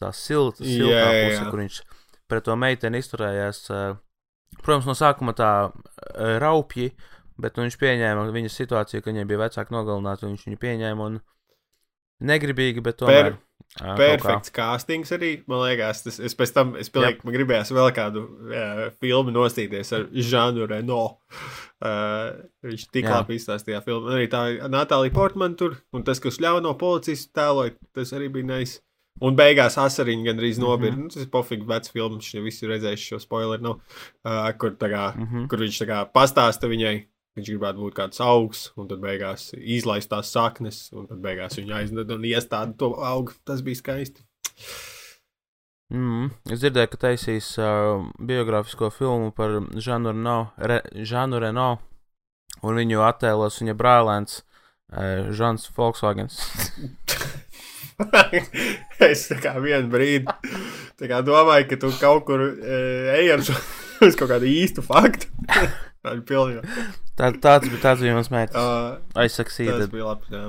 tā 0.00 0.10
silta, 0.16 0.64
siltā 0.64 0.98
Jā, 0.98 1.06
puse, 1.28 1.38
jā. 1.44 1.46
kur 1.52 1.62
viņš 1.62 1.78
pret 2.28 2.44
to 2.48 2.56
meiteni 2.60 3.00
izturējās. 3.04 3.62
eh, 3.76 3.96
Protams, 4.64 4.88
no 4.88 4.96
sākuma 4.96 5.36
tā 5.36 5.52
eh, 5.68 6.36
raupji, 6.42 6.90
bet 7.40 7.56
nu, 7.56 7.66
viņš 7.66 7.78
pieņēma 7.80 8.28
viņas 8.34 8.60
situāciju, 8.62 9.02
ka 9.02 9.12
viņai 9.12 9.26
bija 9.30 9.44
vecāki 9.46 9.74
nogalināti, 9.74 10.26
un 10.26 10.34
viņš 10.34 10.48
viņu 10.48 10.62
pieņēma 10.64 11.10
un 11.10 11.20
negribīgi, 12.24 12.82
bet 12.84 12.98
tomēr. 13.02 13.30
ā, 13.34 13.36
kaut 13.36 13.84
kā. 13.84 13.96
Perfekts 13.98 14.52
castings 14.54 15.12
arī, 15.14 15.30
man 15.50 15.62
liekas. 15.66 16.02
Tas, 16.06 16.18
es 16.24 16.34
pēc 16.38 16.54
tam, 16.56 16.74
es 16.80 16.90
pilnīgi, 16.92 17.22
man 17.26 17.36
gribējās 17.36 17.70
vēl 17.74 17.90
kādu 17.96 18.24
uh, 18.24 18.82
filmu 19.02 19.34
nostīties 19.34 19.92
ar 19.96 20.08
Žanu 20.30 20.66
Reno. 20.70 21.04
Uh, 21.78 22.32
viņš 22.66 22.88
tik 22.94 23.06
Jā. 23.06 23.20
labi 23.20 23.38
izstāstīja 23.38 23.82
filmu. 23.86 24.10
Arī 24.16 24.26
tā 24.32 24.44
Natālija 24.72 25.14
Portman 25.14 25.54
tur, 25.58 25.78
un 25.94 26.06
tas, 26.06 26.22
kas 26.22 26.40
ļauj 26.42 26.62
no 26.64 26.74
policijas 26.80 27.28
tēloja, 27.36 27.76
tas 27.94 28.14
arī 28.16 28.30
bija 28.38 28.50
nice. 28.54 28.82
Un 29.18 29.34
beigās 29.34 29.74
asariņš 29.82 30.26
gandrīz. 30.28 30.58
Mhm. 30.62 30.66
Mm 30.66 30.88
-hmm. 30.88 30.98
nu, 31.02 31.12
tas 31.14 31.22
ir 31.22 31.30
pofīgi 31.30 31.66
vecs 31.66 31.90
filmas, 31.90 32.24
viņš 32.24 32.44
visi 32.44 32.64
ir 32.64 32.74
redzējuši 32.74 33.12
šo 33.12 33.18
spoileru. 33.18 33.62
No, 33.62 33.78
uh, 34.24 34.50
kur, 34.58 34.76
kā, 34.78 35.14
mm. 35.14 35.26
-hmm. 35.26 35.48
kur 35.50 35.58
viņš 35.58 35.84
kā 35.90 36.04
pastāsta 36.14 36.70
viņai, 36.70 37.06
viņš 37.38 37.50
gribētu 37.52 37.84
būt 37.84 37.96
kāds 37.96 38.22
augs, 38.24 38.68
un 38.78 38.90
tad 38.90 39.02
beigās 39.02 39.50
izlaist 39.58 40.10
tās 40.12 40.32
saknes, 40.34 40.88
un 40.92 41.08
tad 41.10 41.22
beigās 41.24 41.58
viņa 41.58 41.80
aizned 41.80 42.14
un 42.14 42.26
iestāda 42.28 42.76
to 42.78 42.92
augu. 43.06 43.36
Tas 43.48 43.62
bija 43.66 43.80
skaisti. 43.80 44.24
Mm, 45.94 46.28
es 46.52 46.60
dzirdēju, 46.60 46.90
ka 46.92 47.02
taisīs 47.06 47.54
uh, 47.62 48.02
biogrāfisko 48.20 48.90
filmu 48.92 49.30
par 49.32 49.56
Žanu 49.72 50.12
Reno, 50.12 51.38
Reno 51.40 51.70
un 52.58 52.82
viņu 52.82 53.06
attēlos 53.06 53.62
viņa 53.62 53.78
brālēns 53.78 54.42
Uh, 54.88 55.28
Žants 55.36 55.68
Volkswagens. 55.76 56.38
es 59.04 59.26
kā 59.42 59.52
vienu 59.60 59.90
brīdi 59.92 60.32
kā 61.10 61.18
domāju, 61.20 61.66
ka 61.68 61.76
tu 61.82 61.90
kaut 62.00 62.24
kur 62.24 62.40
e, 62.40 62.78
ej 63.18 63.34
ar 63.34 63.42
uz 63.44 64.16
kaut 64.16 64.30
kādu 64.30 64.48
īstu 64.48 64.80
faktu. 64.86 65.28
Tā 66.04 66.12
ir 66.14 66.20
pilnīgi. 66.22 66.62
Tā, 67.18 67.32
tāds, 67.42 67.68
tāds 67.82 68.00
bija 68.04 68.14
mans 68.14 68.28
mērķis. 68.30 68.54
Uh, 68.56 68.98
Aizsaksīt. 69.18 69.70
tas 69.74 69.88
bija 69.90 70.12
labi. 70.12 70.28
Jā. 70.30 70.42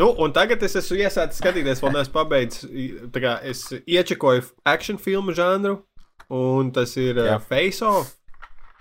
Nu, 0.00 0.08
un 0.24 0.32
tagad 0.32 0.62
es 0.64 0.76
esmu 0.80 0.96
iesācis 1.02 1.42
skatīties, 1.42 1.82
vēl 1.84 1.92
neesmu 1.98 2.14
pabeidzis. 2.14 2.64
Tā 3.12 3.20
kā 3.20 3.34
es 3.44 3.66
iečakoju 3.84 4.46
action 4.64 4.96
filmu 4.96 5.34
žanru, 5.36 5.82
un 6.32 6.72
tas 6.72 6.96
ir 6.96 7.20
uh. 7.20 7.36
Face 7.50 7.84
Off. 7.84 8.14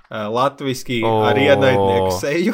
Uh, 0.06 0.30
Latvijasiski 0.32 1.02
O. 1.04 1.24
ar 1.26 1.36
ienaidnieku 1.42 2.12
seju. 2.22 2.54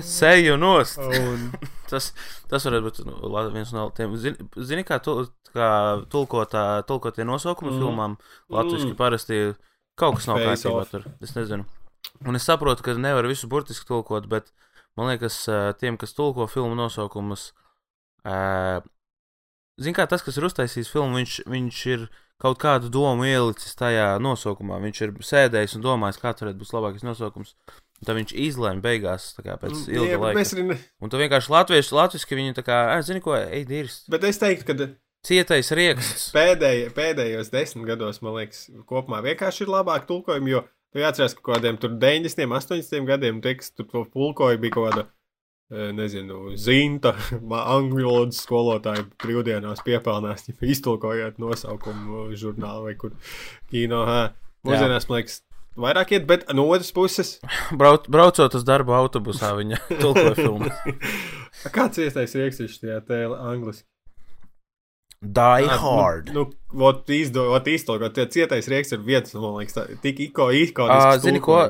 Seju 0.00 0.56
nost. 0.56 0.98
un, 0.98 1.50
Tas, 1.90 2.08
tas 2.50 2.64
varētu 2.66 2.82
būt 2.88 2.96
nu, 3.06 3.14
viens 3.54 3.70
no 3.76 3.84
tiem. 3.94 4.16
Zini, 4.18 4.46
zini 4.66 4.82
kā, 4.88 4.96
tu, 5.04 5.12
kā 5.54 5.68
tulkotā, 6.10 6.80
tulkotie 6.88 7.22
nosaukumi 7.28 7.70
Mm. 7.70 7.78
filmām 7.78 8.16
latviešu 8.50 8.88
Mm. 8.88 8.96
parasti 8.98 9.38
kaut 9.94 10.16
kas 10.16 10.26
nav 10.26 10.40
kārtībā 10.42 10.82
tur. 10.90 11.04
Es 11.22 11.36
nezinu. 11.36 11.62
Un 12.26 12.36
es 12.38 12.46
saprotu, 12.48 12.82
ka 12.82 12.94
nevar 12.94 13.26
visu 13.28 13.48
burtiski 13.48 13.86
tulkot, 13.88 14.26
bet 14.28 14.52
man 14.96 15.10
liekas, 15.12 15.36
ā, 15.48 15.72
tiem, 15.78 15.96
kas 16.00 16.14
tulko 16.16 16.46
filmu 16.48 16.74
nosaukumus, 16.78 17.50
ā, 18.24 18.82
zini 19.80 19.94
kā 19.96 20.06
tas, 20.08 20.22
kas 20.24 20.36
ir 20.40 20.46
uztaisījis 20.48 20.90
filmu, 20.92 21.18
viņš, 21.20 21.40
viņš 21.52 21.80
ir 21.94 22.06
kaut 22.42 22.58
kādu 22.60 22.90
domu 22.92 23.24
ielicis 23.28 23.76
tajā 23.78 24.16
nosaukumā. 24.20 24.78
Viņš 24.84 25.02
ir 25.06 25.12
sēdējis 25.24 25.76
un 25.78 25.84
domājis, 25.86 26.20
kā 26.20 26.34
tur 26.36 26.52
būs 26.56 26.72
labākais 26.76 27.04
nosaukums. 27.06 27.54
Un 27.96 28.04
tad 28.04 28.18
viņš 28.18 28.34
izlēma 28.36 28.82
beigās, 28.84 29.30
kā 29.40 29.54
pēc 29.60 29.86
ilga 29.88 30.10
Jā, 30.10 30.18
laika. 30.20 30.42
arī 30.44 30.64
ne- 30.68 30.78
Un 31.00 31.08
tu 31.08 31.16
vienkārši 31.16 31.48
latviešu, 31.48 31.96
latviešu 31.96 32.36
viņi 32.36 32.54
tā 32.58 32.62
kā, 32.66 32.76
"Ā, 32.92 33.02
zini, 33.02 33.22
ko, 33.24 33.32
ej, 33.34 33.64
dirst. 33.64 34.10
Bet 34.10 34.24
es 34.24 34.38
teiktu, 34.38 34.66
ka 34.66 34.74
Cietais 35.26 35.70
rieksts. 35.72 36.30
pēdēj, 36.30 36.92
pēdējos 36.94 37.50
desmit 37.50 37.86
gados, 37.86 38.20
man 38.22 38.34
liekas, 38.34 38.68
kopumā 38.86 39.18
vienkārši 39.24 39.62
ir 39.62 39.68
labāk 39.68 40.06
tulkojumi, 40.06 40.50
jo 40.50 40.60
tu 40.96 41.04
jāatcerās, 41.04 41.36
ka 41.36 41.44
kaut 41.44 41.58
kādiem 41.58 41.78
tur 41.80 41.92
90, 42.00 42.48
80 42.56 43.08
gadiem 43.10 43.42
teksts 43.44 43.76
tur 43.76 43.88
to 43.90 44.04
tulkoja 44.14 44.60
bija 44.60 44.76
kaut 44.76 44.88
kāda, 44.88 45.04
eh, 45.72 45.90
nezinu, 45.96 46.54
zinta, 46.60 47.12
angļu 47.76 48.06
valodas 48.08 48.40
skolotāja 48.46 49.04
brīvdienās 49.22 49.84
piepelnās, 49.86 50.48
ja 50.48 50.56
iztulkojot 50.74 51.42
nosaukumu 51.42 52.30
žurnālu 52.38 52.88
vai 52.88 52.96
kur 53.00 53.16
kino. 53.70 54.06
hā. 54.08 54.22
Mūsdienās, 54.66 55.04
man 55.06 55.20
liekas, 55.20 55.42
vairāk 55.78 56.16
iet, 56.16 56.24
bet 56.26 56.48
no 56.56 56.64
otras 56.72 56.88
puses, 56.96 57.36
Brauc, 57.78 58.08
braucot 58.10 58.56
uz 58.56 58.64
darbu 58.66 58.96
autobusā, 58.96 59.52
viņa 59.60 59.82
tulkoja 60.00 60.32
filmu. 60.38 60.72
kāds 61.76 62.00
iestājas 62.02 62.34
riekstīšs 62.40 62.80
tajā 62.82 63.02
tēlā 63.06 63.38
angliski? 63.52 63.86
Die 65.22 65.64
Ah, 65.66 65.78
Hard. 65.80 66.30
Nu, 66.34 66.44
nu 66.72 66.84
ot 66.90 67.08
izdo, 67.10 67.46
ot 67.56 67.66
iztulkot, 67.72 68.12
tie 68.14 68.26
cietais 68.30 68.68
rieks 68.68 68.92
ir 68.92 69.00
vietas, 69.06 69.34
man 69.34 69.56
liekas, 69.56 69.74
tā, 69.78 69.86
tik 70.02 70.20
iko, 70.28 70.50
ikoniski. 70.52 71.08
Ā, 71.16 71.18
zini 71.22 71.40
ko? 71.40 71.60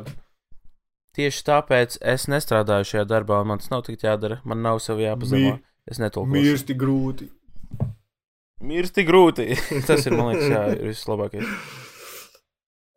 Tieši 1.17 1.45
tāpēc 1.47 1.97
es 2.03 2.27
nestrādāju 2.29 2.85
šajā 2.91 3.07
darbā, 3.09 3.39
un 3.41 3.49
man 3.55 3.63
tas 3.63 3.71
nav 3.73 3.85
tik 3.87 4.03
jādara. 4.05 4.41
Man 4.45 4.61
nav 4.67 4.83
sev 4.85 4.99
jāpazemā. 5.01 5.57
Mi- 5.57 5.63
Es 5.87 6.01
netulkoju. 6.03 6.33
Mirsti 6.35 6.75
grūti. 6.75 7.29
Mirsti 8.67 9.05
grūti. 9.07 9.45
tas 9.87 10.03
ir, 10.09 10.17
man 10.19 10.33
liekas, 10.33 10.49
jā, 10.51 10.63
ir 10.75 10.89
vislabākais. 10.91 11.47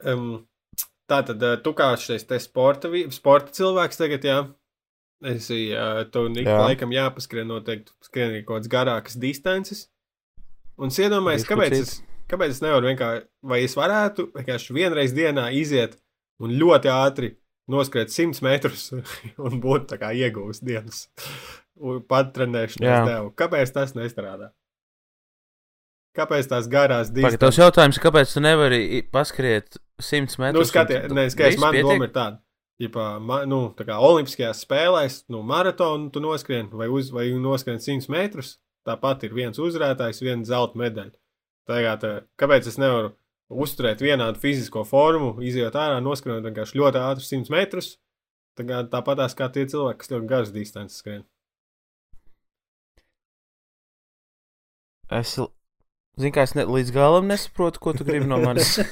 Um, 0.09 0.47
tā 1.09 1.19
tad 1.27 1.43
tu 1.63 1.73
kā 1.77 1.91
šis 2.01 2.25
te 2.25 2.39
sporta, 2.41 2.89
sporta 3.13 3.53
cilvēks 3.53 3.99
tagad, 4.01 4.25
jā. 4.25 4.39
Es 5.29 5.49
uh, 5.51 6.01
tu 6.09 6.25
Jā. 6.39 6.57
laikam 6.63 6.93
jāpaskrien 6.95 7.45
noteikti 7.51 7.91
skrien 8.07 8.33
kaut 8.41 8.61
kādas 8.63 8.71
garākas 8.71 9.17
distances. 9.19 9.85
Un 10.79 10.93
es 10.93 10.99
iedomājos, 11.03 11.45
kāpēc 11.47 11.75
es, 11.75 11.95
kāpēc 12.31 12.55
es 12.55 12.61
nevaru 12.63 12.91
vienkārši, 12.91 13.25
vai 13.51 13.63
es 13.65 13.75
varētu 13.77 14.29
vienkārši 14.35 14.75
vienreiz 14.77 15.15
dienā 15.15 15.49
iziet 15.55 15.97
un 16.39 16.55
ļoti 16.55 16.91
ātri 16.93 17.33
noskriet 17.69 18.13
100 18.13 18.43
metrus 18.45 18.87
un 19.45 19.59
būt 19.63 19.89
tā 19.91 19.99
kā 20.01 20.13
iegūst 20.15 20.65
dienas 20.65 21.07
un 21.79 22.01
pat 22.07 22.33
trenēšanās 22.35 22.89
Jā. 22.89 23.03
devu. 23.07 23.33
Kāpēc 23.39 23.75
tas 23.75 23.95
nestrādā? 23.97 24.51
Kāpēc 26.17 26.49
tās 26.51 26.67
garās 26.67 27.11
distances? 27.13 27.39
tavs 27.39 27.59
jautājums, 27.61 27.99
kāpēc 28.01 28.31
tu 28.33 28.41
nevari 28.43 29.03
paskriet 29.13 29.77
100 30.01 30.39
metrus? 30.41 30.57
Nu, 30.57 30.63
un 30.65 30.69
skaties, 30.71 31.11
nē, 31.13 31.25
skaties, 31.31 31.59
man 31.61 31.75
pietiek? 31.75 31.91
doma 31.91 32.07
ir 32.09 32.15
tāda. 32.15 32.39
Ma, 33.19 33.41
nu, 33.47 33.59
tā 33.75 33.83
kā 33.87 33.97
Olimpiskajās 34.07 34.63
spēlēs, 34.63 35.21
nu, 35.31 35.43
maratonu 35.43 36.07
tu 36.15 36.23
noskrien 36.23 36.69
vai, 36.71 36.87
uz, 36.87 37.11
vai 37.11 37.27
noskrien 37.35 37.79
100 37.83 38.07
metrus, 38.11 38.55
tāpat 38.87 39.25
ir 39.27 39.33
viens 39.35 39.59
uzvarētājs, 39.61 40.21
viena 40.23 40.45
zelta 40.47 40.79
medaļa. 40.79 41.15
Tagad, 41.69 42.05
kāpēc 42.39 42.69
es 42.71 42.79
nevaru 42.81 43.13
uzturēt 43.49 44.01
vienādu 44.01 44.41
fizisko 44.41 44.85
formu, 44.87 45.35
iziet 45.45 45.77
ārā, 45.77 45.99
noskrienot 46.03 46.45
vienkārši 46.47 46.79
ļoti 46.79 47.01
ātri 47.01 47.27
100 47.27 47.53
metrus? 47.53 47.91
Tagad 48.57 48.89
tāpatās 48.93 49.35
kā 49.37 49.47
tie 49.53 49.65
cilvēki, 49.69 50.01
kas 50.01 50.11
ļoti 50.13 50.29
garas 50.29 50.53
distances 50.55 51.01
skrien. 51.01 51.23
Es, 55.09 55.35
zinu, 56.19 56.33
kā 56.35 56.43
es 56.45 56.53
ne, 56.57 56.65
līdz 56.69 56.91
galam 56.93 57.29
nesaprotu, 57.29 57.81
ko 57.81 57.95
tu 57.97 58.05
gribi 58.05 58.29
no 58.29 58.41
manis. 58.43 58.77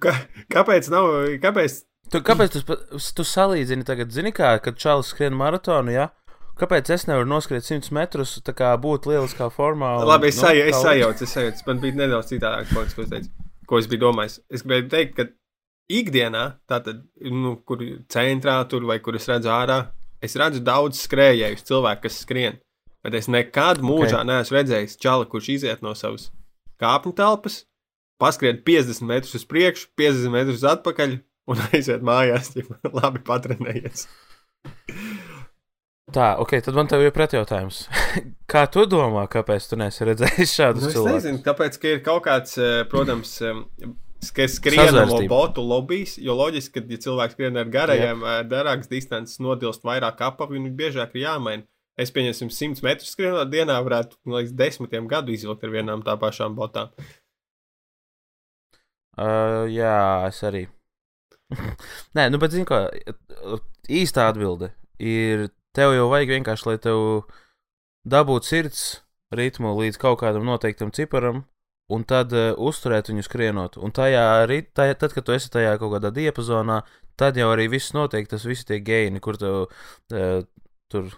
Kā, 0.00 0.12
kāpēc 0.52 0.86
nav, 0.92 1.06
kāpēc 1.42 1.82
Tu, 2.12 2.20
kāpēc 2.24 2.52
tu, 2.52 2.76
tu 3.16 3.24
salīdzini 3.26 3.86
tagad, 3.88 4.12
zini, 4.12 4.32
kā, 4.34 4.54
kad 4.62 4.76
Čālijs 4.80 5.10
skrien 5.14 5.36
maratonu, 5.36 5.92
ja? 5.94 6.10
Kāpēc 6.58 6.90
es 6.94 7.06
nevaru 7.08 7.26
noskriet 7.26 7.66
100 7.66 7.90
metrus, 7.96 8.36
tā 8.46 8.54
kā 8.54 8.70
būt 8.78 9.08
lieliskā 9.10 9.48
formā? 9.50 9.96
un, 9.98 10.06
Labi, 10.06 10.30
es, 10.30 10.38
nu, 10.38 10.46
sajau, 10.46 10.66
es 10.70 10.82
sajaucu, 10.84 11.26
es 11.26 11.32
sajaucu. 11.34 11.64
Man 11.66 11.80
bija 11.82 11.98
nedaudz 11.98 12.30
citādāk 12.30 12.70
points, 12.70 12.94
ko 12.94 13.02
es 13.02 13.10
teicu, 13.10 13.32
ko 13.66 13.80
es 13.80 13.88
biju 13.90 14.04
domājis. 14.04 14.38
Es 14.54 14.62
gribēju 14.62 14.86
teikt, 14.92 15.16
ka 15.18 15.26
ikdienā, 15.98 16.44
tātad, 16.70 17.02
nu, 17.26 17.56
kur 17.66 17.82
centrā 18.12 18.60
tur 18.70 18.86
vai 18.86 19.00
kur 19.02 19.18
es 19.18 19.26
redzu 19.30 19.50
ārā, 19.50 19.80
es 20.22 20.38
redzu 20.38 20.62
daudz 20.64 21.02
skrējējus, 21.02 21.66
cilvēku, 21.66 22.06
kas 22.06 22.22
skrien. 22.22 22.62
Bet 23.04 23.18
es 23.18 23.28
nekad 23.28 23.82
mūžā 23.84 24.22
okay. 24.22 24.30
neesmu 24.30 24.58
redzējis 24.60 24.96
čali, 25.02 25.28
kurš 25.28 25.50
iziet 25.58 25.82
no 25.84 25.92
savas 25.98 26.30
kāpņu 26.80 27.16
telpas, 27.18 27.64
paskrien 28.22 28.62
50 28.64 29.10
metrus 29.10 29.34
uz 29.40 29.44
priekšu, 29.50 29.90
50 29.98 30.32
metrus 30.32 30.64
atpakaļ 30.70 31.18
un 31.50 31.64
aiziet 31.72 32.06
mājās, 32.06 32.54
ja 32.56 32.64
labi 32.94 33.20
patrenējies. 33.26 34.06
Tā, 36.12 36.34
ok, 36.42 36.58
tad 36.60 36.76
man 36.76 36.88
te 36.90 36.98
ir 37.00 37.12
pretjautājums. 37.16 37.86
Kā 38.52 38.66
tu 38.68 38.84
domā, 38.90 39.24
kāpēc 39.32 39.70
tu 39.70 39.78
neesi 39.80 40.04
redzējis 40.04 40.52
šādus 40.58 40.82
Nu, 40.84 40.88
es 40.90 40.96
cilvēkus? 40.98 41.14
nezinu, 41.16 41.40
kāpēc 41.46 41.78
ka 41.80 41.92
ir 41.94 42.02
kaut 42.04 42.26
kāds, 42.26 42.58
eh, 42.60 42.82
protams, 42.90 43.38
skrienamo 44.24 44.90
Sazvērstība. 45.00 45.28
botu 45.32 45.64
lobbyis, 45.64 46.18
jo 46.20 46.36
loģiski, 46.36 46.76
ka, 46.76 46.84
ja 46.92 47.00
cilvēks 47.06 47.36
skrien 47.38 47.56
ar 47.60 47.72
garajiem, 47.72 48.20
eh, 48.20 48.42
garākas 48.52 48.90
distances, 48.92 49.40
nodilst 49.40 49.82
vairāk 49.88 50.20
apavi, 50.28 50.58
viņu 50.60 50.74
biežāk 50.76 51.16
ir 51.16 51.24
jāmaina. 51.24 51.64
Es 51.96 52.10
pieņemsim 52.10 52.50
100 52.50 52.82
metrus 52.82 53.12
skrienot 53.14 53.48
dienā, 53.52 53.76
varētu 53.86 54.18
man 54.26 54.40
liekas, 54.40 54.52
desmitiem 54.58 55.08
gadu 55.08 55.32
izvilkt 55.32 55.64
ar 55.64 55.70
vienām 55.70 56.02
tā 56.04 56.16
pašām 56.18 56.56
botām. 56.58 56.90
Uh, 59.14 59.64
jā, 59.70 60.26
es 60.26 60.40
arī. 60.42 60.64
Nē, 62.18 62.28
nu, 62.34 62.40
bet 62.42 62.50
zini, 62.50 62.66
ko 62.66 62.80
īsta 63.86 64.28
atbilde 64.32 64.72
ir, 64.98 65.46
tev 65.76 65.94
jau 65.96 66.06
vajag 66.12 66.32
vienkārši, 66.38 66.68
lai 66.70 66.76
tev 66.82 67.00
dabūtu 68.08 68.48
sirds 68.50 68.84
ritmu 69.34 69.74
līdz 69.78 69.98
kaut 70.00 70.20
kādam 70.22 70.46
noteiktam 70.46 70.92
ciparam, 70.94 71.42
un 71.92 72.04
tad 72.08 72.32
uh, 72.36 72.52
uzturēt 72.56 73.10
viņu 73.10 73.24
skrienot. 73.26 73.78
Un 73.82 73.92
tajā, 73.94 74.24
rit- 74.50 74.72
tajā, 74.76 74.96
tad, 75.00 75.14
kad 75.16 75.26
tu 75.26 75.34
esi 75.36 75.50
tajā 75.52 75.74
kaut 75.80 75.96
kādā 75.96 76.12
diapazonā, 76.14 76.82
tad 77.20 77.36
jau 77.40 77.50
arī 77.52 77.66
viss 77.72 77.94
notiek, 77.96 78.28
tas 78.30 78.46
visi 78.48 78.66
tie 78.68 78.80
geini, 78.84 79.20
kur 79.24 79.38
tev 79.40 79.66
uh, 79.66 80.40
tur 80.92 81.10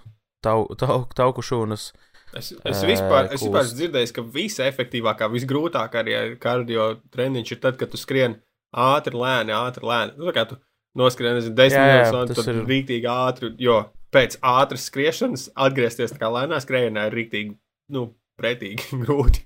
tau, 0.44 0.66
tau, 0.78 1.04
tauku 1.16 1.44
šūnas. 1.44 1.90
Es, 2.36 2.50
es 2.68 2.80
vispār, 2.84 3.28
esmu 3.32 3.52
dzirdējis, 3.78 4.12
ka 4.16 4.24
visefektīvākā, 4.34 5.28
visgrūtākā 5.32 6.02
arī 6.02 6.16
kardio 6.42 6.88
treniņš 7.14 7.52
ir 7.54 7.60
tad, 7.62 7.78
kad 7.80 7.92
tu 7.92 8.00
skrien 8.00 8.34
ātri, 8.76 9.14
lēni, 9.16 9.54
ātri, 9.56 9.86
lēni. 9.86 10.16
Nu, 10.18 10.26
tā 10.28 10.34
kā 10.36 10.44
tu 10.50 10.58
noskrien, 10.98 11.38
nezinu, 11.38 11.54
desmit 11.56 11.80
minūtes, 11.86 12.16
un 12.18 12.32
tas 12.34 12.50
ir 12.50 12.58
rīktīgi 12.68 13.08
ātri, 13.12 13.52
jo 13.62 13.78
pēc 14.16 14.38
ātras 14.40 14.88
skriešanas 14.88 15.50
atgriezties 15.66 16.14
tā 16.14 16.22
kā 16.22 16.30
lēnā 16.32 16.60
skrējienā 16.64 17.08
ir 17.10 17.18
rīktīgi, 17.20 17.56
nu, 17.92 18.08
pretīgi 18.40 18.96
grūti. 19.04 19.44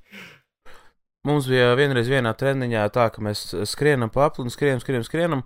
Mums 1.28 1.50
bija 1.50 1.74
vienreiz 1.76 2.08
vienā 2.08 2.32
treniņā 2.38 2.86
tā, 2.94 3.10
ka 3.12 3.22
mēs 3.24 3.50
skrienam 3.68 4.12
pa 4.12 4.30
apli 4.30 4.46
un 4.46 4.52
skrienam, 4.52 4.80
skrienam, 4.80 5.04
skrienam. 5.04 5.42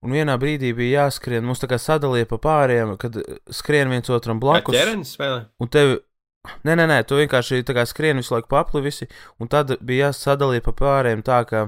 Un 0.00 0.14
vienā 0.16 0.38
brīdī 0.40 0.70
bija 0.72 1.02
jāskrien, 1.04 1.44
mums 1.44 1.60
tā 1.60 1.68
kā 1.68 1.76
sadalīja 1.76 2.24
pa 2.30 2.38
pāriem, 2.40 2.94
kad 3.00 3.18
skrien 3.52 3.90
viens 3.92 4.08
otram 4.08 4.38
blakus. 4.40 4.72
ķermenis 4.72 5.10
spēlē? 5.12 5.42
Un 5.60 5.68
tev, 5.68 5.92
nē, 6.64 6.72
nē, 6.72 6.86
nē, 6.88 6.96
tu 7.04 7.18
vienkārši 7.18 7.60
tā 7.68 7.76
kā 7.76 7.84
skrien 7.84 8.16
visu 8.16 8.32
laiku 8.32 8.48
pa 8.48 8.62
apli 8.64 8.80
visi, 8.86 9.10
un 9.36 9.50
tad 9.52 9.74
bija 9.84 10.08
jāsadalīja 10.08 10.64
pa 10.70 10.72
pāriem 10.78 11.20
tā, 11.26 11.42
ka 11.50 11.66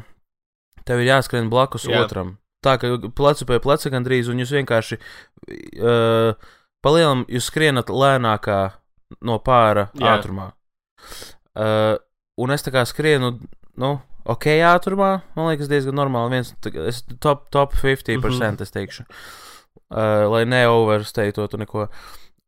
tev 0.88 1.04
ir 1.04 1.10
jāskrien 1.10 1.52
blakus. 1.52 1.84
Jā. 1.92 2.06
otram. 2.06 2.38
Tā 2.64 2.78
kā 2.80 2.94
plecu 3.12 3.50
pie 3.50 3.60
pleca 3.60 3.92
gandrīz, 3.92 4.32
un 4.32 4.40
jūs 4.40 4.54
vienkārši 4.56 4.96
uh, 4.96 6.32
palielam 6.82 7.26
jūs 7.30 7.48
skrienat 7.50 7.90
lēnākā 7.90 8.60
no 9.24 9.38
pāra 9.44 9.88
Jā. 9.98 10.16
ātrumā. 10.16 10.52
Uh, 11.52 11.98
un 12.40 12.54
es 12.54 12.64
tā 12.64 12.72
kā 12.74 12.84
skrienu, 12.88 13.34
nu, 13.80 13.92
ok, 14.24 14.48
ātrumā, 14.72 15.12
man 15.36 15.50
liekas, 15.50 15.70
diezgan 15.70 15.98
normāli. 15.98 16.38
Viens, 16.38 16.54
es 16.86 17.02
top, 17.20 17.48
top 17.54 17.76
50% 17.76 18.18
mm. 18.18 18.40
-hmm. 18.40 18.62
es 18.62 18.70
teikšu, 18.70 19.04
uh, 19.04 20.30
lai 20.32 20.44
neoversteitotu 20.44 21.58
neko. 21.58 21.88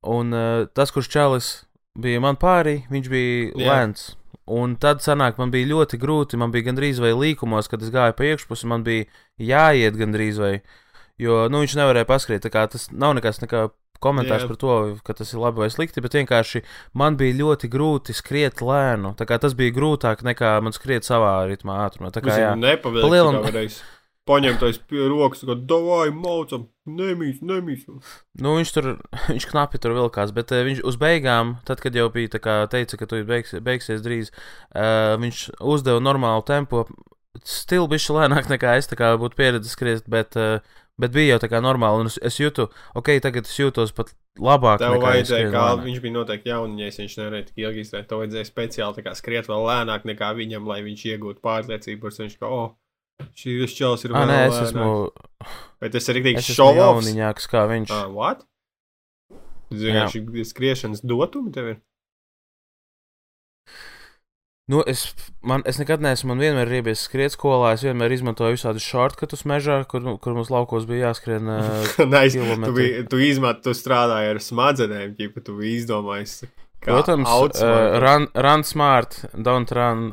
Un 0.05 0.33
uh, 0.33 0.67
tas, 0.75 0.91
kurš 0.91 1.09
čalis 1.09 1.65
bija 1.99 2.21
man 2.21 2.37
pārī, 2.37 2.83
viņš 2.91 3.09
bija 3.09 3.53
Jā. 3.55 3.71
lēns. 3.71 4.15
Un 4.45 4.77
tad 4.77 5.01
sanāk, 5.01 5.39
man 5.39 5.51
bija 5.51 5.67
ļoti 5.67 5.97
grūti, 5.97 6.37
man 6.37 6.53
bija 6.53 6.67
gandrīz 6.67 7.01
vai 7.01 7.15
līkumos, 7.17 7.69
kad 7.69 7.83
es 7.83 7.89
gāju 7.89 8.13
pa 8.13 8.25
iekšpusi, 8.25 8.67
man 8.69 8.85
bija 8.85 9.07
jāiet 9.41 9.97
gandrīz 9.97 10.37
vai, 10.37 10.61
jo, 11.17 11.49
nu, 11.49 11.63
viņš 11.63 11.77
nevarēja 11.81 12.05
paskriet, 12.05 12.45
tas 12.53 12.91
nav 12.93 13.15
nekas, 13.17 13.41
nekā 13.41 13.71
komentārs 14.03 14.45
Jā. 14.45 14.51
par 14.51 14.59
to, 14.61 14.77
ka 15.07 15.17
tas 15.19 15.33
ir 15.33 15.43
labi 15.43 15.65
vai 15.65 15.71
slikti, 15.73 16.03
bet 16.05 16.17
vienkārši 16.19 16.63
man 16.99 17.19
bija 17.21 17.37
ļoti 17.41 17.71
grūti 17.73 18.17
skriet 18.17 18.63
lēnu, 18.65 19.15
tas 19.19 19.57
bija 19.59 19.75
grūtāk 19.75 20.25
nekā 20.27 20.57
man 20.65 20.77
skriet 20.77 21.07
savā 21.07 21.45
ritmā 21.51 21.83
ātrumā, 21.87 22.13
tā 22.15 22.25
kā 22.25 22.39
jā. 22.41 22.55
Nepavēlēt, 22.59 23.07
Palielam- 23.07 23.41
kā 23.43 23.53
varēs. 23.53 23.83
Paņemt 24.25 24.57
tais 24.57 24.79
pie 24.89 25.03
rokas, 25.05 25.43
ka 25.45 25.53
davai 25.69 26.09
maucam, 26.09 26.63
nemīs, 26.89 27.43
nemīs. 27.45 27.83
Nu, 28.41 28.55
viņš 28.57 28.71
tur, 28.73 28.87
viņš 29.29 29.47
knapi 29.51 29.81
tur 29.85 29.93
vilkās, 29.93 30.33
bet 30.33 30.49
uh, 30.57 30.63
viņš 30.65 30.81
uz 30.89 30.97
beigām, 30.97 31.59
tad, 31.69 31.83
kad 31.85 31.93
jau 31.93 32.07
bija 32.09 32.33
tā 32.33 32.41
kā 32.41 32.55
teica, 32.73 32.97
ka 32.97 33.09
tu 33.11 33.21
beigs, 33.29 33.53
beigsies 33.61 34.01
drīz, 34.01 34.33
uh, 34.73 35.19
viņš 35.21 35.43
uzdeva 35.61 36.01
normālu 36.01 36.41
tempu, 36.49 36.87
stili 37.45 37.91
bišķi 37.93 38.17
lēnāk 38.17 38.49
nekā 38.49 38.79
es 38.81 38.89
tā 38.89 38.97
kā 38.97 39.13
būtu 39.21 39.37
pieredzējis 39.37 39.77
skriet, 39.77 40.09
bet, 40.09 40.41
uh, 40.41 40.65
bet 41.01 41.15
bija 41.15 41.35
jau 41.35 41.41
tā 41.43 41.51
kā 41.53 41.61
normāli, 41.65 42.05
un 42.05 42.11
es, 42.11 42.19
es 42.23 42.39
jūtu, 42.41 42.69
ok, 42.99 43.11
tagad 43.25 43.49
es 43.49 43.57
jūtos 43.59 43.95
pat 43.97 44.13
labāk. 44.39 44.81
Tev 44.83 44.99
vajadzēja, 45.03 45.51
kā 45.51 45.65
lēnāk. 45.73 45.85
viņš 45.89 46.01
bija 46.05 46.17
noteikti 46.19 46.53
jauniņais, 46.53 47.01
viņš 47.03 47.17
nevarēja 47.21 47.49
tik 47.51 47.63
ilgi 47.65 47.85
izturēt. 47.85 48.09
Tev 48.11 48.23
vajadzēja 48.23 48.49
speciāli 48.51 49.05
kā 49.07 49.15
skriet 49.19 49.51
vēl 49.51 49.69
lēnāk 49.69 50.09
nekā 50.11 50.33
viņam, 50.39 50.67
lai 50.71 50.81
viņš 50.87 51.05
iegūtu 51.15 51.45
pārliecību, 51.45 52.15
sevi, 52.15 52.37
ka, 52.41 52.51
oh, 52.51 52.73
šīs 53.39 53.77
čels 53.79 54.07
ir 54.07 54.15
vēl 54.15 54.31
nē, 54.31 54.41
es 54.51 54.61
esmu, 54.69 54.91
Vai 55.83 55.91
tas 55.93 56.09
ir 56.09 56.19
rīktīgi 56.19 56.45
šovs? 56.55 56.79
jauniņāks 56.81 57.51
kā 57.53 57.67
viņš. 57.71 57.91
Ah, 57.95 58.07
what? 58.11 58.47
Zini, 59.75 60.05
šī 60.13 60.45
skriešanas 60.47 61.03
dotumi 61.05 61.53
tev 61.55 61.75
ir? 61.75 61.83
Nu, 64.67 64.81
es, 64.89 65.03
man, 65.45 65.61
es 65.69 65.77
nekad 65.77 66.01
neesmu, 66.01 66.31
man 66.33 66.41
vienmēr 66.41 66.71
ir 66.71 66.79
iebies 66.79 67.03
skriet 67.05 67.35
skolā, 67.35 67.75
es 67.77 67.83
vienmēr 67.85 68.15
izmantoju 68.17 68.55
visādus 68.57 68.87
shortcutus 68.89 69.43
mežā, 69.45 69.83
kur, 69.91 70.07
kur 70.25 70.33
mums 70.39 70.49
laukos 70.49 70.87
bija 70.89 71.11
jāskrien. 71.11 71.51
Uh, 71.55 72.07
Nē, 72.09 72.23
tu, 72.65 72.73
biji- 72.73 73.03
tu 73.13 73.21
izmet, 73.21 73.61
tu 73.67 73.75
strādāji 73.77 74.31
ar 74.33 74.41
smadzenēm, 74.41 75.13
ķipa, 75.19 75.43
tu 75.45 75.59
kā 76.81 76.95
Protams, 76.95 77.29
uh, 77.61 77.99
run, 78.01 78.27
run 78.35 78.65
smart, 78.65 79.21
don't 79.37 79.71
run. 79.77 80.13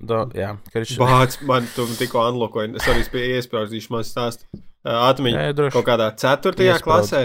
Do, 0.00 0.22
jā, 0.32 0.54
ka 0.72 0.80
viņš 0.80 0.94
Bāc, 1.00 1.34
man 1.48 1.66
tu 1.76 1.84
tikko 1.98 2.22
anlokoji, 2.24 2.70
es 2.80 2.86
arī 2.88 3.02
spēju 3.04 3.34
iesprāstīšu 3.40 3.92
man 3.92 4.04
stāstu. 4.08 4.46
Uh, 4.80 4.94
Atmiņu, 5.10 5.40
droši. 5.56 5.74
kaut 5.76 5.84
kādā 5.88 6.06
ceturtajā 6.20 6.76
Iesprād. 6.78 6.86
klasē 6.88 7.20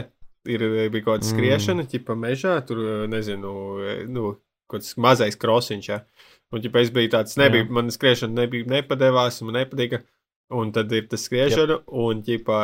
ir, 0.51 0.65
bija 0.91 1.05
kaut 1.05 1.21
kāda 1.21 1.23
Mm. 1.23 1.29
skriešana, 1.35 1.85
ķipa 1.91 2.15
mežā, 2.19 2.57
tur, 2.67 2.81
eh, 2.83 3.05
nezinu, 3.07 3.53
eh, 3.79 4.01
nu, 4.11 4.33
kaut 4.67 4.81
kāds 4.83 4.97
mazais 4.99 5.39
krosiņš, 5.39 5.87
jā. 5.87 6.01
Un, 6.55 6.63
ķipa, 6.63 6.81
es 6.85 6.91
biju 6.95 7.11
tāds, 7.11 7.35
nebija, 7.39 7.67
man 7.75 7.91
skriešana 7.91 8.31
nebija, 8.45 8.67
nepadevās, 8.71 9.41
man 9.43 9.57
nepatika. 9.59 10.01
Un 10.55 10.69
tad 10.71 10.91
ir 10.93 11.07
tas 11.11 11.25
skriešana, 11.27 11.81
un, 11.99 12.21
ķipa, 12.23 12.59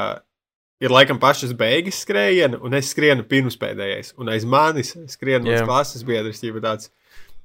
ir 0.85 0.93
laikam 0.93 1.19
pašas 1.19 1.51
beigas 1.57 1.99
skrējiena, 2.05 2.61
un 2.63 2.77
es 2.77 2.91
skrienu 2.93 3.25
pirmspēdējais. 3.27 4.13
Un 4.21 4.31
aiz 4.31 4.45
manis 4.47 4.93
skrien 5.11 5.43
mans 5.43 5.65
klases 5.67 6.05
biedrs, 6.07 6.39
ķipa 6.43 6.63
tāds. 6.63 6.91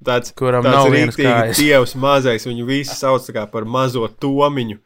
Tāds, 0.05 0.28
kuram 0.36 0.61
tāds 0.61 0.76
nav 0.76 0.90
rīktīgi 0.92 1.55
dievs 1.57 1.94
mazais, 1.97 2.44
viņu 2.44 2.66
visi 2.68 2.92
sauc 2.99 3.24
kā 3.32 3.47
par 3.49 3.64
mazo 3.64 4.05
tomiņu. 4.20 4.76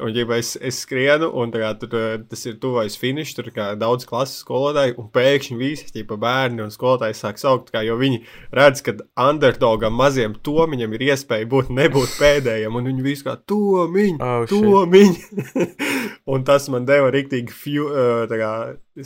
Un, 0.00 0.12
ja 0.16 0.24
es, 0.36 0.54
es 0.60 0.80
skrienu, 0.84 1.28
un 1.40 1.52
kā, 1.54 1.70
tur, 1.80 1.92
tas 2.30 2.44
ir 2.48 2.56
tuvais 2.62 2.96
finišs, 3.00 3.34
tur 3.38 3.50
kā 3.54 3.70
daudz 3.80 4.06
klases 4.08 4.40
skolotāju, 4.44 4.96
un 5.02 5.08
pēkšņi 5.14 5.58
visi 5.60 5.90
tie 5.94 6.04
bērni 6.10 6.64
un 6.64 6.72
skolotāji 6.74 7.18
sāk 7.18 7.40
saukt, 7.40 7.70
kā, 7.74 7.82
jo 7.86 7.96
viņi 8.00 8.22
redz, 8.56 8.82
ka 8.86 8.96
underdogam 9.28 9.96
maziem 9.98 10.34
tomiņam 10.46 10.94
ir 10.98 11.06
iespēja 11.10 11.48
būt 11.50 11.72
nebūt 11.76 12.16
pēdējiem, 12.20 12.76
un 12.80 12.90
viņi 12.90 13.06
visi 13.06 13.26
kā 13.28 13.36
tomiņi, 13.50 14.18
Oh, 14.20 14.44
shit. 14.46 14.56
tomiņi. 14.56 15.66
un 16.32 16.44
tas 16.48 16.68
man 16.72 16.86
deva 16.88 17.10
rīktīgi 17.14 17.54
fju- 17.54 17.90
kā, 18.30 18.52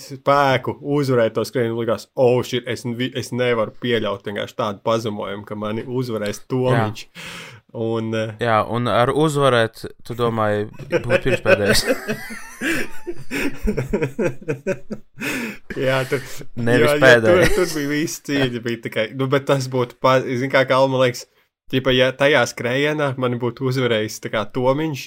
spēku 0.01 0.77
uzvarēt 0.81 1.35
to 1.37 1.45
skrienu. 1.47 1.77
Likās, 1.81 2.09
oh, 2.17 2.41
shit, 2.47 2.67
es, 2.71 2.85
es 3.15 3.33
nevaru 3.35 3.75
pieļaut 3.83 4.25
tādu 4.57 4.81
pazemojumu, 4.85 5.45
ka 5.49 5.59
mani 5.59 5.85
uzvarēs 5.87 6.45
tomiņš. 6.51 7.07
Un, 7.75 8.13
eh, 8.15 8.37
Jā, 8.39 8.61
un 8.71 8.87
ar 8.87 9.11
uzvarēt, 9.11 9.81
tu 10.07 10.15
domāji, 10.15 10.69
būt 10.93 11.25
pirmspēdējais. 11.25 11.81
Jā, 15.83 15.97
tur, 16.07 16.23
Nevis 16.55 16.87
jā, 16.87 16.95
jā, 16.95 17.01
pēdējais. 17.03 17.51
tur, 17.51 17.67
tur 17.67 17.73
bija 17.75 17.91
viss 17.91 18.23
cīņa. 18.29 18.63
Bija 18.63 18.83
tikai, 18.87 19.07
nu, 19.19 19.27
bet 19.33 19.49
tas 19.51 19.67
būtu, 19.73 19.99
pa, 20.03 20.21
zin, 20.23 20.53
kā 20.53 20.63
Kalma 20.71 21.03
liekas, 21.03 21.27
ķipa, 21.73 21.95
ja 21.97 22.13
tajā 22.15 22.45
skrējienā 22.53 23.11
man 23.19 23.39
būtu 23.43 23.67
uzvarējis 23.73 24.23
tā 24.23 24.31
kā 24.37 24.45
tomiņš, 24.55 25.05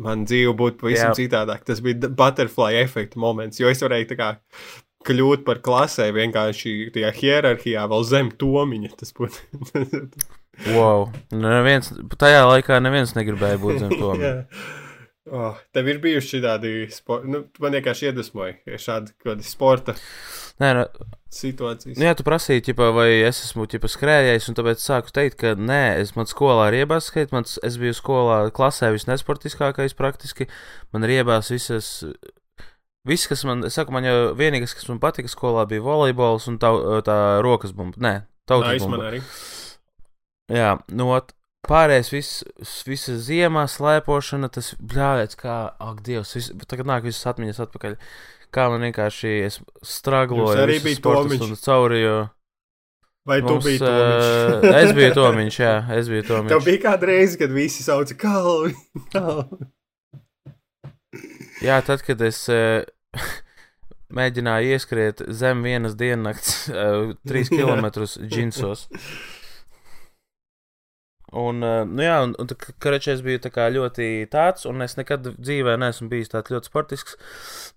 man 0.00 0.24
dzīve 0.24 0.56
būtu 0.56 0.80
pavisam 0.80 1.12
Jā. 1.12 1.18
citādāk. 1.20 1.68
Tas 1.68 1.84
bija 1.84 2.08
butterfly 2.08 2.80
efekta 2.80 3.20
moments, 3.20 3.60
jo 3.60 3.68
es 3.68 3.84
varēju 3.84 4.12
tā 4.14 4.20
kā 4.22 4.30
kļūt 5.08 5.44
par 5.44 5.60
klasē 5.64 6.10
vienkārši 6.16 6.94
tajā 6.96 7.12
hierarhijā 7.20 7.84
vēl 7.92 8.08
zem 8.08 8.32
tomiņa. 8.40 8.96
Tas 9.00 9.12
būtu. 9.16 9.36
Wow. 10.68 11.08
Neviens, 11.32 11.92
tajā 12.20 12.44
laikā 12.48 12.80
neviens 12.84 13.14
negribēja 13.16 13.60
būt 13.62 13.80
zem 13.80 13.96
to. 14.00 14.12
Oh, 15.30 15.58
tev 15.74 15.88
ir 15.92 16.00
bijuši 16.02 16.40
tādi, 16.42 16.74
spo... 16.90 17.20
nu, 17.22 17.44
man 17.62 17.76
vienkārši 17.76 18.08
iedvesmoja 18.08 18.78
šādi 18.80 19.12
kādi 19.22 19.44
sporta 19.46 19.94
Nē, 20.60 20.70
nu, 20.76 20.82
situācijas. 21.32 21.94
nu, 21.96 22.04
jā, 22.04 22.14
tu 22.18 22.24
prasīji, 22.26 22.64
ķipa, 22.66 22.90
vai 22.96 23.08
es 23.28 23.38
esmu 23.46 23.64
ķipa, 23.70 23.88
skrējējis, 23.88 24.48
un 24.50 24.58
tāpēc 24.58 24.82
sāku 24.82 25.14
teikt, 25.16 25.38
ka 25.40 25.54
nē, 25.56 26.00
es 26.02 26.12
man 26.16 26.28
skolā 26.28 26.66
riebās 26.74 27.08
skriet, 27.08 27.32
man, 27.36 27.46
es 27.46 27.78
biju 27.80 27.96
skolā 27.96 28.40
klasē 28.56 28.90
visnesportiskākais 28.96 29.96
praktiski, 29.96 30.50
man 30.92 31.06
riebās 31.08 31.52
visas. 31.54 31.92
Viss, 33.08 33.30
kas 33.30 33.46
man, 33.48 33.64
saku, 33.72 33.94
man 33.96 34.04
jau 34.04 34.18
vienīgais, 34.36 34.74
kas 34.76 34.90
man 34.90 35.00
patika 35.00 35.30
skolā, 35.32 35.64
bija 35.68 35.84
volejbols 35.86 36.50
un 36.50 36.60
tā, 36.60 36.74
tā 37.06 37.16
rokas 37.40 37.72
bumba. 37.72 38.02
Nē, 38.04 38.14
tautas 38.50 38.84
bumba. 38.84 39.14
Jā, 40.50 40.72
nu, 40.96 41.06
pārējais, 41.68 42.10
viss, 42.12 42.40
visa 42.88 43.14
ziemā 43.20 43.66
slēpošana, 43.70 44.50
tas 44.52 44.72
bļāvies, 44.80 45.38
kā, 45.38 45.56
ak, 45.78 46.02
Dievs, 46.06 46.34
vis, 46.38 46.50
tagad 46.70 46.88
nāk 46.90 47.06
visas 47.06 47.28
atmiņas 47.30 47.62
atpakaļ. 47.66 47.96
Kā 48.50 48.66
man 48.72 48.82
vienkārši 48.82 49.32
es 49.46 49.60
stragloju, 49.86 50.58
arī 50.58 50.80
bija 50.82 50.98
Tomiņš? 51.04 51.38
stundas 51.38 51.60
cauri, 51.62 52.00
jo 52.02 52.16
Vai 53.28 53.36
tu 53.44 53.52
mums, 53.52 53.66
biji 53.68 53.78
to? 53.78 53.90
ā, 53.92 54.72
es 54.82 54.94
biju 54.96 55.12
Tomiņš, 55.14 55.58
jā, 55.60 55.74
es 55.94 56.08
biju 56.10 56.24
Tev 56.24 56.32
Tomiņš. 56.40 56.64
bija 56.66 56.80
kāda 56.88 57.10
reize, 57.12 57.38
kad 57.38 57.52
visi 57.54 57.84
sauca 57.86 58.16
kalvi. 58.18 58.74
kalvi. 59.12 59.68
Jā, 61.66 61.76
tad, 61.84 62.00
kad 62.06 62.22
es 62.24 62.40
mēģināju 64.18 64.74
ieskriet 64.74 65.22
zem 65.36 65.62
vienas 65.66 65.94
diennakts, 66.00 66.70
trīs 67.28 67.52
Jā. 67.52 67.60
kilometrus 67.60 68.16
džinsos. 68.24 68.88
Un, 71.30 71.62
uh, 71.62 71.84
nu 71.86 72.02
jā, 72.02 72.16
un, 72.26 72.32
un 72.42 72.48
karčēs 72.82 73.20
bija 73.22 73.38
tā 73.44 73.68
ļoti 73.70 74.26
tāds, 74.32 74.64
un 74.66 74.82
es 74.82 74.96
nekad 74.98 75.28
dzīvē 75.36 75.76
neesmu 75.78 76.08
bijis 76.10 76.32
tāds 76.32 76.50
ļoti 76.50 76.66
sportisks. 76.66 77.14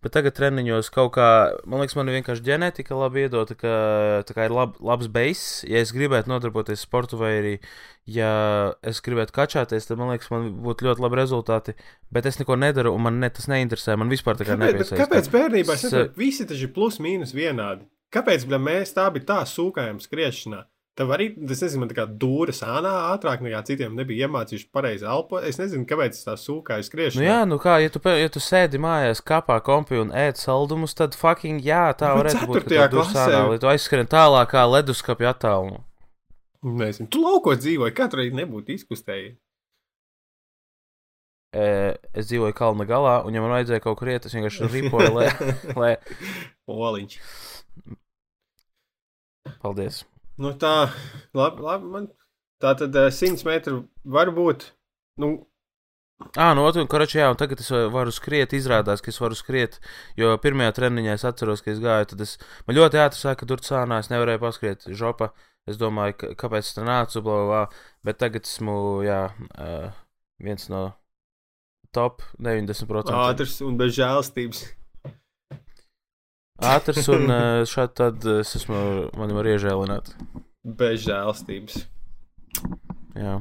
Bet 0.01 0.16
tagad 0.16 0.34
treniņos 0.39 0.89
kaut 0.93 1.12
kā, 1.20 1.28
man 1.70 1.84
liekas, 1.84 1.95
man 1.99 2.10
vienkārši 2.10 2.45
ģenētika 2.47 2.97
labi 2.97 3.28
iedota, 3.28 3.58
ka 3.60 3.76
tā 4.26 4.38
kā 4.38 4.47
ir 4.49 4.56
lab, 4.58 4.80
labs 4.82 5.12
beigas. 5.14 5.45
Ja 5.70 5.84
es 5.86 5.93
gribētu 5.93 6.34
nodarboties 6.34 6.82
sportu, 6.88 7.22
vai 7.22 7.32
arī, 7.43 7.54
ja 8.10 8.34
es 8.82 9.04
gribētu 9.06 9.38
kačāties, 9.38 9.86
tad 9.86 10.01
man 10.01 10.16
liekas, 10.16 10.34
man 10.34 10.49
būtu 10.66 10.89
ļoti 10.89 11.06
labi 11.06 11.22
rezultāti. 11.22 11.78
Bet 12.14 12.26
es 12.30 12.41
neko 12.41 12.58
nedaru, 12.58 12.95
un 12.97 13.06
man 13.06 13.22
ne, 13.22 13.30
tas 13.30 13.45
neinteresē. 13.54 13.99
Man 14.01 14.10
vispār 14.10 14.41
tā 14.41 14.49
kā 14.49 14.58
nepiesaista. 14.58 14.97
kāpēc 15.06 15.30
bērnībā 15.34 15.78
es 15.78 16.18
visi 16.18 16.49
taču 16.49 16.72
ir 16.72 16.74
plus 16.74 16.97
mīnus 17.04 17.38
vienādi? 17.38 17.86
Kāpēc 18.14 18.49
mēs 18.49 18.97
tā 18.97 19.08
bija 19.14 19.30
tā 19.30 19.41
sūkājām 19.49 20.01
skriešanā? 20.01 20.66
Tev 20.94 21.10
arī, 21.10 21.26
es 21.50 21.62
nezinu, 21.64 21.80
man 21.82 21.89
tā 21.89 21.96
kā 21.98 22.04
dūra 22.22 22.54
sānā 22.54 22.89
ātrāk 23.16 23.41
nekā 23.41 23.64
citiem 23.66 23.96
nebija 23.98 24.28
iemācījuši 24.28 24.68
pareizi 24.70 25.08
elpot. 25.10 25.41
Es 25.50 25.58
nezinu, 25.58 25.88
kāpēc 25.89 26.20
tā 26.22 26.36
sūkāju 26.38 26.86
skriešanā. 26.86 27.18
Nu 27.18 27.26
jā, 27.26 27.38
nu 27.50 27.58
kā, 27.58 27.80
ja 27.82 27.89
tu, 27.89 27.98
ja 28.14 28.30
tu 28.30 28.38
sēdi 28.44 28.78
mājās, 28.78 29.24
kapā 29.26 29.58
kompī 29.66 29.98
un 30.04 30.12
ēd 30.14 30.38
saldumus, 30.38 30.94
tad 30.94 31.18
fucking 31.18 31.66
jā, 31.66 31.88
tā 31.98 32.12
Bet 32.14 32.20
varētu 32.20 32.38
būt. 32.38 32.46
ka 32.46 32.46
ceturtajā 32.60 32.86
tu 32.91 32.98
dur 33.00 33.08
klasē- 33.08 33.26
sānā, 33.26 33.41
Lai 33.50 33.58
tu 33.64 33.72
aizskrien 33.74 34.12
tālākā 34.12 34.68
leduskapja 34.70 35.34
attālumu. 35.34 35.82
Nezinu, 36.64 37.10
tu 37.10 37.24
laukos 37.26 37.58
dzīvoji, 37.66 37.96
katru 37.98 38.22
reizi 38.22 38.38
nebūtu 38.44 38.78
izkustēji. 38.78 39.34
Es 41.54 42.30
dzīvoju 42.30 42.54
kalna 42.58 42.86
galā, 42.89 43.18
un 43.26 43.34
ja 43.34 43.41
man 43.41 43.52
vajadzēja 43.58 43.82
kaut 43.82 43.98
kur 44.00 44.10
iet, 44.14 44.26
es 44.30 44.34
vienkārši 44.34 44.70
ripoju, 44.74 45.10
lai, 45.14 45.28
lai 45.82 45.91
Oliņš. 46.70 47.18
Paldies. 49.62 50.04
Nu 50.42 50.54
tā, 50.58 50.90
labi, 51.38 51.62
labi 51.62 51.90
man 51.96 52.12
tā 52.64 52.74
tad 52.80 52.96
uh, 52.98 53.10
100 53.14 53.46
metru 53.46 53.84
var 54.06 54.32
būt, 54.34 54.72
nu, 55.22 55.36
Ah, 56.38 56.54
no 56.56 56.64
otras 56.64 56.88
puses, 56.88 57.16
jā, 57.18 57.26
un 57.30 57.38
tagad 57.38 57.60
es 57.60 57.70
varu 57.92 58.12
skriet. 58.14 58.54
Izrādās, 58.56 59.02
ka 59.04 59.12
es 59.12 59.20
varu 59.20 59.36
skriet. 59.36 59.80
Jo 60.18 60.38
pirmajā 60.42 60.76
treniņā 60.78 61.18
es 61.18 61.26
atceros, 61.28 61.64
ka 61.66 61.74
es 61.74 61.82
gāju. 61.84 62.08
Tad 62.14 62.24
es, 62.24 62.38
man 62.68 62.78
ļoti 62.78 63.02
ātri 63.02 63.20
sāka, 63.20 63.42
ka 63.42 63.50
tur 63.50 63.64
cēlā 63.66 64.00
es 64.00 64.10
nevarēju 64.14 64.42
paskriet 64.42 64.88
žopa. 64.88 65.34
Es 65.70 65.80
domāju, 65.80 66.16
ka, 66.22 66.30
kāpēc 66.40 66.70
tas 66.76 66.88
nāca, 66.88 67.24
bla, 67.24 67.36
bla, 67.36 67.50
bla. 67.50 67.84
Bet 68.08 68.22
tagad 68.24 68.48
esmu, 68.48 68.78
jā, 69.04 69.20
uh, 69.60 69.92
viens 70.44 70.70
no 70.72 70.86
top 71.96 72.24
90%. 72.40 73.14
ātrs 73.14 73.60
un 73.66 73.78
bez 73.80 73.94
žēlstības. 74.00 74.64
Ātrs 76.64 77.08
un 77.10 77.26
šādi 77.66 77.95
tad 77.97 78.26
es 78.39 78.51
esmu, 78.60 79.10
man 79.18 79.32
var 79.34 79.47
iežēlināt. 79.49 80.12
Bez 80.64 81.01
žēlstības. 81.08 81.80
Jā. 83.18 83.39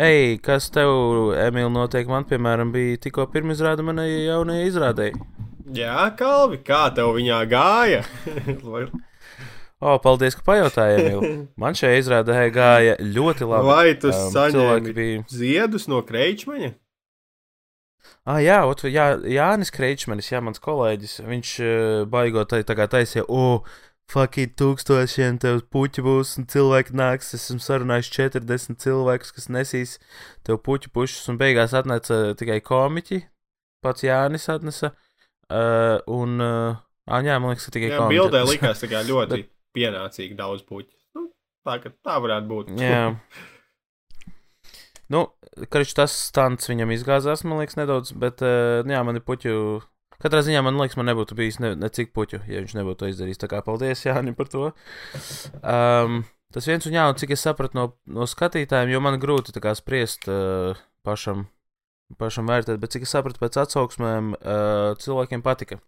Hei, 0.00 0.38
kas 0.40 0.70
tev, 0.72 0.88
Emīl, 1.36 1.68
notiek? 1.74 2.08
Man, 2.08 2.24
piemēram, 2.24 2.72
bija 2.72 2.96
tikko 3.04 3.26
pirmā 3.30 3.52
izrāde 3.52 3.84
manai 3.84 4.08
jaunajai 4.24 4.64
izrādēji. 4.70 5.20
Jā, 5.76 6.08
Kalvi, 6.18 6.62
kā 6.66 6.86
tev 6.96 7.12
viņā 7.18 7.42
gāja? 7.52 8.00
o, 9.84 9.98
paldies, 10.02 10.34
ka 10.40 10.46
pajautāji, 10.48 11.04
Emīl. 11.04 11.36
Man 11.60 11.76
šajā 11.76 12.00
izrādē 12.00 12.46
gāja 12.56 12.96
ļoti 12.96 13.44
labi. 13.52 13.68
Vai 13.68 13.92
tu 14.00 14.08
Um, 14.08 14.32
saņēmi 14.32 14.96
bija- 14.96 15.26
ziedus 15.28 15.84
no 15.92 16.00
kreičmaņa? 16.02 16.72
Ah, 18.28 18.38
jā, 18.44 18.58
ot, 18.68 18.84
jā, 18.84 19.14
Jānis 19.32 19.72
Kreičmanis, 19.72 20.28
jā, 20.28 20.42
mans 20.44 20.60
kolēģis, 20.62 21.22
viņš 21.24 21.52
uh, 21.64 22.02
baigot 22.10 22.50
tā, 22.52 22.60
tā 22.68 22.76
kā 22.76 22.84
taisīja, 22.90 23.24
o, 23.32 23.62
fucking 24.10 24.54
tūkstošiem 24.58 25.38
tev 25.42 25.62
puķi 25.72 26.02
būs 26.04 26.34
un 26.40 26.46
cilvēki 26.50 26.96
nāks. 26.98 27.32
Es 27.36 27.48
esmu 27.48 27.62
sarunājis 27.64 28.10
40 28.16 28.80
cilvēkus, 28.82 29.34
kas 29.36 29.48
nesīs 29.52 29.96
tev 30.46 30.60
puķu 30.66 30.92
pušus, 30.94 31.28
un 31.32 31.38
beigās 31.40 31.74
atnesa 31.76 32.34
tikai 32.38 32.60
komiķi. 32.66 33.22
Pats 33.84 34.04
Jānis 34.04 34.48
atnesa. 34.52 34.92
Uh, 35.50 35.98
un, 36.10 36.36
uh, 36.42 36.80
ah, 37.10 37.22
jā, 37.26 37.38
man 37.42 37.54
liekas, 37.54 37.68
ka 37.68 37.74
tikai 37.76 37.92
Jā, 37.92 38.02
komiķi 38.02 38.18
bildē 38.18 38.42
likās 38.46 38.82
tā 38.82 38.90
kā 38.90 39.02
ļoti 39.10 39.44
pienācīgi 39.76 40.36
daudz 40.38 40.66
puķu. 40.66 40.92
Nu, 41.18 41.30
tā, 41.66 41.78
tā 41.80 42.18
varētu 42.22 42.50
būt. 42.50 42.76
Jā. 42.80 43.06
Nu, 45.10 45.24
karš 45.70 45.94
tas 45.98 46.16
stunts 46.28 46.70
viņam 46.70 46.92
izgāzās, 46.94 47.44
man 47.46 47.60
liekas, 47.60 47.78
nedaudz, 47.80 48.12
bet, 48.16 48.44
uh, 48.44 48.82
jā, 48.86 49.00
man 49.06 49.18
ir 49.18 49.24
puķu. 49.26 49.54
Katrā 50.20 50.42
ziņā 50.44 50.60
man 50.62 50.76
liekas, 50.76 50.98
man 51.00 51.08
nebūtu 51.08 51.36
bijis 51.38 51.60
ne, 51.64 51.72
necik 51.80 52.12
puķu, 52.16 52.42
ja 52.50 52.60
viņš 52.60 52.76
nebūtu 52.76 53.02
to 53.02 53.08
izdarījis. 53.08 53.40
Tā 53.40 53.48
kā 53.48 53.62
paldies 53.64 54.04
Jānim 54.04 54.36
par 54.36 54.50
to. 54.52 54.66
Um, 55.64 56.20
tas 56.52 56.68
viens 56.68 56.84
un 56.84 56.96
jā, 56.98 57.06
un 57.08 57.16
cik 57.16 57.32
es 57.36 57.44
sapratu 57.46 57.78
no, 57.78 57.86
no 58.04 58.28
skatītājiem, 58.28 58.92
jo 58.92 59.00
man 59.04 59.16
grūti 59.22 59.54
tā 59.56 59.62
kā 59.64 59.72
spriest 59.78 60.28
uh, 60.28 60.76
pašam, 61.08 61.46
pašam 62.20 62.52
vērtēt, 62.52 62.76
bet 62.82 62.92
cik 62.92 63.08
es 63.08 63.16
sapratu 63.16 63.40
pēc 63.40 63.62
atsauksmēm, 63.64 64.34
uh, 64.36 64.92
cilvēkiem 65.00 65.46
patika. 65.46 65.80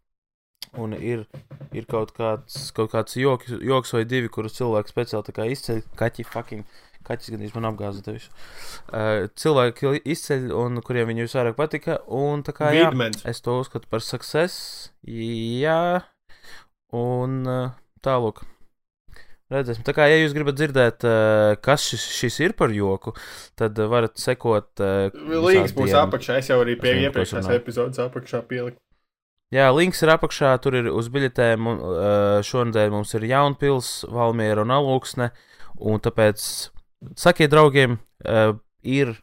Un 0.81 0.95
ir, 0.97 1.27
ir 1.77 1.85
kaut 1.91 2.15
kāds, 2.17 2.71
kaut 2.73 2.95
kāds 2.95 3.19
joks, 3.21 3.53
joks 3.61 3.93
vai 3.93 4.07
divi, 4.09 4.31
kurus 4.33 4.57
cilvēki 4.57 4.95
speciāli 4.95 5.51
izceļ, 5.53 5.83
kaķi, 5.99 6.25
fucking, 6.33 6.79
kaķis 7.07 7.33
gan 7.35 7.45
man 7.57 7.69
apgāza 7.73 8.05
tevis. 8.05 8.29
Uh, 8.89 9.29
cilvēki 9.39 10.03
izceļ, 10.15 10.49
un 10.57 10.81
kuriem 10.85 11.11
viņi 11.11 11.27
visvairāk 11.27 11.59
patika, 11.59 12.01
un 12.07 12.45
tā 12.47 12.55
kā 12.57 12.73
jā, 12.75 12.89
Vidmens. 12.91 13.25
es 13.29 13.43
to 13.45 13.59
uzskatu 13.61 13.91
par 13.93 14.05
success, 14.05 14.91
jā, 15.07 16.03
un 16.97 17.43
uh, 17.49 17.77
tālāk. 18.05 18.45
Redzēsim. 19.53 19.85
Tā 19.85 19.93
kā, 19.93 20.07
ja 20.09 20.17
jūs 20.17 20.33
gribat 20.33 20.57
dzirdēt, 20.57 21.05
uh, 21.05 21.57
kas 21.61 21.85
šis, 21.91 22.07
šis 22.21 22.39
ir 22.47 22.55
par 22.57 22.73
joku, 22.73 23.13
tad 23.59 23.77
varat 23.77 24.17
sekot. 24.21 24.81
Līnks 25.13 25.77
būs 25.77 25.93
apakšā. 25.99 26.39
Es 26.41 26.49
jau 26.49 26.63
arī 26.63 26.79
pie 26.81 26.97
iepriekšējās 27.05 27.53
epizodes 27.59 28.01
apakšā 28.01 28.41
pieliku. 28.49 28.81
Jā, 29.53 29.67
links 29.77 30.01
ir 30.01 30.09
apakšā, 30.15 30.55
tur 30.65 30.79
ir 30.79 30.87
uz 30.89 31.11
biļetēm. 31.13 31.67
un, 31.69 31.81
šonadēļ 32.49 32.93
mums 32.95 33.13
ir 33.19 33.27
Jaunpils, 33.29 33.91
Valmiera 34.09 34.65
un 34.65 34.73
Alūksne. 34.73 35.29
Un 35.83 36.01
tāpēc 36.01 36.45
sakiet 37.19 37.53
draugiem, 37.53 37.99
uh, 38.27 38.57
ir. 38.83 39.15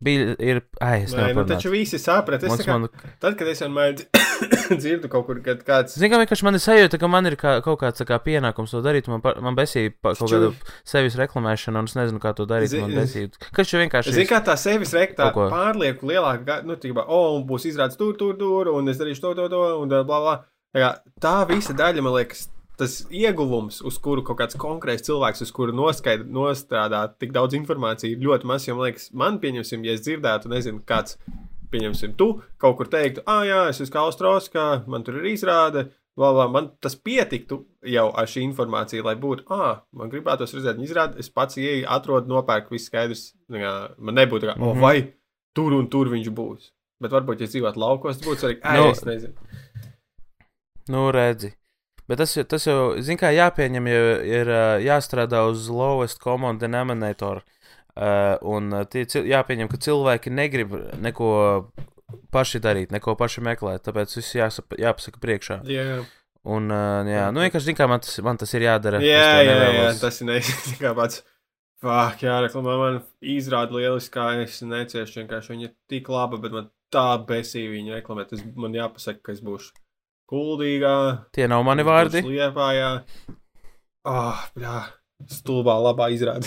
Bija, 0.00 0.30
ir, 0.40 0.62
ai, 0.80 1.02
es 1.04 1.12
nevaru 1.12 1.42
nu 1.42 1.42
taču 1.44 1.68
visi 1.74 1.98
saprat. 2.00 2.40
Es 2.48 2.62
kā, 2.64 2.78
man, 2.80 2.88
tad, 3.20 3.34
kad 3.36 3.44
es 3.52 3.58
vienmēr 3.60 3.98
dzirdu 4.80 5.10
kaut 5.12 5.26
kur, 5.26 5.40
kad 5.44 5.60
kāds. 5.66 5.92
Zini, 6.00 6.08
kā 6.08 6.20
vienkārši 6.22 6.46
man 6.46 6.56
ir 6.56 6.62
sajūta, 6.64 7.00
ka 7.02 7.10
man 7.12 7.28
ir 7.28 7.36
kā, 7.36 7.58
kaut 7.64 7.82
kāds 7.82 8.00
kā, 8.08 8.16
pienākums 8.24 8.72
to 8.72 8.80
darīt. 8.80 9.10
Man, 9.12 9.20
man 9.44 9.58
besīja 9.58 9.92
kaut 10.00 10.16
Taču- 10.22 10.38
kāda 10.38 10.78
sevis 10.88 11.18
reklamēšana, 11.20 11.82
un 11.84 11.90
es 11.90 11.96
nezinu, 11.98 12.22
kā 12.22 12.32
to 12.38 12.46
darīt. 12.48 12.72
Zi- 12.72 12.80
Man 12.80 12.96
besīja. 12.96 13.34
Kas 13.52 13.68
šeit 13.68 13.82
vienkārši 13.84 14.14
Zini, 14.16 14.28
kā 14.30 14.40
tā 14.46 14.56
sevis 14.60 14.94
ko. 15.36 15.50
pārlieku 15.52 16.08
lielāka, 16.08 16.62
nu, 16.64 16.78
tā 16.80 16.94
kā, 16.96 17.04
o, 17.04 17.20
un 17.36 17.44
būs 17.50 17.68
izrādes 17.68 18.00
tur, 18.00 18.16
tur, 18.16 18.38
tur, 18.40 18.72
un 18.72 18.88
es 18.88 18.96
darīšu 18.96 19.20
to, 19.26 19.34
to, 19.36 19.50
to, 19.52 19.62
un 19.82 19.92
bla, 19.92 20.04
bla. 20.08 20.36
Tā, 20.72 20.80
kā, 20.80 20.90
tā 21.20 21.36
visa 21.50 21.76
daļa, 21.76 22.00
man 22.06 22.16
liekas, 22.16 22.46
tas 22.80 22.96
ieguvums, 23.12 23.78
uz 23.86 23.98
kuru 24.02 24.24
kaut 24.26 24.38
kāds 24.40 24.56
konkrēts 24.60 25.06
cilvēks, 25.06 25.44
uz 25.46 25.52
kuru 25.54 25.74
noskaidr, 25.76 26.24
nostrādāt 26.34 27.18
tik 27.22 27.32
daudz 27.36 27.54
informācijas, 27.58 28.16
ir 28.16 28.24
ļoti 28.26 28.48
maz. 28.50 28.66
Jo, 28.68 28.74
man 28.78 28.88
liekas, 28.88 29.10
man 29.12 29.38
pieņemsim, 29.42 29.84
ja 29.86 29.94
es 29.96 30.02
dzirdētu, 30.06 30.50
nezinu, 30.52 30.82
kāds, 30.88 31.16
pieņemsim, 31.70 32.16
tu 32.18 32.32
kaut 32.58 32.76
kur 32.80 32.88
teiktu, 32.90 33.22
ah, 33.30 33.44
jā, 33.46 33.60
es 33.70 33.78
esmu 33.84 33.94
Kaustrauskā, 34.00 34.66
man 34.90 35.04
tur 35.06 35.20
ir 35.22 35.30
izrāde. 35.36 35.90
Bla, 36.18 36.48
man 36.50 36.72
tas 36.82 36.96
pietiktu 36.98 37.60
jau 37.86 38.08
ar 38.18 38.26
šī 38.28 38.42
informācija, 38.48 39.04
lai 39.06 39.14
būtu, 39.16 39.46
ah, 39.54 39.84
man 39.96 40.10
gribētos 40.12 40.52
redzēt, 40.56 40.76
viņa 40.76 40.88
izrādi, 40.88 41.22
es 41.22 41.30
pats 41.32 41.56
ieeju, 41.56 41.86
atrodu, 41.88 42.28
nopērku, 42.28 42.74
viss 42.74 42.90
skaidrs. 42.90 43.22
Nu 43.48 43.62
man 43.62 44.18
nebūtu 44.18 44.48
tā, 44.50 44.56
kā, 44.56 44.58
oh, 44.60 44.74
Mhm. 44.74 44.80
vai 44.82 45.12
tur 45.54 45.72
un 45.78 45.86
tur 45.88 46.10
viņš 46.10 46.28
būs. 46.34 46.72
Bet 47.00 47.14
varbūt, 47.14 47.40
ja 47.40 47.46
es 47.48 47.54
dzīvotu 47.54 47.80
laukos, 47.80 48.18
tas 48.18 48.26
būtu 48.26 48.42
svarīgi. 48.42 48.60
Ai, 48.62 48.76
Nu, 48.80 48.90
es 48.90 49.04
nezinu. 49.04 49.34
Nu, 50.90 51.10
redzi. 51.14 51.54
Bet 52.10 52.18
tas, 52.18 52.34
tas 52.50 52.66
jau, 52.66 52.78
zin 53.06 53.18
kā, 53.20 53.30
jāpieņem, 53.30 53.86
ja 53.86 53.98
ir 54.26 54.52
jāstrādā 54.82 55.44
uz 55.46 55.68
lowest 55.70 56.18
common 56.22 56.58
denominator. 56.58 57.44
Uh, 57.90 58.34
un 58.46 58.70
tie, 58.90 59.04
jāpieņem, 59.06 59.68
ka 59.70 59.78
cilvēki 59.82 60.32
negrib 60.34 60.74
neko 61.02 61.30
paši 62.34 62.60
darīt, 62.62 62.94
neko 62.94 63.14
paši 63.18 63.44
meklēt. 63.46 63.84
Tāpēc 63.86 64.14
viss 64.18 64.38
jāsap, 64.38 64.74
jāpasaka 64.78 65.22
priekšā. 65.22 65.60
Jā, 65.70 66.00
Un, 66.50 66.70
uh, 66.72 67.04
jā, 67.04 67.26
nu, 67.36 67.42
vienkārši, 67.44 67.68
zin 67.68 67.76
kā, 67.76 67.84
man 67.90 68.00
tas, 68.00 68.14
man 68.24 68.38
tas 68.40 68.54
ir 68.56 68.64
jādara. 68.64 69.02
jā, 69.04 69.42
jā, 69.44 69.56
jā, 69.76 69.90
tas 70.00 70.22
ir 70.22 70.30
neizsaka 70.30 70.78
kā 70.86 70.94
pats. 70.96 71.20
Fāk, 71.84 72.24
jā, 72.24 72.38
reklamā 72.44 72.76
man 72.80 72.96
izrāda 73.24 73.76
lieliskā, 73.76 74.26
es 74.42 74.58
neciešu 74.64 75.22
vienkārši 75.22 75.54
viņa 75.54 75.68
ir 75.68 75.74
tik 75.88 76.10
laba, 76.12 76.40
bet 76.40 76.56
man 76.56 76.66
tā 76.92 77.06
besīja 77.28 77.70
viņa 77.72 78.00
reklamē. 78.00 78.26
Tas 78.28 78.42
man 78.56 78.76
jāpasaka, 78.76 79.22
ka 79.28 79.36
es 79.36 79.44
būšu 79.44 79.76
kuldīgā. 80.30 80.96
Tie 81.34 81.48
nav 81.50 81.64
mani 81.66 81.84
vārdi. 81.86 82.22
Liepā, 82.26 82.68
jā. 82.76 82.90
Ah, 84.08 84.46
jā, 84.58 84.76
stulbā 85.28 85.76
labā 85.82 86.08
izrāda. 86.14 86.46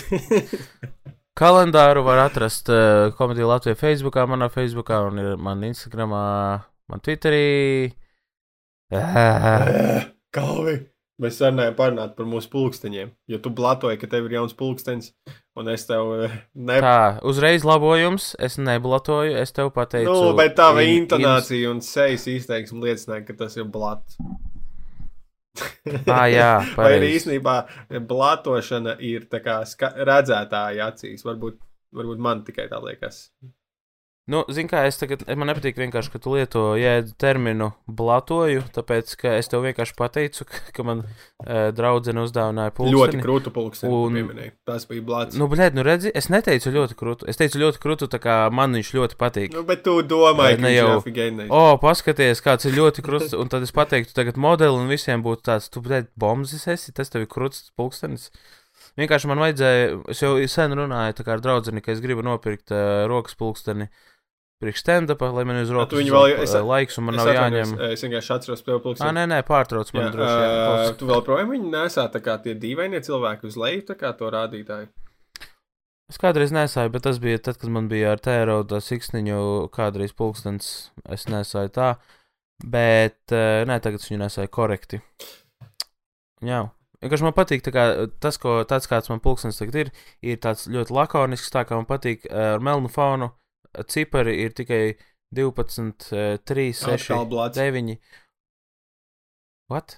Kalendāru 1.38 2.04
var 2.06 2.24
atrast 2.28 2.70
uh, 2.70 3.10
komēdijā 3.18 3.46
Latvijā, 3.50 3.78
Facebookā, 3.78 4.24
manā 4.30 4.46
Facebookā, 4.54 5.00
un 5.08 5.18
ir 5.18 5.30
man 5.42 5.64
Instagramā, 5.66 6.24
man 6.90 7.02
Twitterī. 7.02 7.92
Uh, 8.94 10.04
Kalvi! 10.34 10.76
Mēs 11.22 11.38
sarunājām 11.38 11.76
parunāt 11.78 12.14
par 12.18 12.26
mūsu 12.26 12.50
pulksteņiem, 12.50 13.12
jo 13.30 13.38
tu 13.42 13.50
blatoji, 13.54 13.98
ka 14.00 14.08
tev 14.10 14.26
ir 14.26 14.40
jauns 14.40 14.54
pulkstenis, 14.58 15.12
un 15.58 15.70
es 15.70 15.86
tev 15.86 16.12
eh, 16.26 16.32
ne... 16.54 16.78
tā, 16.82 16.96
uzreiz 17.26 17.66
labojums. 17.66 18.32
Es 18.42 18.58
neblatoju, 18.58 19.36
es 19.40 19.54
tev 19.54 19.70
pateicu. 19.76 20.10
Nu, 20.10 20.32
bet 20.38 20.56
tava 20.58 20.82
in- 20.86 21.04
intonācija 21.04 21.70
un 21.70 21.82
sejas 21.84 22.26
izteiksme 22.30 22.82
liecināja, 22.84 23.26
ka 23.28 23.38
tas 23.44 23.56
ir 23.60 23.68
blats. 23.70 24.18
Ah, 26.10 26.26
jā, 26.26 26.52
Vai 26.78 26.96
arī 26.96 27.12
īstenībā 27.14 27.58
blatošana 28.10 28.96
ir 29.06 29.28
kā 29.30 29.60
redzētāja 30.10 30.90
acīs? 30.90 31.22
Varbūt, 31.26 31.60
varbūt 31.94 32.24
man 32.26 32.42
tikai 32.46 32.66
tā 32.72 32.80
liekas. 32.82 33.28
Nu, 34.24 34.40
zini, 34.48 34.70
kā 34.70 34.86
es 34.88 34.96
tagad, 34.96 35.20
man 35.36 35.50
nepatīk 35.50 35.76
vienkārši, 35.76 36.08
ka 36.14 36.18
tu 36.24 36.30
lieto 36.32 36.60
jēdzu 36.80 37.12
terminu 37.20 37.66
blatoju, 37.84 38.62
tāpēc, 38.72 39.10
ka 39.20 39.34
es 39.36 39.50
tev 39.52 39.66
vienkārši 39.66 39.92
pateicu, 39.98 40.46
ka, 40.48 40.60
ka 40.72 40.86
man 40.88 41.02
uh, 41.04 41.68
draudzene 41.76 42.24
uzdāvināja 42.24 42.72
pulksteni. 42.72 42.96
Ļoti 42.96 43.20
krūtu 43.20 43.52
pulksteni, 43.52 43.92
un... 43.92 44.16
Pieminēja. 44.16 44.54
Tas 44.70 44.88
bija 44.88 45.04
blats. 45.04 45.36
Nu, 45.36 45.50
blēd, 45.52 45.76
nu 45.76 45.84
redzi, 45.84 46.08
es 46.16 46.30
neteicu 46.32 46.72
ļoti 46.72 46.96
krūtu. 47.02 47.28
Es 47.28 47.40
teicu 47.40 47.60
ļoti 47.66 47.82
krūtu, 47.84 48.08
tā 48.14 48.22
kā 48.24 48.38
man 48.48 48.72
viņš 48.78 48.94
ļoti 48.96 49.20
patīk. 49.20 49.52
Nu, 49.58 49.66
bet 49.68 49.84
tu 49.84 49.98
domāji, 50.00 50.56
Ne 50.56 50.72
ka 50.72 50.72
viņš 50.72 51.20
jau-. 51.20 51.50
O, 51.52 51.62
paskaties, 51.84 52.40
kāds 52.48 52.70
ir 52.70 52.78
ļoti 52.80 53.04
krūts, 53.04 53.36
un 53.36 53.52
tad 53.52 53.68
es 53.68 53.76
pateiktu, 53.76 54.16
tagad 54.16 54.40
modeli, 54.40 54.80
un 54.80 54.88
visiem 54.88 55.20
būtu 55.26 55.50
tāds, 55.50 55.68
tu, 55.68 55.84
blēd, 55.84 56.08
bombzis 56.16 56.64
esi, 56.72 56.96
tas 56.96 57.12
tev 57.12 57.26
ir 57.26 57.32
krūts 57.36 57.74
pulkstenis. 57.76 58.30
Vienkārši 58.96 59.28
man 59.28 59.40
vajadzēja, 59.42 59.86
es 60.12 60.20
jau 60.22 60.32
sen 60.48 60.74
runāju 60.78 61.26
ar 61.26 61.40
draugu, 61.42 61.72
ka 61.82 61.92
es 61.92 62.02
gribu 62.02 62.24
nopirkt 62.24 62.72
uh, 62.72 63.04
rokas 63.10 63.34
pulksteni. 63.38 63.88
Priekš 64.62 64.82
stand-upa, 64.84 65.28
lai 65.34 65.44
man 65.44 65.56
uz 65.62 65.68
tu 65.68 65.74
rokas 65.76 65.98
viņu 65.98 66.12
vēl- 66.14 66.38
es- 66.44 66.54
uh, 66.54 66.62
laiks 66.64 66.98
un 66.98 67.04
man 67.04 67.14
Es 67.18 67.24
nav 67.24 67.34
jāņem. 67.34 67.72
Es 67.92 68.02
vienkārši 68.04 68.34
atceros 68.36 68.62
tev 68.64 68.78
Ā, 68.78 68.82
pulksteni. 68.82 69.12
nē, 69.18 69.24
nē, 69.32 69.38
pārtrauc 69.48 69.92
man 69.94 70.06
Jā, 70.06 70.12
droši 70.14 70.36
vien. 70.40 70.50
ā, 70.50 70.66
Klausies. 70.68 70.98
Tu 70.98 71.06
vēl 71.06 71.24
projām 71.26 71.48
viņu 71.54 71.70
nesā 71.74 72.04
tā 72.12 72.20
kā 72.22 72.36
tie 72.42 72.54
dīvainie 72.54 73.00
cilvēki 73.04 73.44
uz 73.50 73.56
leju, 73.56 73.82
tā 73.90 73.94
kā 73.98 74.16
to 74.16 74.30
rādītāju. 74.30 74.88
Es 76.10 76.18
kādreiz 76.20 76.52
nesāju, 76.52 76.92
bet 76.92 77.02
tas 77.02 77.18
bija 77.18 77.38
tad, 77.42 77.58
kad 77.58 77.70
man 77.70 77.88
bija 77.88 78.12
ar 78.12 78.18
tērauda 78.18 78.76
siksniņu 78.84 79.70
kādreiz 79.72 80.12
pulkstens. 80.14 80.90
Es 81.08 81.24
nesāju 81.26 81.70
tā, 81.72 81.96
bet 82.64 83.16
uh, 83.32 83.64
nē, 83.64 83.80
tagad 83.82 84.00
es 84.00 84.08
viņu 84.10 84.20
nesāju 84.22 84.48
korekti. 84.52 85.00
Jā. 86.44 86.70
Vienkārši 87.02 87.22
man 87.26 87.34
patīk 87.36 87.64
kā, 87.68 88.08
tas, 88.20 88.38
ko, 88.40 88.62
tāds 88.68 88.86
kāds 88.88 89.10
man 89.12 89.20
pulkstenis 89.20 89.58
tagad 89.60 89.74
ir, 89.74 89.90
ir 90.24 90.36
tāds 90.40 90.68
ļoti 90.72 90.94
lakonisks, 90.94 91.50
tā 91.52 91.64
kā 91.68 91.76
man 91.76 91.84
patīk 91.88 92.24
uh, 92.30 92.54
ar 92.56 92.60
melnu 92.64 92.88
fonu. 92.92 93.32
Cipari 93.90 94.36
ir 94.44 94.54
tikai 94.56 94.82
12, 95.34 96.12
uh, 96.14 96.36
3, 96.46 96.68
6, 96.72 97.08
Atkal 97.10 97.26
blāts. 97.30 97.58
9. 97.58 97.98
What? 99.72 99.96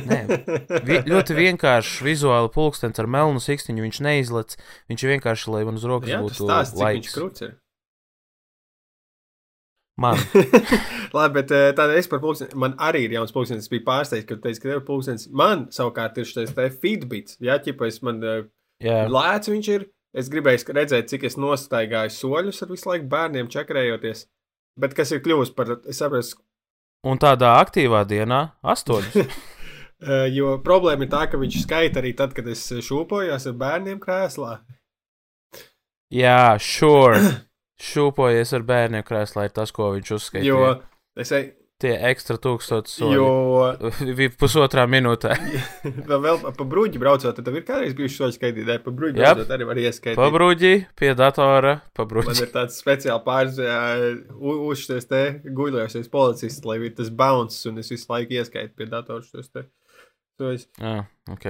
Vi, 0.86 1.00
ļoti 1.10 1.34
vienkāršs 1.34 1.98
vizuāli 2.06 2.52
pulkstenis 2.54 3.02
ar 3.02 3.08
melnu 3.10 3.42
siksniņu. 3.42 3.82
Viņš 3.88 3.98
neizlec. 4.06 4.54
Viņš 4.92 5.08
vienkārši, 5.14 5.50
lai 5.50 5.64
man 5.66 5.80
uz 5.80 5.86
rokas 5.88 6.12
Jā, 6.12 6.20
būtu 6.22 6.46
viņš 6.46 6.78
laiks. 6.78 7.18
Man. 10.00 10.16
Labi, 11.16 11.34
bet 11.34 11.50
eh, 11.52 11.70
tādā 11.76 11.98
es 12.00 12.08
par 12.08 12.22
pulksteni. 12.22 12.56
Man 12.56 12.78
arī 12.80 13.02
ir 13.04 13.18
jauns 13.18 13.34
pulkstenis. 13.36 13.66
Es 13.66 13.72
biju 13.72 13.84
pārsteigts, 13.88 14.28
ka 14.30 14.38
teicu, 14.40 14.62
ka 14.62 14.70
tev 14.70 14.78
ir 14.78 14.86
pulkstenis. 14.86 15.26
Man 15.36 15.66
savukārt 15.74 16.16
ir 16.16 16.28
šis 16.30 16.54
te 16.56 16.68
feedbits. 16.72 17.36
Jā, 17.44 17.58
ķipa, 17.60 17.90
es 17.90 18.00
man 18.06 18.22
eh, 18.24 18.46
Jā, 18.80 19.02
lēts 19.12 19.50
viņš 19.52 19.72
ir. 19.74 19.90
Es 20.16 20.28
gribēju 20.30 20.74
redzēt, 20.74 21.08
cik 21.12 21.24
es 21.28 21.36
nostaigāju 21.38 22.10
soļus 22.10 22.62
ar 22.64 22.70
visu 22.72 22.88
laiku 22.90 23.06
bērniem 23.10 23.50
čakarējoties. 23.52 24.26
Bet 24.80 24.94
kas 24.98 25.12
ir 25.14 25.22
kļuvis 25.22 25.52
par, 25.54 25.76
es 25.86 26.00
saprotu, 26.02 26.40
un 27.06 27.20
tādā 27.20 27.54
aktīvā 27.60 28.04
dienā- 28.08 28.50
astoņas. 28.74 29.16
Eh, 30.00 30.30
jo 30.32 30.54
problēma 30.64 31.04
ir 31.04 31.10
tā, 31.12 31.26
ka 31.28 31.36
viņš 31.36 31.58
skaita 31.66 32.00
arī 32.00 32.14
tad, 32.16 32.30
kad 32.32 32.46
es 32.48 32.62
šūpojos 32.72 33.44
ar 33.50 33.56
bērniem 33.60 33.98
krēslā. 34.00 34.54
Jā, 36.08 36.56
sure. 36.56 37.20
Šūpojies 37.76 38.54
ar 38.56 38.64
bērniem 38.64 39.04
krēslā 39.04 39.44
ir 39.44 39.52
tas, 39.58 39.68
ko 39.76 39.90
viņš 39.92 40.14
uzskaitīja. 40.16 40.48
Jo 40.48 41.20
es 41.20 41.34
Tie 41.80 41.94
ekstra 42.10 42.36
tūkstoši 42.36 42.92
soļi. 42.92 43.14
jo 43.16 43.28
pusotrā 44.40 44.82
minūtē. 44.90 45.32
vēl, 46.26 46.42
pa 46.58 46.66
bruģi 46.68 47.00
braucot, 47.00 47.38
tad 47.40 47.48
ir 47.56 47.64
kādreiz 47.64 47.94
bijuši 47.96 48.18
soļi 48.20 48.36
skaitītāji, 48.36 48.82
pa 48.84 48.92
Jep. 49.16 49.16
braucot 49.16 49.54
arī 49.56 49.68
var 49.70 49.80
ieskaitīt. 49.80 50.18
Pabruģi 50.20 50.72
pie 51.00 51.14
datora, 51.16 51.72
Man 51.80 51.94
pabruģi. 51.96 52.36
ir 52.44 52.52
tāds 52.52 52.76
speciāli 52.82 53.24
pāris 53.24 53.56
uzšķies 54.36 55.08
te 55.10 55.22
guļojusies 55.56 56.10
policists, 56.12 56.64
lai 56.68 56.78
ir 56.84 56.94
tas 57.00 57.10
bounce, 57.10 57.64
un 57.70 57.80
es 57.80 57.90
visu 57.92 58.06
laiku 58.12 58.36
ieskaitu 58.40 58.76
pie 58.76 58.88
datora 58.92 59.24
šos 59.24 59.48
te. 59.52 59.64
soļus. 60.40 60.68
Jā, 60.80 60.94
ok. 61.32 61.48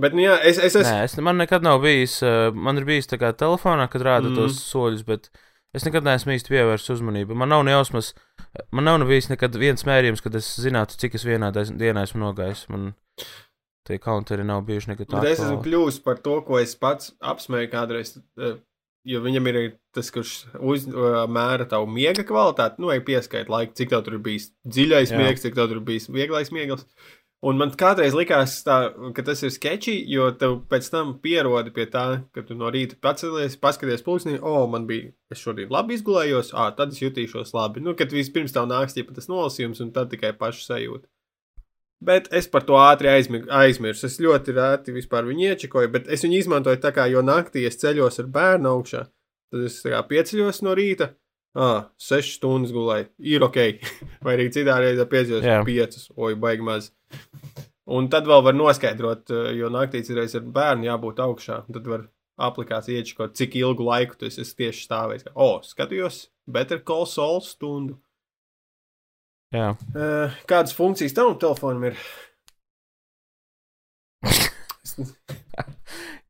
Bet, 0.00 0.10
nu 0.16 0.24
jā, 0.24 0.34
es, 0.42 0.56
es 0.58 0.74
esmu. 0.74 0.88
Nē, 0.90 1.04
es, 1.06 1.12
man 1.22 1.36
nekad 1.38 1.62
nav 1.62 1.78
bijis, 1.84 2.16
uh, 2.26 2.48
man 2.50 2.80
ir 2.80 2.84
bijis 2.88 3.06
tā 3.06 3.14
kā 3.20 3.28
telefonā, 3.38 3.86
kad 3.92 4.02
rāda 4.02 4.26
Mm. 4.32 4.34
tos 4.40 4.56
soļus, 4.72 5.04
bet 5.06 5.28
es 5.74 5.84
nekad 5.86 6.06
neesmu 6.06 6.34
īsti 6.36 6.52
pievērsis 6.54 6.94
uzmanību. 6.96 7.34
Man 7.38 7.50
nav 7.52 7.64
ne 7.66 7.74
jausmas, 7.74 8.12
man 8.72 8.86
nav 8.88 9.04
bijis 9.08 9.28
nekad 9.32 9.56
viens 9.60 9.84
mērījums, 9.88 10.22
kad 10.24 10.34
es 10.38 10.48
zinātu, 10.62 10.96
cik 11.00 11.16
es 11.18 11.24
vienā 11.26 11.50
dienā 11.54 12.04
esmu 12.06 12.22
nogājis. 12.22 12.66
Man 12.72 12.92
tie 13.84 13.98
counteri 14.00 14.44
nav 14.46 14.62
bijuši 14.64 14.94
nekad 14.94 15.10
Bet 15.12 15.32
es 15.34 15.40
esmu 15.42 15.58
tādi. 15.58 15.68
kļuvis 15.68 15.98
par 16.04 16.22
to, 16.24 16.38
ko 16.46 16.58
es 16.62 16.74
pats 16.78 17.12
apsmēju 17.20 17.72
kādreiz. 17.74 18.16
eh, 18.38 18.56
Jo 19.04 19.18
viņam 19.20 19.48
ir 19.50 19.56
tas, 19.92 20.08
kurš 20.10 20.30
uz, 20.64 20.86
eh, 20.88 20.92
mēra 21.28 21.66
tavu 21.68 21.84
miega 21.92 22.22
kvalitāti, 22.24 22.78
nu, 22.80 22.88
ej 22.88 23.02
pieskait 23.04 23.50
laiku, 23.52 23.74
cik 23.76 23.90
tev 23.90 24.00
tur 24.06 24.16
bijis 24.16 24.46
dziļais 24.64 25.10
Jā. 25.12 25.18
miegs, 25.20 25.42
cik 25.44 25.54
tev 25.58 25.68
tur 25.68 25.80
bijis 25.84 26.08
vieglais 26.08 26.48
miegls. 26.50 26.86
Un 27.44 27.58
man 27.60 27.72
kādreiz 27.76 28.14
likās, 28.16 28.54
tā, 28.64 28.76
ka 29.12 29.22
tas 29.26 29.42
ir 29.44 29.50
sketčī, 29.52 29.98
jo 30.08 30.30
tev 30.40 30.62
pēc 30.70 30.86
tam 30.92 31.10
pierodi 31.20 31.74
pie 31.76 31.84
tā, 31.92 32.04
ka 32.32 32.44
tu 32.46 32.56
no 32.56 32.70
rīta 32.72 32.96
pacelies, 33.04 33.58
paskaties 33.60 34.04
pulksnī, 34.06 34.38
o, 34.38 34.62
oh, 34.62 34.68
man 34.70 34.86
bija, 34.88 35.10
es 35.32 35.42
šodien 35.42 35.72
labi 35.74 35.98
izgulējos, 35.98 36.54
ah, 36.56 36.70
tad 36.78 36.94
es 36.94 37.02
jutīšos 37.02 37.52
labi. 37.56 37.82
Nu, 37.84 37.92
kad 37.98 38.14
vispirms 38.16 38.54
tev 38.54 38.70
nāks 38.70 38.96
ķipa 38.96 39.16
tas 39.18 39.28
nolasījums, 39.28 39.82
un 39.84 39.92
tad 39.92 40.08
tikai 40.14 40.32
pašu 40.40 40.64
sajūta. 40.64 41.04
Bet 42.04 42.30
es 42.36 42.48
par 42.52 42.64
to 42.68 42.78
ātri 42.80 43.08
aizmi- 43.12 43.44
aizmirsu. 43.48 44.08
Es 44.08 44.18
ļoti 44.20 44.56
rēti 44.56 44.92
vispār 44.96 45.28
viņu 45.28 45.50
iečakoju, 45.52 45.92
bet 45.92 46.08
es 46.12 46.24
viņu 46.24 46.40
izmantoju 46.42 46.80
tā 46.82 46.92
kā, 46.96 47.06
jo 47.12 47.22
naktī 47.24 47.66
es 47.68 47.78
ceļos 47.80 48.20
ar 48.20 48.32
bērnu 48.34 48.72
augšā. 48.72 49.04
Tad 49.52 49.68
es 49.68 49.78
kā 49.84 50.00
pieceļos 50.08 50.64
no 50.66 50.74
rīta. 50.76 51.12
Ah, 51.54 51.84
sešas 52.02 52.40
stundas 52.40 52.72
gulēju. 52.74 53.06
Ir 53.30 53.44
ok. 53.46 53.58
Vai 54.26 54.34
arī 54.34 54.48
citā 54.52 54.74
reizē 54.82 55.06
pieceļos 55.06 55.46
Jā. 55.46 55.60
piecas. 55.66 56.08
Oi, 56.18 56.34
baigi 56.34 56.66
maz. 56.66 56.90
Un 57.94 58.06
tad 58.08 58.28
vēl 58.28 58.42
var 58.46 58.56
noskaidrot, 58.56 59.30
eh, 59.30 59.50
jo 59.58 59.68
naktī 59.72 60.00
citreiz 60.04 60.34
ar 60.38 60.44
bērnu 60.56 60.88
jābūt 60.88 61.20
augšā. 61.20 61.56
Tad 61.72 61.86
var 61.86 62.06
aplikācija 62.40 63.02
iečakot, 63.02 63.36
cik 63.36 63.56
ilgu 63.60 63.84
laiku 63.84 64.16
tu 64.18 64.26
esi 64.26 64.44
tieši 64.44 64.88
stāvējis. 64.88 65.28
O, 65.34 65.44
oh, 65.44 65.60
skatījos, 65.62 66.28
Better 66.50 66.80
Call 66.80 67.06
Saul 67.06 67.40
stundu. 67.44 67.98
Jā, 69.54 69.76
Uh, 69.94 70.34
kādas 70.50 70.74
funkcijas 70.74 71.14
tam 71.14 71.36
telefonam 71.38 71.84
ir? 71.92 71.98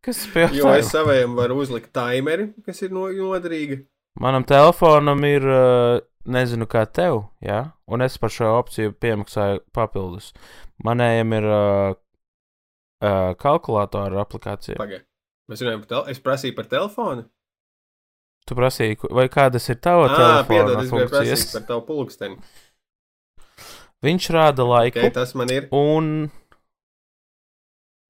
kas 0.05 0.21
spēlē? 0.27 0.53
Jo 0.59 0.75
es 0.77 0.91
saviem 0.93 1.33
varu 1.39 1.57
uzlikt 1.63 1.89
timeri, 1.97 2.51
kas 2.67 2.83
ir 2.85 2.93
no, 2.93 3.07
noderīgi. 3.09 3.87
Manam 4.21 4.45
telefonam 4.45 5.25
ir, 5.25 5.47
uh, 5.49 6.05
nezinu, 6.29 6.69
kā 6.69 6.85
tev, 6.85 7.23
jā, 7.41 7.73
un 7.89 8.05
es 8.05 8.21
par 8.21 8.35
šo 8.35 8.53
opciju 8.59 8.93
piemaksāju 9.01 9.65
papildus. 9.73 10.35
Manējam 10.83 11.33
ir 11.37 11.45
uh, 11.47 11.95
uh, 11.95 13.31
kalkulātora 13.39 14.25
aplikācija. 14.25 14.75
Pagaidiet, 14.81 15.07
mēs 15.51 15.63
runājam 15.63 15.85
par 15.85 15.89
telefonu. 15.93 16.11
Es 16.17 16.21
prasīju 16.25 16.57
par 16.59 16.67
telefonu. 16.73 17.27
Tu 18.45 18.57
prasīji, 18.59 18.99
vai 19.17 19.29
kādas 19.33 19.71
ir 19.73 19.79
tava 19.81 20.09
Ah, 20.11 20.17
telefona 20.19 20.49
piedod, 20.51 20.89
funkcijas? 20.91 21.15
prasīt 21.15 21.53
par 21.55 21.63
tavu 21.71 21.85
pulksteni. 21.89 22.41
Viņš 24.05 24.27
rāda 24.35 24.67
laiku, 24.69 25.01
Okay, 25.01 25.15
tas 25.17 25.33
man 25.39 25.49
ir. 25.55 25.69
un, 25.73 26.11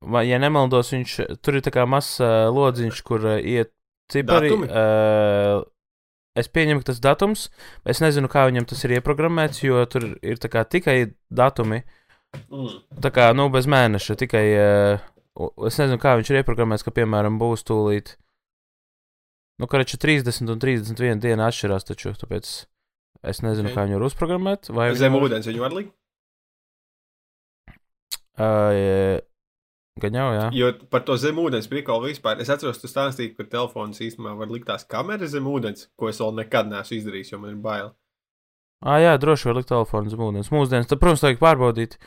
vai, 0.02 0.24
ja 0.26 0.40
nemaldos, 0.42 0.90
viņš 0.90 1.14
tur 1.44 1.60
ir 1.60 1.62
tā 1.62 1.70
kā 1.76 1.84
mazs 1.86 2.16
uh, 2.24 2.48
lodziņš, 2.50 3.02
kur 3.06 3.22
uh, 3.28 3.36
iet 3.38 3.70
cipari. 4.10 4.50
Datumi? 4.50 4.68
Uh, 4.72 5.62
es 6.34 6.50
pieņemu, 6.50 6.82
ka 6.82 6.90
tas 6.90 6.98
datums, 7.04 7.44
es 7.86 8.02
nezinu, 8.02 8.26
kā 8.32 8.42
viņam 8.50 8.66
tas 8.72 8.82
ir 8.88 8.96
ieprogrammēts, 8.98 9.62
jo 9.62 9.84
tur 9.86 10.08
ir 10.18 10.42
tikai 10.42 10.98
datumi. 11.30 11.84
Mm. 12.50 12.76
Tā 13.04 13.10
kā, 13.14 13.28
nu, 13.36 13.48
bez 13.54 13.66
mēneša 13.70 14.16
tikai. 14.20 14.44
Uh, 14.54 15.48
es 15.68 15.78
nezinu, 15.80 15.98
kā 16.02 16.14
viņš 16.18 16.30
ir 16.30 16.40
ieprogrammēts, 16.42 16.84
ka, 16.86 16.92
piemēram, 16.94 17.38
būs 17.40 17.66
tūlīt. 17.66 18.14
Nu, 19.62 19.68
ka 19.70 19.78
reči 19.78 19.98
30 20.02 20.50
un 20.50 20.58
31 20.62 21.20
diena 21.22 21.46
atšķirās, 21.50 21.86
taču 21.86 22.10
tāpēc 22.18 22.48
es 23.24 23.40
nezinu, 23.44 23.68
Ok. 23.68 23.72
okay. 23.72 23.76
kā 23.76 23.84
viņu 23.86 23.98
var 24.00 24.06
uzprogrammēt. 24.08 24.70
Vai 24.74 24.88
Zem 24.98 25.14
var- 25.14 25.28
ūdens 25.28 25.46
viņu 25.46 25.62
var 25.62 25.76
likt. 25.78 25.94
Uh, 28.34 29.20
gan 30.02 30.16
jau, 30.18 30.28
jā. 30.34 30.46
Jo 30.58 30.72
par 30.90 31.04
to 31.06 31.14
zem 31.22 31.36
ūdens 31.38 31.68
prikolu 31.70 32.08
vispār. 32.10 32.40
Es 32.42 32.50
atceros, 32.50 32.80
tu 32.82 32.90
stāstīji, 32.90 33.36
ka 33.36 33.46
telefons 33.46 34.00
īstenībā 34.02 34.34
var 34.40 34.50
likt 34.50 34.66
tās 34.66 34.82
kameras 34.90 35.30
zem 35.36 35.46
ūdens, 35.46 35.86
ko 35.96 36.10
es 36.10 36.18
vēl 36.18 36.34
nekad 36.40 36.66
neesmu 36.72 36.98
izdarījis, 36.98 37.30
jo 37.30 37.38
man 37.38 37.54
ir 37.54 37.60
bail. 37.62 37.92
Ah, 38.82 38.98
jā, 39.00 39.14
droši 39.20 39.48
var 39.48 39.60
likt 39.60 39.70
telefonu 39.70 40.12
zem 40.12 40.24
ūdens. 40.26 40.50
Mūsdienas, 40.52 40.88
tad, 40.90 41.00
protams, 41.00 41.22
vajag 41.24 41.40
pārbaudīt. 41.40 41.98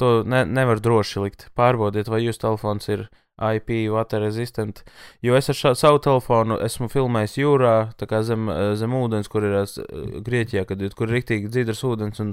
To 0.00 0.20
ne, 0.28 0.42
nevar 0.44 0.82
droši 0.84 1.22
likt. 1.22 1.46
Pārbaudiet, 1.56 2.10
vai 2.12 2.20
jūsu 2.20 2.42
telefons 2.42 2.90
ir 2.92 3.06
IP, 3.36 3.90
water 3.92 4.22
resistant. 4.24 4.82
Jo 5.24 5.36
es 5.36 5.50
ar 5.52 5.56
šā, 5.56 5.72
savu 5.76 6.00
telefonu 6.04 6.56
esmu 6.64 6.88
filmējis 6.92 7.36
jūrā, 7.42 7.74
tā 8.00 8.08
kā 8.08 8.22
zem, 8.24 8.48
zem 8.80 8.96
ūdens, 8.96 9.28
kur 9.32 9.44
ir 9.44 9.58
eh, 9.60 9.74
Grieķijā, 10.24 10.64
kad 10.68 10.84
kur 10.96 11.10
ir 11.10 11.18
rīktīgi 11.18 11.52
dzīves 11.52 11.84
ūdens 11.84 12.22
un 12.24 12.32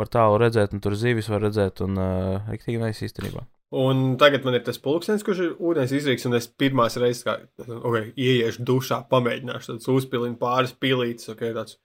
var 0.00 0.12
tālu 0.12 0.40
redzēt, 0.44 0.76
un 0.76 0.84
tur 0.84 0.96
zivis 0.98 1.30
var 1.32 1.44
redzēt, 1.46 1.80
un 1.84 1.96
uh, 1.96 2.52
rīktīgi 2.52 2.82
nais 2.82 3.00
īstenībā. 3.04 3.46
Un 3.72 4.18
tagad 4.20 4.44
man 4.44 4.58
ir 4.58 4.64
tas 4.66 4.76
pulkstenis, 4.84 5.24
kurš 5.24 5.38
ir 5.46 5.52
ūdens 5.56 5.94
izrīks, 5.96 6.26
un 6.28 6.36
es 6.36 6.50
pirmās 6.60 6.98
reizes, 7.00 7.24
kā 7.24 7.38
okay, 7.78 8.10
ieiešu 8.20 8.66
dušā, 8.68 8.98
pamēģināšu 9.08 9.70
tādu 9.70 9.96
uzpilinu 9.96 10.36
pāris 10.40 10.76
pilītes, 10.76 11.30
ok, 11.32 11.46
tāds, 11.56 11.78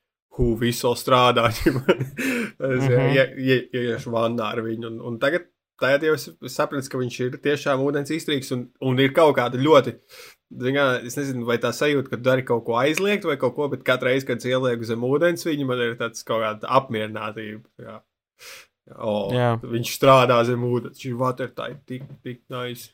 viss 0.60 0.86
vēl 0.86 0.98
strādā. 1.00 1.50
es 1.54 1.68
mm. 1.68 2.88
-hmm. 2.88 3.14
ie, 3.14 3.28
ie, 3.38 3.60
ieiešu 3.74 4.14
vannā 4.14 4.54
ar 4.54 4.64
viņu, 4.66 4.92
un, 4.92 5.00
un 5.12 5.20
tagad, 5.22 5.48
tagad 5.82 6.04
jau 6.04 6.16
es 6.18 6.30
sapratu, 6.54 6.90
ka 6.90 7.02
viņš 7.02 7.20
ir 7.26 7.38
tiešām 7.44 7.84
ūdens 7.86 8.14
izrīks, 8.14 8.52
un, 8.56 8.68
un 8.82 9.00
ir 9.00 9.14
kaut 9.18 9.36
kāda 9.38 9.62
ļoti, 9.62 9.98
zinā, 10.64 10.86
es 11.06 11.18
nezinu, 11.20 11.46
vai 11.48 11.58
tā 11.62 11.72
sajūta, 11.76 12.12
ka 12.14 12.22
dari 12.30 12.46
kaut 12.48 12.66
ko 12.68 12.78
aizliegt 12.80 13.26
vai 13.28 13.38
kaut 13.38 13.56
ko, 13.56 13.68
bet 13.72 13.86
katru 13.88 14.12
reizi, 14.12 14.28
kad 14.28 14.42
es 14.42 14.50
ielieku 14.50 14.88
zem 14.88 15.04
ūdens, 15.04 15.46
viņa 15.48 15.66
man 15.68 15.84
ir 15.84 15.98
tāds 16.00 16.24
kaut 16.28 16.44
kāda 16.46 16.70
apmierinātība. 16.80 17.66
Jā. 17.84 18.00
Oh, 18.96 19.34
Jā. 19.36 19.58
viņš 19.60 19.96
strādā 19.98 20.38
zem 20.48 20.64
ūdens, 20.64 21.02
šī 21.02 21.12
watertype 21.20 21.82
tik, 21.90 22.06
tik 22.24 22.44
nice. 22.54 22.94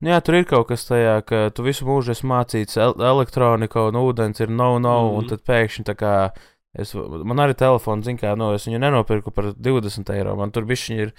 Nu, 0.00 0.10
jā, 0.10 0.20
tur 0.24 0.34
ir 0.34 0.44
kaut 0.48 0.68
kas 0.68 0.84
tajā, 0.88 1.18
ka 1.26 1.50
tu 1.54 1.62
visu 1.66 1.86
mūžu 1.88 2.12
esi 2.14 2.26
mācīts 2.26 2.76
el 2.80 2.94
elektronika 2.98 3.88
un 3.88 3.98
ūdens 4.00 4.40
ir 4.42 4.50
no, 4.50 4.78
no, 4.78 4.96
mm 5.02 5.08
-hmm. 5.08 5.16
un 5.18 5.24
Mhm. 5.24 5.28
tad 5.28 5.40
pēkšņi 5.48 5.84
tā 5.84 5.94
kā. 5.94 6.30
Es, 6.74 6.94
man 6.94 7.36
arī 7.36 7.54
telefons, 7.54 8.04
zina, 8.04 8.18
kā, 8.18 8.36
nu, 8.36 8.54
es 8.54 8.66
viņu 8.66 8.78
nenopirku 8.78 9.30
par 9.30 9.52
20 9.52 10.10
eiro. 10.14 10.36
Man 10.36 10.50
tur 10.50 10.64
bišķiņi 10.64 11.00
ir. 11.00 11.12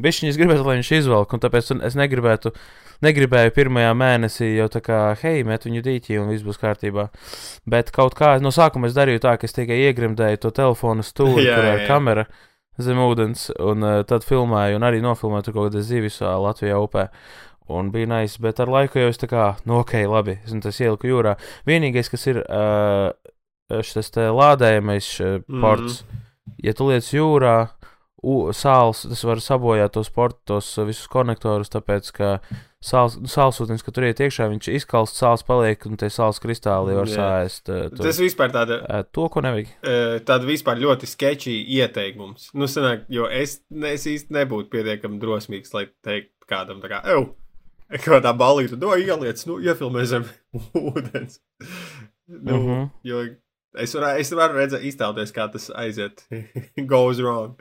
Bišķiņi 0.00 0.28
es 0.28 0.36
gribētu, 0.36 0.64
lai 0.64 0.76
viņš 0.76 0.90
izvelk, 0.98 1.32
un 1.32 1.40
tāpēc 1.40 1.84
es 1.86 1.94
negribētu, 1.94 2.52
negribēju 3.02 3.50
pirmajā 3.50 3.94
mēnesī 3.94 4.56
jau 4.56 4.68
tā 4.68 4.80
kā, 4.80 5.16
hei, 5.22 5.42
met 5.44 5.64
viņu 5.64 5.82
dīķī 5.82 6.20
un 6.20 6.28
viss 6.28 6.44
būs 6.44 6.60
kārtībā. 6.60 7.08
Bet 7.66 7.90
kaut 7.90 8.14
kā, 8.14 8.40
no 8.40 8.48
sākuma 8.50 8.86
es 8.86 8.94
darīju 8.94 9.20
tā, 9.20 9.36
ka 9.36 9.44
es 9.44 9.52
tikai 9.52 9.76
iegrimdēju 9.88 10.36
to 10.36 10.50
telefonu 10.50 11.02
stūri, 11.02 11.44
Jā, 11.44 11.54
kur 11.56 11.64
jā, 11.64 11.74
ir 11.74 11.86
kamera 11.88 12.26
zem 12.78 12.98
ūdens, 12.98 13.50
un 13.60 13.82
uh, 13.82 14.02
tad 14.04 14.24
filmēju, 14.24 14.76
un 14.76 14.82
arī 14.82 15.00
nofilmēju 15.04 15.52
kaut 15.52 15.72
kādas 15.72 15.88
zivis 15.88 16.20
Latvijā 16.20 16.76
upē. 16.80 17.08
Un 17.70 17.90
bija 17.94 18.08
nice, 18.10 18.40
bet 18.42 18.58
ar 18.64 18.70
laiku 18.72 18.98
jau 18.98 19.10
es 19.12 19.20
tā 19.20 19.28
kā, 19.30 19.44
nu, 19.68 19.80
ok, 19.84 19.92
labi, 20.10 20.38
es 20.44 20.54
tas 20.64 20.80
ieliku 20.82 21.06
jūrā. 21.10 21.36
Vienīgais, 21.68 22.10
kas 22.10 22.26
ir 22.32 22.40
uh, 22.42 23.12
šis 23.70 24.10
lādējamais 24.16 25.10
Mhm. 25.46 25.60
ports, 25.62 26.00
ja 26.64 26.72
tu 26.74 26.88
liec 26.90 27.06
jūrā, 27.14 27.68
u, 28.22 28.50
sāls, 28.52 29.04
tas 29.08 29.22
var 29.24 29.38
sabojāt 29.40 29.94
tos 29.94 30.10
portus, 30.12 30.42
tos 30.50 30.72
uh, 30.78 30.84
visus 30.88 31.06
konektorus, 31.08 31.70
tāpēc, 31.72 32.10
ka 32.16 32.32
sāls, 32.84 33.14
nu, 33.20 33.28
sālsūtnis, 33.30 33.84
kad 33.84 33.94
tur 33.96 34.04
iet 34.08 34.20
iekšā, 34.20 34.48
viņš 34.50 34.68
izkalst, 34.76 35.16
sāls 35.20 35.44
paliek, 35.46 35.86
un 35.88 35.96
tie 36.00 36.10
sāls 36.12 36.40
kristāli 36.42 36.96
var. 36.98 37.08
Uh, 37.08 37.48
to, 37.64 38.02
Tas 38.02 38.18
vispār 38.20 38.52
tāda, 38.52 38.80
to, 39.12 39.28
ko 39.32 39.40
nevajag. 39.44 39.70
tāda 40.26 40.48
vispār 40.48 40.80
ļoti 40.82 41.08
sketčī 41.08 41.54
ieteikums. 41.78 42.50
Nu, 42.52 42.68
sanāk, 42.68 43.06
jo 43.08 43.28
es, 43.30 43.60
es 43.70 44.04
īsti 44.10 44.36
nebūtu 44.36 44.68
pietiekami 44.74 45.20
drosmīgs, 45.22 45.72
lai 45.76 45.86
teiktu 46.04 46.50
kādam 46.50 46.80
tā 46.82 46.90
kā, 46.90 47.00
ew, 47.14 47.28
kā 47.98 48.20
tā 48.22 48.32
balīta, 48.36 48.76
no 48.78 48.94
ieliec, 48.96 49.42
nu, 49.46 49.58
iefilmē 49.62 50.04
zem 50.06 50.24
ūdens. 50.74 51.40
Nu, 52.28 52.54
mm 52.54 52.58
Mhm. 52.60 52.70
-hmm. 52.70 52.90
Jo 53.02 53.22
es 53.74 53.94
varu, 53.94 54.06
es 54.20 54.30
varu 54.32 54.54
redzēt, 54.58 54.82
iztēloties, 54.82 55.32
kā 55.34 55.48
tas 55.52 55.70
aiziet, 55.74 56.26
goes 56.90 57.18
wrong. 57.20 57.54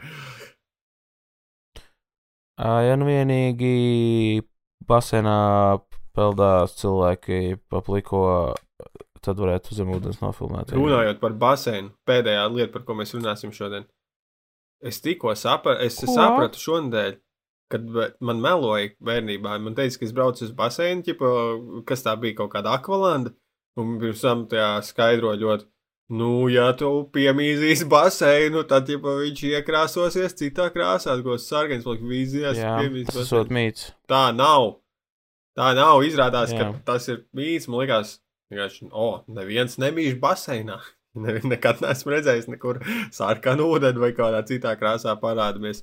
Uh, 2.59 2.81
ja 2.83 2.95
nu 2.99 3.05
vienīgi 3.07 4.41
basēnā 4.89 5.79
peldās 6.17 6.73
cilvēki 6.81 7.57
papliko, 7.71 8.53
tad 9.23 9.39
varētu 9.39 9.75
zem 9.77 9.93
ūdens 9.95 10.19
nofilmēt. 10.19 10.73
Runājot 10.75 11.19
par 11.21 11.37
basēnu, 11.39 11.93
pēdējā 12.09 12.43
lieta, 12.51 12.73
par 12.73 12.83
ko 12.83 12.93
mēs 12.99 13.13
runāsim 13.15 13.53
šodien. 13.55 13.85
Es 14.83 14.99
tikko 15.03 15.35
sapra 15.35 15.77
es 15.83 15.95
sapratu 15.99 16.59
šonadēļ, 16.59 17.17
kad 17.71 17.85
man 18.25 18.41
meloja 18.43 18.93
bērnībā. 19.05 19.57
Man 19.61 19.75
teica, 19.77 19.99
ka 19.99 20.07
es 20.07 20.15
braucu 20.15 20.45
uz 20.47 20.53
basēnu, 20.57 21.05
ķipa, 21.05 21.33
kas 21.89 22.05
tā 22.05 22.15
bija 22.21 22.39
kaut 22.41 22.53
kāda 22.55 22.73
akvalanda. 22.77 23.35
Un 23.79 23.99
pirms 24.01 24.23
tam 24.25 24.47
tajā 24.49 24.71
skaidroja 24.87 25.39
ļoti. 25.43 25.69
Nu, 26.19 26.47
ja 26.49 26.71
tu 26.73 26.89
piemīzīsi 27.13 27.85
basēnu, 27.89 28.63
tad 28.69 28.87
ķipa, 28.89 29.13
viņš 29.21 29.43
iekrāsosies 29.51 30.33
citā 30.39 30.71
krāsā, 30.73 31.13
ko 31.25 31.37
sargans 31.37 31.85
paliks 31.85 32.09
vīzijās. 32.09 32.57
Tas 32.57 33.19
baseinu. 33.21 33.43
ir 33.45 33.53
mīts. 33.59 33.91
Tā 34.09 34.23
nav. 34.33 34.79
Tā 35.57 35.69
nav. 35.77 36.01
Izrādās, 36.07 36.55
Jā. 36.55 36.71
ka 36.71 36.83
tas 36.89 37.05
ir 37.13 37.21
mīts. 37.37 37.69
Man 37.69 37.83
liekas, 37.83 38.17
vienkārši, 38.49 38.89
o, 38.89 39.05
oh, 39.05 39.19
neviens 39.29 39.77
nebija 39.81 40.17
baseinā. 40.21 40.81
Ne, 41.19 41.39
nekad 41.41 41.79
neesmu 41.81 42.11
redzējis, 42.13 42.45
nekur 42.53 42.77
sarkanu 43.11 43.65
ūdeni 43.73 43.97
vai 43.99 44.11
kādā 44.15 44.43
citā 44.45 44.75
krāsā 44.77 45.15
parādāmies. 45.19 45.81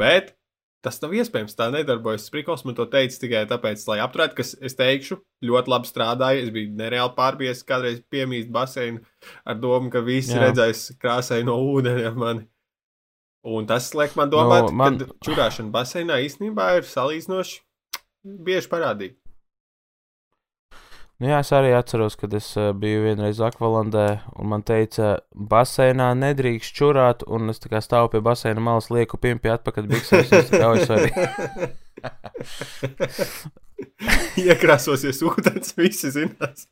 Bet 0.00 0.32
tas 0.84 1.00
nav 1.02 1.14
iespējams. 1.16 1.56
Tā 1.58 1.70
nedarbojas. 1.72 2.26
Sprikls 2.28 2.64
man 2.68 2.76
to 2.78 2.84
teica 2.92 3.18
tikai 3.22 3.42
tāpēc, 3.50 3.82
lai 3.88 3.98
apturētu, 4.04 4.36
kas, 4.38 4.54
es 4.60 4.76
teikšu, 4.78 5.18
ļoti 5.48 5.72
labi 5.72 5.90
strādāja. 5.90 6.44
Es 6.44 6.52
biju 6.54 6.74
nereāli 6.78 7.14
pārbies, 7.16 7.64
kādreiz 7.66 8.02
piemīst 8.12 8.52
baseinu 8.54 9.00
ar 9.44 9.58
domu, 9.60 9.90
ka 9.90 10.04
visi 10.04 10.36
Jā. 10.36 10.46
redzēs 10.48 10.90
krāsai 11.00 11.42
no 11.48 11.56
ūdeni 11.72 12.04
ar 12.10 12.14
mani. 12.20 12.46
Un 13.44 13.66
tas 13.68 13.90
liek 13.96 14.14
man 14.16 14.30
domāt, 14.32 14.70
Nu, 14.70 14.76
man- 14.76 14.98
ka 15.02 15.06
čurāšana 15.26 15.72
baseinā 15.72 16.16
īstenībā 16.24 16.76
ir 16.78 16.86
salīdzinoši 16.88 17.60
bieži 18.24 18.70
parādīga. 18.72 19.16
Nu, 21.22 21.28
jā, 21.30 21.38
es 21.44 21.50
arī 21.54 21.70
atceros, 21.78 22.16
kad 22.18 22.32
es 22.34 22.48
uh, 22.58 22.72
biju 22.74 23.04
vienreiz 23.04 23.38
Akvalandē, 23.46 24.08
un 24.34 24.48
man 24.50 24.66
teica, 24.66 25.22
baseinā 25.30 26.10
nedrīkst 26.18 26.74
čurāt, 26.74 27.22
un 27.30 27.46
es 27.52 27.62
kā 27.62 27.78
stāvu 27.84 28.10
pie 28.16 28.22
baseina 28.24 28.60
malas, 28.60 28.90
lieku 28.90 29.16
pimpi 29.22 29.48
atpakaļ 29.52 29.86
biksēs, 29.92 30.32
es 30.40 30.50
kā, 30.50 30.66
"Oi, 30.72 30.80
sorry." 30.84 31.10
Iekrāsosies 34.44 35.22
ūdens, 35.24 35.74
visi 35.78 36.10
zinās. 36.14 36.66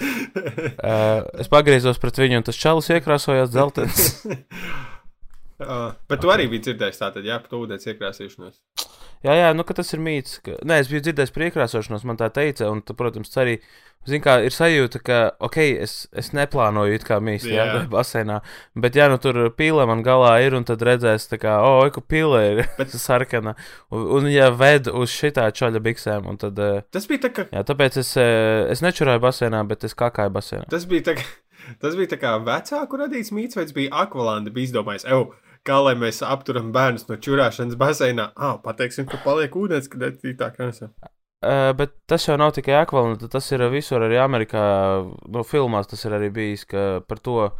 Uh, 0.00 1.22
es 1.42 1.50
pagriezos 1.52 2.00
pret 2.02 2.18
viņu, 2.18 2.40
un 2.40 2.46
tas 2.46 2.58
čalis 2.58 2.90
iekrāsojās 2.96 3.52
dzeltens. 3.54 4.00
uh, 5.62 5.92
bet 6.10 6.22
tu 6.22 6.32
arī 6.34 6.48
biji 6.50 6.68
dzirdējis 6.68 7.02
tātad, 7.02 7.26
jā, 7.26 7.38
par 7.44 7.60
ūdens 7.60 7.86
iekrāsīšanos. 7.92 8.58
Jā, 9.24 9.34
jā, 9.38 9.48
nu, 9.56 9.64
tas 9.64 9.94
ir 9.96 10.02
mīts. 10.04 10.38
Ka... 10.44 10.58
Nē, 10.68 10.82
es 10.82 10.90
biju 10.92 11.00
dzirdējis 11.06 11.32
priekrāsošanos, 11.32 12.04
man 12.04 12.18
tā 12.20 12.28
teica, 12.34 12.68
un, 12.68 12.82
tu, 12.84 12.92
protams, 12.98 13.30
arī, 13.40 13.54
zin 14.08 14.20
kā, 14.20 14.34
ir 14.44 14.52
sajūta, 14.52 15.00
ka, 15.00 15.18
ok, 15.46 15.56
es, 15.86 15.94
es 16.12 16.28
neplānoju 16.36 16.98
it 16.98 17.06
kā 17.08 17.16
mīst, 17.24 17.48
jā, 17.48 17.64
Jā. 17.70 17.78
basēnā, 17.92 18.40
bet, 18.76 18.98
ja 19.00 19.06
nu 19.08 19.16
tur 19.22 19.38
pīlē 19.56 19.86
man 19.88 20.02
galā 20.04 20.34
ir, 20.44 20.56
un 20.58 20.66
tad 20.68 20.84
redzēs, 20.84 21.24
kā, 21.40 21.54
o, 21.64 21.70
oh, 21.80 21.88
ka 21.94 22.02
pīlē 22.04 22.42
ir 22.50 22.60
Bet- 22.80 22.92
sarkana, 23.00 23.54
un, 23.88 24.04
un 24.18 24.28
ja 24.28 24.50
ved 24.52 24.90
uz 24.92 25.08
šitā 25.14 25.46
čaļa 25.56 25.80
biksēm, 25.88 26.28
un 26.28 26.40
tad, 26.44 26.60
eh, 26.60 26.82
Tas 26.92 27.08
bija 27.08 27.24
tā, 27.24 27.32
ka 27.38 27.46
jā, 27.48 27.64
tāpēc 27.72 27.96
es, 28.04 28.12
eh, 28.20 28.66
es 28.74 28.84
nečurāju 28.84 29.24
basēnā, 29.24 29.62
bet 29.72 29.88
es 29.88 29.96
kakāju 29.96 30.34
basēnā. 30.36 30.68
tas 30.74 30.84
bija 30.90 31.08
tā, 31.08 31.16
ka, 31.22 31.24
tas 31.80 31.96
bija 31.96 32.12
tā 32.12 32.20
kā 32.20 32.34
vecāku 32.44 33.00
radīts 33.00 33.32
mīts, 33.32 33.56
vai 33.56 33.64
tas 33.64 33.72
bija 33.76 34.04
akvalanda, 34.04 34.52
bija 34.52 34.68
izdomājis, 34.68 35.08
evo, 35.08 35.32
kā 35.66 35.80
lai 35.80 35.94
mēs 35.98 36.22
apturam 36.26 36.70
bērnus 36.74 37.08
no 37.08 37.18
čurāšanas 37.20 37.78
baseinā. 37.80 38.30
Ah, 38.36 38.56
pateiksim, 38.62 39.08
ka 39.10 39.20
paliek 39.24 39.54
ūdens, 39.56 39.90
kad 39.90 40.04
ir 40.06 40.16
citā 40.20 40.50
krāsā. 40.54 40.90
Uh, 41.44 41.74
bet 41.76 41.92
tas 42.08 42.24
jau 42.24 42.38
nav 42.40 42.54
tikai 42.56 42.78
akvalants, 42.78 43.26
tas 43.28 43.50
ir 43.52 43.66
visur 43.72 44.04
arī 44.04 44.16
Amerikā. 44.22 44.64
No 45.28 45.44
filmās 45.44 45.90
tas 45.90 46.04
ir 46.06 46.16
arī 46.16 46.30
bijis 46.32 46.64
ka 46.68 47.02
par 47.04 47.20
to, 47.20 47.50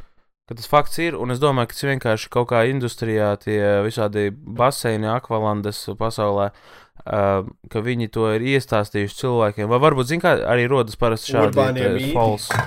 ka 0.49 0.57
tas 0.57 0.71
fakts 0.71 1.01
ir. 1.05 1.19
Un 1.21 1.35
es 1.35 1.43
domāju, 1.43 1.69
ka 1.69 1.77
tas 1.77 1.91
vienkārši 1.91 2.31
kaut 2.33 2.49
kā 2.53 2.65
industrijā 2.71 3.35
tie 3.43 3.59
visādi 3.85 4.31
baseini, 4.33 5.11
akvalandes 5.13 5.83
pasaulē, 6.01 6.49
uh, 6.55 7.45
ka 7.73 7.85
viņi 7.85 8.09
to 8.15 8.31
ir 8.39 8.47
iestāstījuši 8.55 9.21
cilvēkiem. 9.21 9.69
Vai 9.69 9.83
varbūt, 9.85 10.13
zin 10.15 10.25
kā, 10.25 10.39
arī 10.49 10.65
rodas 10.71 10.97
parasti 11.01 11.37
šādi 11.37 12.13
false. 12.17 12.65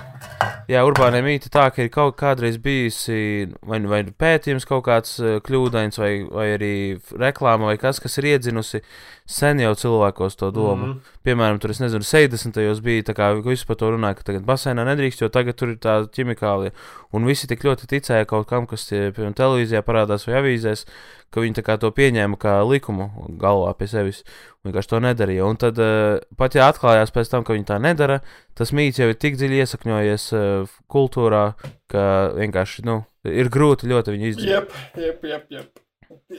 Jā, 0.68 0.82
urbāniem 0.84 1.24
mīti 1.24 1.48
tā, 1.48 1.70
ka 1.72 1.80
ir 1.86 1.90
kaut 1.94 2.18
kādreiz 2.20 2.58
bijusi 2.60 3.48
vai, 3.64 3.78
nu- 3.80 3.88
vai 3.88 4.02
nu 4.04 4.12
pētījums 4.12 4.68
kaut 4.68 4.84
kāds 4.84 5.14
eh, 5.24 5.38
kļūdains, 5.40 5.96
vai, 6.02 6.12
vai 6.28 6.48
arī 6.58 6.72
reklāma, 7.16 7.70
vai 7.70 7.78
kas, 7.80 8.02
kas 8.04 8.18
ir 8.20 8.28
iedzinusi 8.34 8.82
sen 9.28 9.62
jau 9.64 9.72
cilvēkos 9.80 10.36
to 10.36 10.52
domu. 10.52 10.86
Mm. 10.86 10.94
-hmm. 10.94 11.16
Piemēram, 11.24 11.60
tur 11.60 11.72
nezinu, 11.72 12.04
60. 12.04 12.82
bija 12.84 13.04
tā 13.04 13.14
kā 13.16 13.30
visi 13.44 13.66
par 13.66 13.76
to 13.76 13.92
runāja, 13.92 14.16
ka 14.16 14.24
tagad 14.24 14.44
basēnā 14.44 14.84
nedrīkst, 14.88 15.22
jo 15.22 15.30
tagad 15.30 15.56
tur 15.56 15.70
ir 15.70 15.78
tā 15.78 16.04
ķimikālija. 16.08 16.72
Un 17.12 17.26
visi 17.26 17.48
tik 17.48 17.64
ļoti 17.64 17.88
ticēja 17.88 18.26
kaut 18.26 18.48
kam, 18.48 18.68
kas 18.68 18.88
tie, 18.88 19.12
piemēram, 19.12 19.34
televīzijā 19.34 19.82
parādās 19.82 20.28
vai 20.28 20.36
avīzēs, 20.42 20.86
ka 21.32 21.42
viņi 21.42 21.64
to 21.80 21.92
pieņēma 21.92 22.38
kā 22.38 22.60
likumu 22.64 23.12
galvā 23.40 23.74
pie 23.78 23.88
sevis. 23.88 24.24
Vienkārši 24.68 24.92
to 24.92 25.02
nedarīja. 25.04 25.48
Un 25.48 25.60
tad 25.62 25.80
uh, 25.82 26.20
pat 26.40 26.58
ja 26.58 26.68
atklājās 26.72 27.14
pēc 27.16 27.32
tam, 27.32 27.48
ka 27.48 27.56
viņi 27.56 27.68
tā 27.70 27.80
nedara, 27.82 28.20
tas 28.58 28.74
mīts 28.76 29.00
jau 29.02 29.10
ir 29.12 29.18
tik 29.20 29.40
dziļi 29.40 29.64
iesakņojies 29.64 30.30
uh, 30.36 30.78
kultūrā, 30.92 31.44
ka 31.92 32.06
vienkārši 32.38 32.88
nu, 32.88 33.02
ir 33.28 33.52
grūti 33.54 33.90
ļoti 33.90 34.16
viņu 34.16 34.32
izdarīt. 34.34 34.56
Jep, 34.56 34.80
jep, 35.00 35.28
jep. 35.32 35.52
jep. 35.56 35.84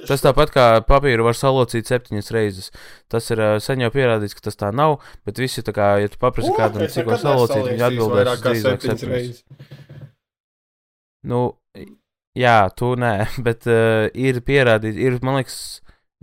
Tas 0.09 0.23
tāpat 0.25 0.51
kā 0.53 0.65
papīru 0.89 1.25
var 1.27 1.37
salocīt 1.37 1.89
septiņas 1.89 2.33
reizes. 2.35 2.71
Tas 3.13 3.29
ir 3.33 3.41
uh, 3.41 3.57
sen 3.63 3.83
jau 3.85 3.91
pierādīts, 3.95 4.37
ka 4.37 4.45
tas 4.49 4.59
tā 4.59 4.71
nav. 4.75 4.99
Bet 5.29 5.41
visi, 5.41 5.65
tā 5.65 5.75
kā, 5.77 5.95
ja 6.03 6.11
tu 6.13 6.21
paprasti 6.21 6.55
kādam, 6.57 6.87
cik 6.93 7.09
var 7.09 7.21
salocīt, 7.23 7.65
viņi 7.71 7.87
atbildēs 7.91 8.19
vairāk 8.21 8.45
kā 8.45 8.55
septiņas. 8.63 9.05
reizes. 9.13 9.45
Nu, 11.29 11.43
jā, 12.39 12.59
tu 12.79 12.95
nē, 13.01 13.15
bet 13.47 13.69
uh, 13.71 14.09
ir 14.15 14.41
pierādīts, 14.47 15.01
ir, 15.01 15.19
man 15.25 15.41
liekas, 15.41 15.59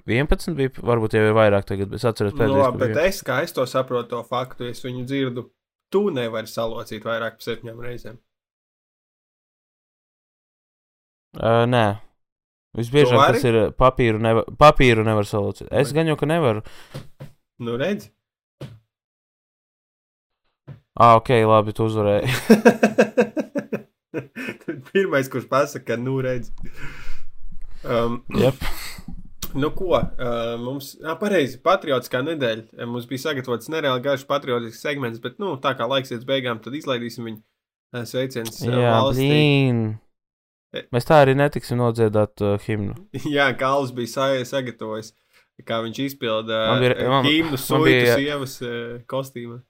11 0.05 0.53
bija, 0.57 0.69
varbūt 0.85 1.15
jau 1.17 1.23
ir 1.25 1.33
vairāk 1.33 1.65
tagad, 1.65 1.89
bet 1.89 1.97
es 2.01 2.05
atceros 2.05 2.35
Nu, 2.37 2.45
labi, 2.51 2.77
ka 2.77 2.81
bet 2.83 2.93
bija. 2.93 3.05
es, 3.09 3.21
kā 3.25 3.39
es 3.45 3.55
to 3.55 3.65
saprotu, 3.69 4.11
to 4.13 4.21
faktu, 4.27 4.67
es 4.69 4.83
viņu 4.85 5.05
dzirdu. 5.09 5.47
Tu 5.93 6.01
nevari 6.13 6.49
salocīt 6.49 7.05
vairāk 7.05 7.39
par 7.39 7.45
septiņām 7.45 7.81
reizēm. 7.81 8.17
Uh, 11.35 11.65
nē. 11.69 11.85
Visbiežāk 12.75 13.21
tas 13.31 13.43
ir 13.47 13.57
papīru, 13.79 14.19
nevar, 14.23 14.47
papīru 14.59 15.03
nevar 15.07 15.27
salocīt. 15.27 15.69
Es 15.71 15.93
gan 15.95 16.09
jau, 16.11 16.17
ka 16.19 16.27
nevaru. 16.27 16.61
Nu, 17.63 17.77
redzi. 17.79 18.11
Ah, 20.95 21.15
ok, 21.19 21.31
labi, 21.47 21.73
tu 21.75 21.87
uzvarēji. 21.89 22.31
Pirmais, 24.91 25.27
kurš 25.31 25.47
pasakā, 25.51 25.95
ka 25.95 25.99
nu 25.99 26.19
redz. 26.23 26.51
Um, 27.83 28.21
Jep. 28.39 28.59
Nu, 29.55 29.69
ko? 29.71 29.93
Uh, 29.95 30.55
mums, 30.59 30.93
pareizi, 31.21 31.57
patriotiskā 31.63 32.19
nedēļa. 32.27 32.85
Mums 32.91 33.05
bija 33.07 33.23
sagatavots 33.29 33.69
nereāli 33.71 34.03
garš 34.03 34.25
patriotisks 34.27 34.81
segments, 34.83 35.21
bet, 35.23 35.37
nu, 35.39 35.53
tā 35.63 35.71
kā 35.79 35.87
laiks 35.87 36.11
iet 36.11 36.25
beigām, 36.27 36.59
tad 36.63 36.75
izlaidīsim 36.75 37.29
viņu 37.29 37.39
uh, 37.39 38.03
sveicienus 38.09 38.59
uh, 38.65 38.73
Jā, 38.73 38.95
valstī. 38.97 39.29
blīn. 39.31 39.79
E- 40.75 40.83
Mēs 40.91 41.07
tā 41.07 41.21
arī 41.23 41.37
netiksim 41.39 41.79
nodziedāt 41.79 42.43
uh, 42.43 42.57
himnu. 42.67 42.97
Jā, 43.37 43.47
Kāls 43.59 43.95
bija 43.95 44.11
sa 44.11 44.27
sagatavojis, 44.51 45.13
kā 45.63 45.79
viņš 45.87 46.01
bija- 46.03 46.99
uh, 46.99 47.21
himnu 47.23 47.61
bija- 47.87 48.19
sievas 48.19 48.57
uh, 48.65 48.97
kostīmā. 49.07 49.61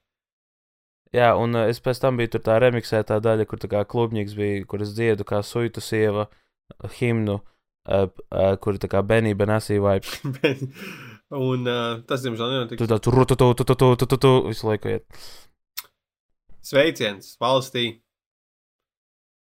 Jā, 1.14 1.30
un 1.38 1.54
uh, 1.54 1.68
es 1.70 1.78
pēc 1.80 2.02
tam 2.02 2.18
biju 2.18 2.34
tur 2.34 2.42
tā 2.50 2.58
remiksētā 2.66 3.20
daļa, 3.22 3.46
kur 3.46 3.62
tā 3.62 3.70
kā 3.70 3.86
klubņiks 3.86 4.34
bija, 4.36 4.64
kur 4.66 4.82
es 4.82 4.90
dziedu 4.98 5.22
kā 5.24 5.38
suitu 5.46 5.78
sieva 5.80 6.26
himnu, 6.98 7.38
uh, 7.38 7.52
uh, 7.86 8.56
kur 8.62 8.78
tā 8.82 8.90
kā 8.92 9.02
Benī 9.06 9.34
Benasī 9.38 9.80
vibes. 9.82 10.20
Un 11.46 11.66
uh, 11.66 11.98
tas, 12.06 12.22
diemžēl, 12.22 12.52
nenotika. 12.52 12.78
Tur 12.82 12.90
tā 12.90 13.00
tur 13.02 13.18
tu 13.26 13.34
tu 13.34 13.52
tu 13.58 13.64
tu 13.66 13.74
tu 13.74 13.92
tu 13.98 14.06
tu 14.06 14.18
tu 14.22 14.32
visu 14.46 14.68
laiku 14.68 14.94
iet. 14.94 15.28
Sveiciens 16.66 17.34
valstī! 17.42 17.86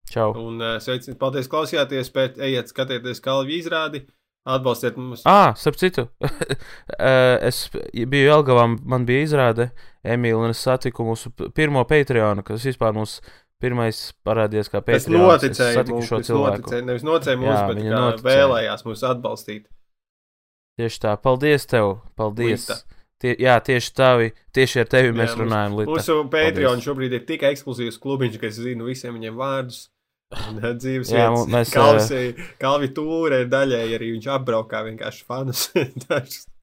Čau. 0.09 0.33
Un 0.37 0.61
uh, 0.61 0.75
sveiciens, 0.81 1.17
paldies, 1.17 1.49
klausījāties, 1.49 2.11
pēc 2.13 2.37
ejiet, 2.45 2.69
skatieties 2.69 3.21
kalvi 3.25 3.57
izrādi, 3.57 4.03
atbalstiet 4.45 4.97
mums. 5.01 5.23
Ah, 5.29 5.53
starp 5.57 5.79
citu, 5.81 6.05
es 7.49 7.63
biju 7.73 8.29
Jelgavā, 8.29 8.67
man 8.85 9.07
bija 9.09 9.25
izrāde 9.25 9.71
Emīļa, 10.05 10.43
un 10.45 10.53
es 10.53 10.61
satiku 10.61 11.05
mūsu 11.07 11.33
pirmo 11.57 11.81
Patreonu, 11.89 12.45
kas 12.45 12.65
vispār 12.69 12.93
mums 12.97 13.17
pirmais 13.63 13.99
parādījās 14.27 14.69
kā 14.71 14.81
Tas 14.81 15.05
Patreons. 15.05 15.07
Es 15.07 15.59
noticēja 15.59 15.85
mums, 15.89 16.09
šo 16.09 16.19
cilvēku. 16.27 16.61
noticēja, 16.65 16.85
nevis 16.89 17.05
nocēja 17.07 17.39
mums, 17.39 17.53
Jā, 17.55 17.67
bet 17.69 17.79
viņa 17.81 17.95
noticēja. 18.01 18.27
vēlējās 18.35 18.85
mūs 18.87 19.03
atbalstīt. 19.11 19.65
Tieši 20.75 20.99
tā, 21.05 21.15
paldies 21.23 21.65
tev, 21.71 21.93
paldies. 22.19 22.67
Līta. 22.67 22.81
Tie, 23.23 23.31
jā, 23.39 23.55
tieši 23.63 23.91
tavi, 23.95 24.31
tieši 24.53 24.81
ar 24.83 24.89
tevi 24.91 25.13
mēs 25.15 25.31
Jā, 25.31 25.37
runājam. 25.39 25.77
Lita. 25.79 25.91
Mūsu 25.93 26.17
Patreon 26.29 26.81
šobrīd 26.83 27.13
ir 27.15 27.23
tik 27.25 27.45
ekskluzīvs 27.47 27.97
klubiņš, 28.03 28.35
ka 28.41 28.49
es 28.51 28.59
zinu 28.59 28.89
visiem 28.89 29.15
viņiem 29.15 29.37
vārdus. 29.39 29.85
Un, 30.35 30.57
uh, 30.59 30.73
Dzīves 30.75 31.13
Jā, 31.13 31.29
vietas. 31.31 31.47
mēs, 31.53 31.71
Kalvisi, 31.71 32.45
Kalvi 32.59 32.89
Tūre 32.97 33.43
ir 33.45 33.47
daļēji 33.53 33.95
arī 33.95 34.11
viņš 34.17 34.27
apbraukā 34.35 34.81
vienkārši 34.89 35.23
fanus. 35.29 35.69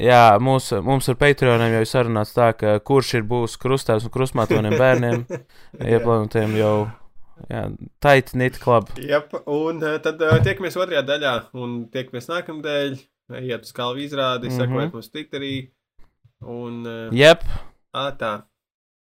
Jā, 0.00 0.38
mūs, 0.40 0.70
mums 0.80 1.10
ar 1.12 1.18
Patreoniem 1.20 1.74
jau 1.74 1.82
ir 1.84 1.88
sarunāts 1.90 2.32
tā, 2.32 2.48
ka 2.56 2.78
kurš 2.80 3.10
ir 3.18 3.26
būs 3.28 3.58
krustāvs 3.60 4.06
un 4.08 4.12
krustmātoniem 4.14 4.76
bērniem, 4.80 5.24
ieplānotiem 5.94 6.54
jau 6.56 6.76
jā, 7.50 7.66
tight 8.00 8.32
knit 8.32 8.56
club. 8.62 8.88
Jep, 8.96 9.34
un 9.44 9.82
uh, 9.84 9.98
tad 10.04 10.22
uh, 10.24 10.38
tiekamies 10.44 10.78
otrajā 10.80 11.04
daļā, 11.10 11.34
un 11.60 11.82
tiekamies 11.92 12.30
nākamnedēļ. 12.32 13.00
Iet 13.32 13.64
uz 13.64 13.72
kalvu 13.72 14.02
izrādi, 14.04 14.48
mm. 14.48 14.52
-hmm. 14.52 14.58
sekojiet 14.60 14.96
mums 14.96 15.12
Twitterī. 15.12 15.52
Un 16.42 16.80
uh, 16.88 17.12
Jep, 17.16 17.44
ā, 17.92 18.08
tā. 18.18 18.32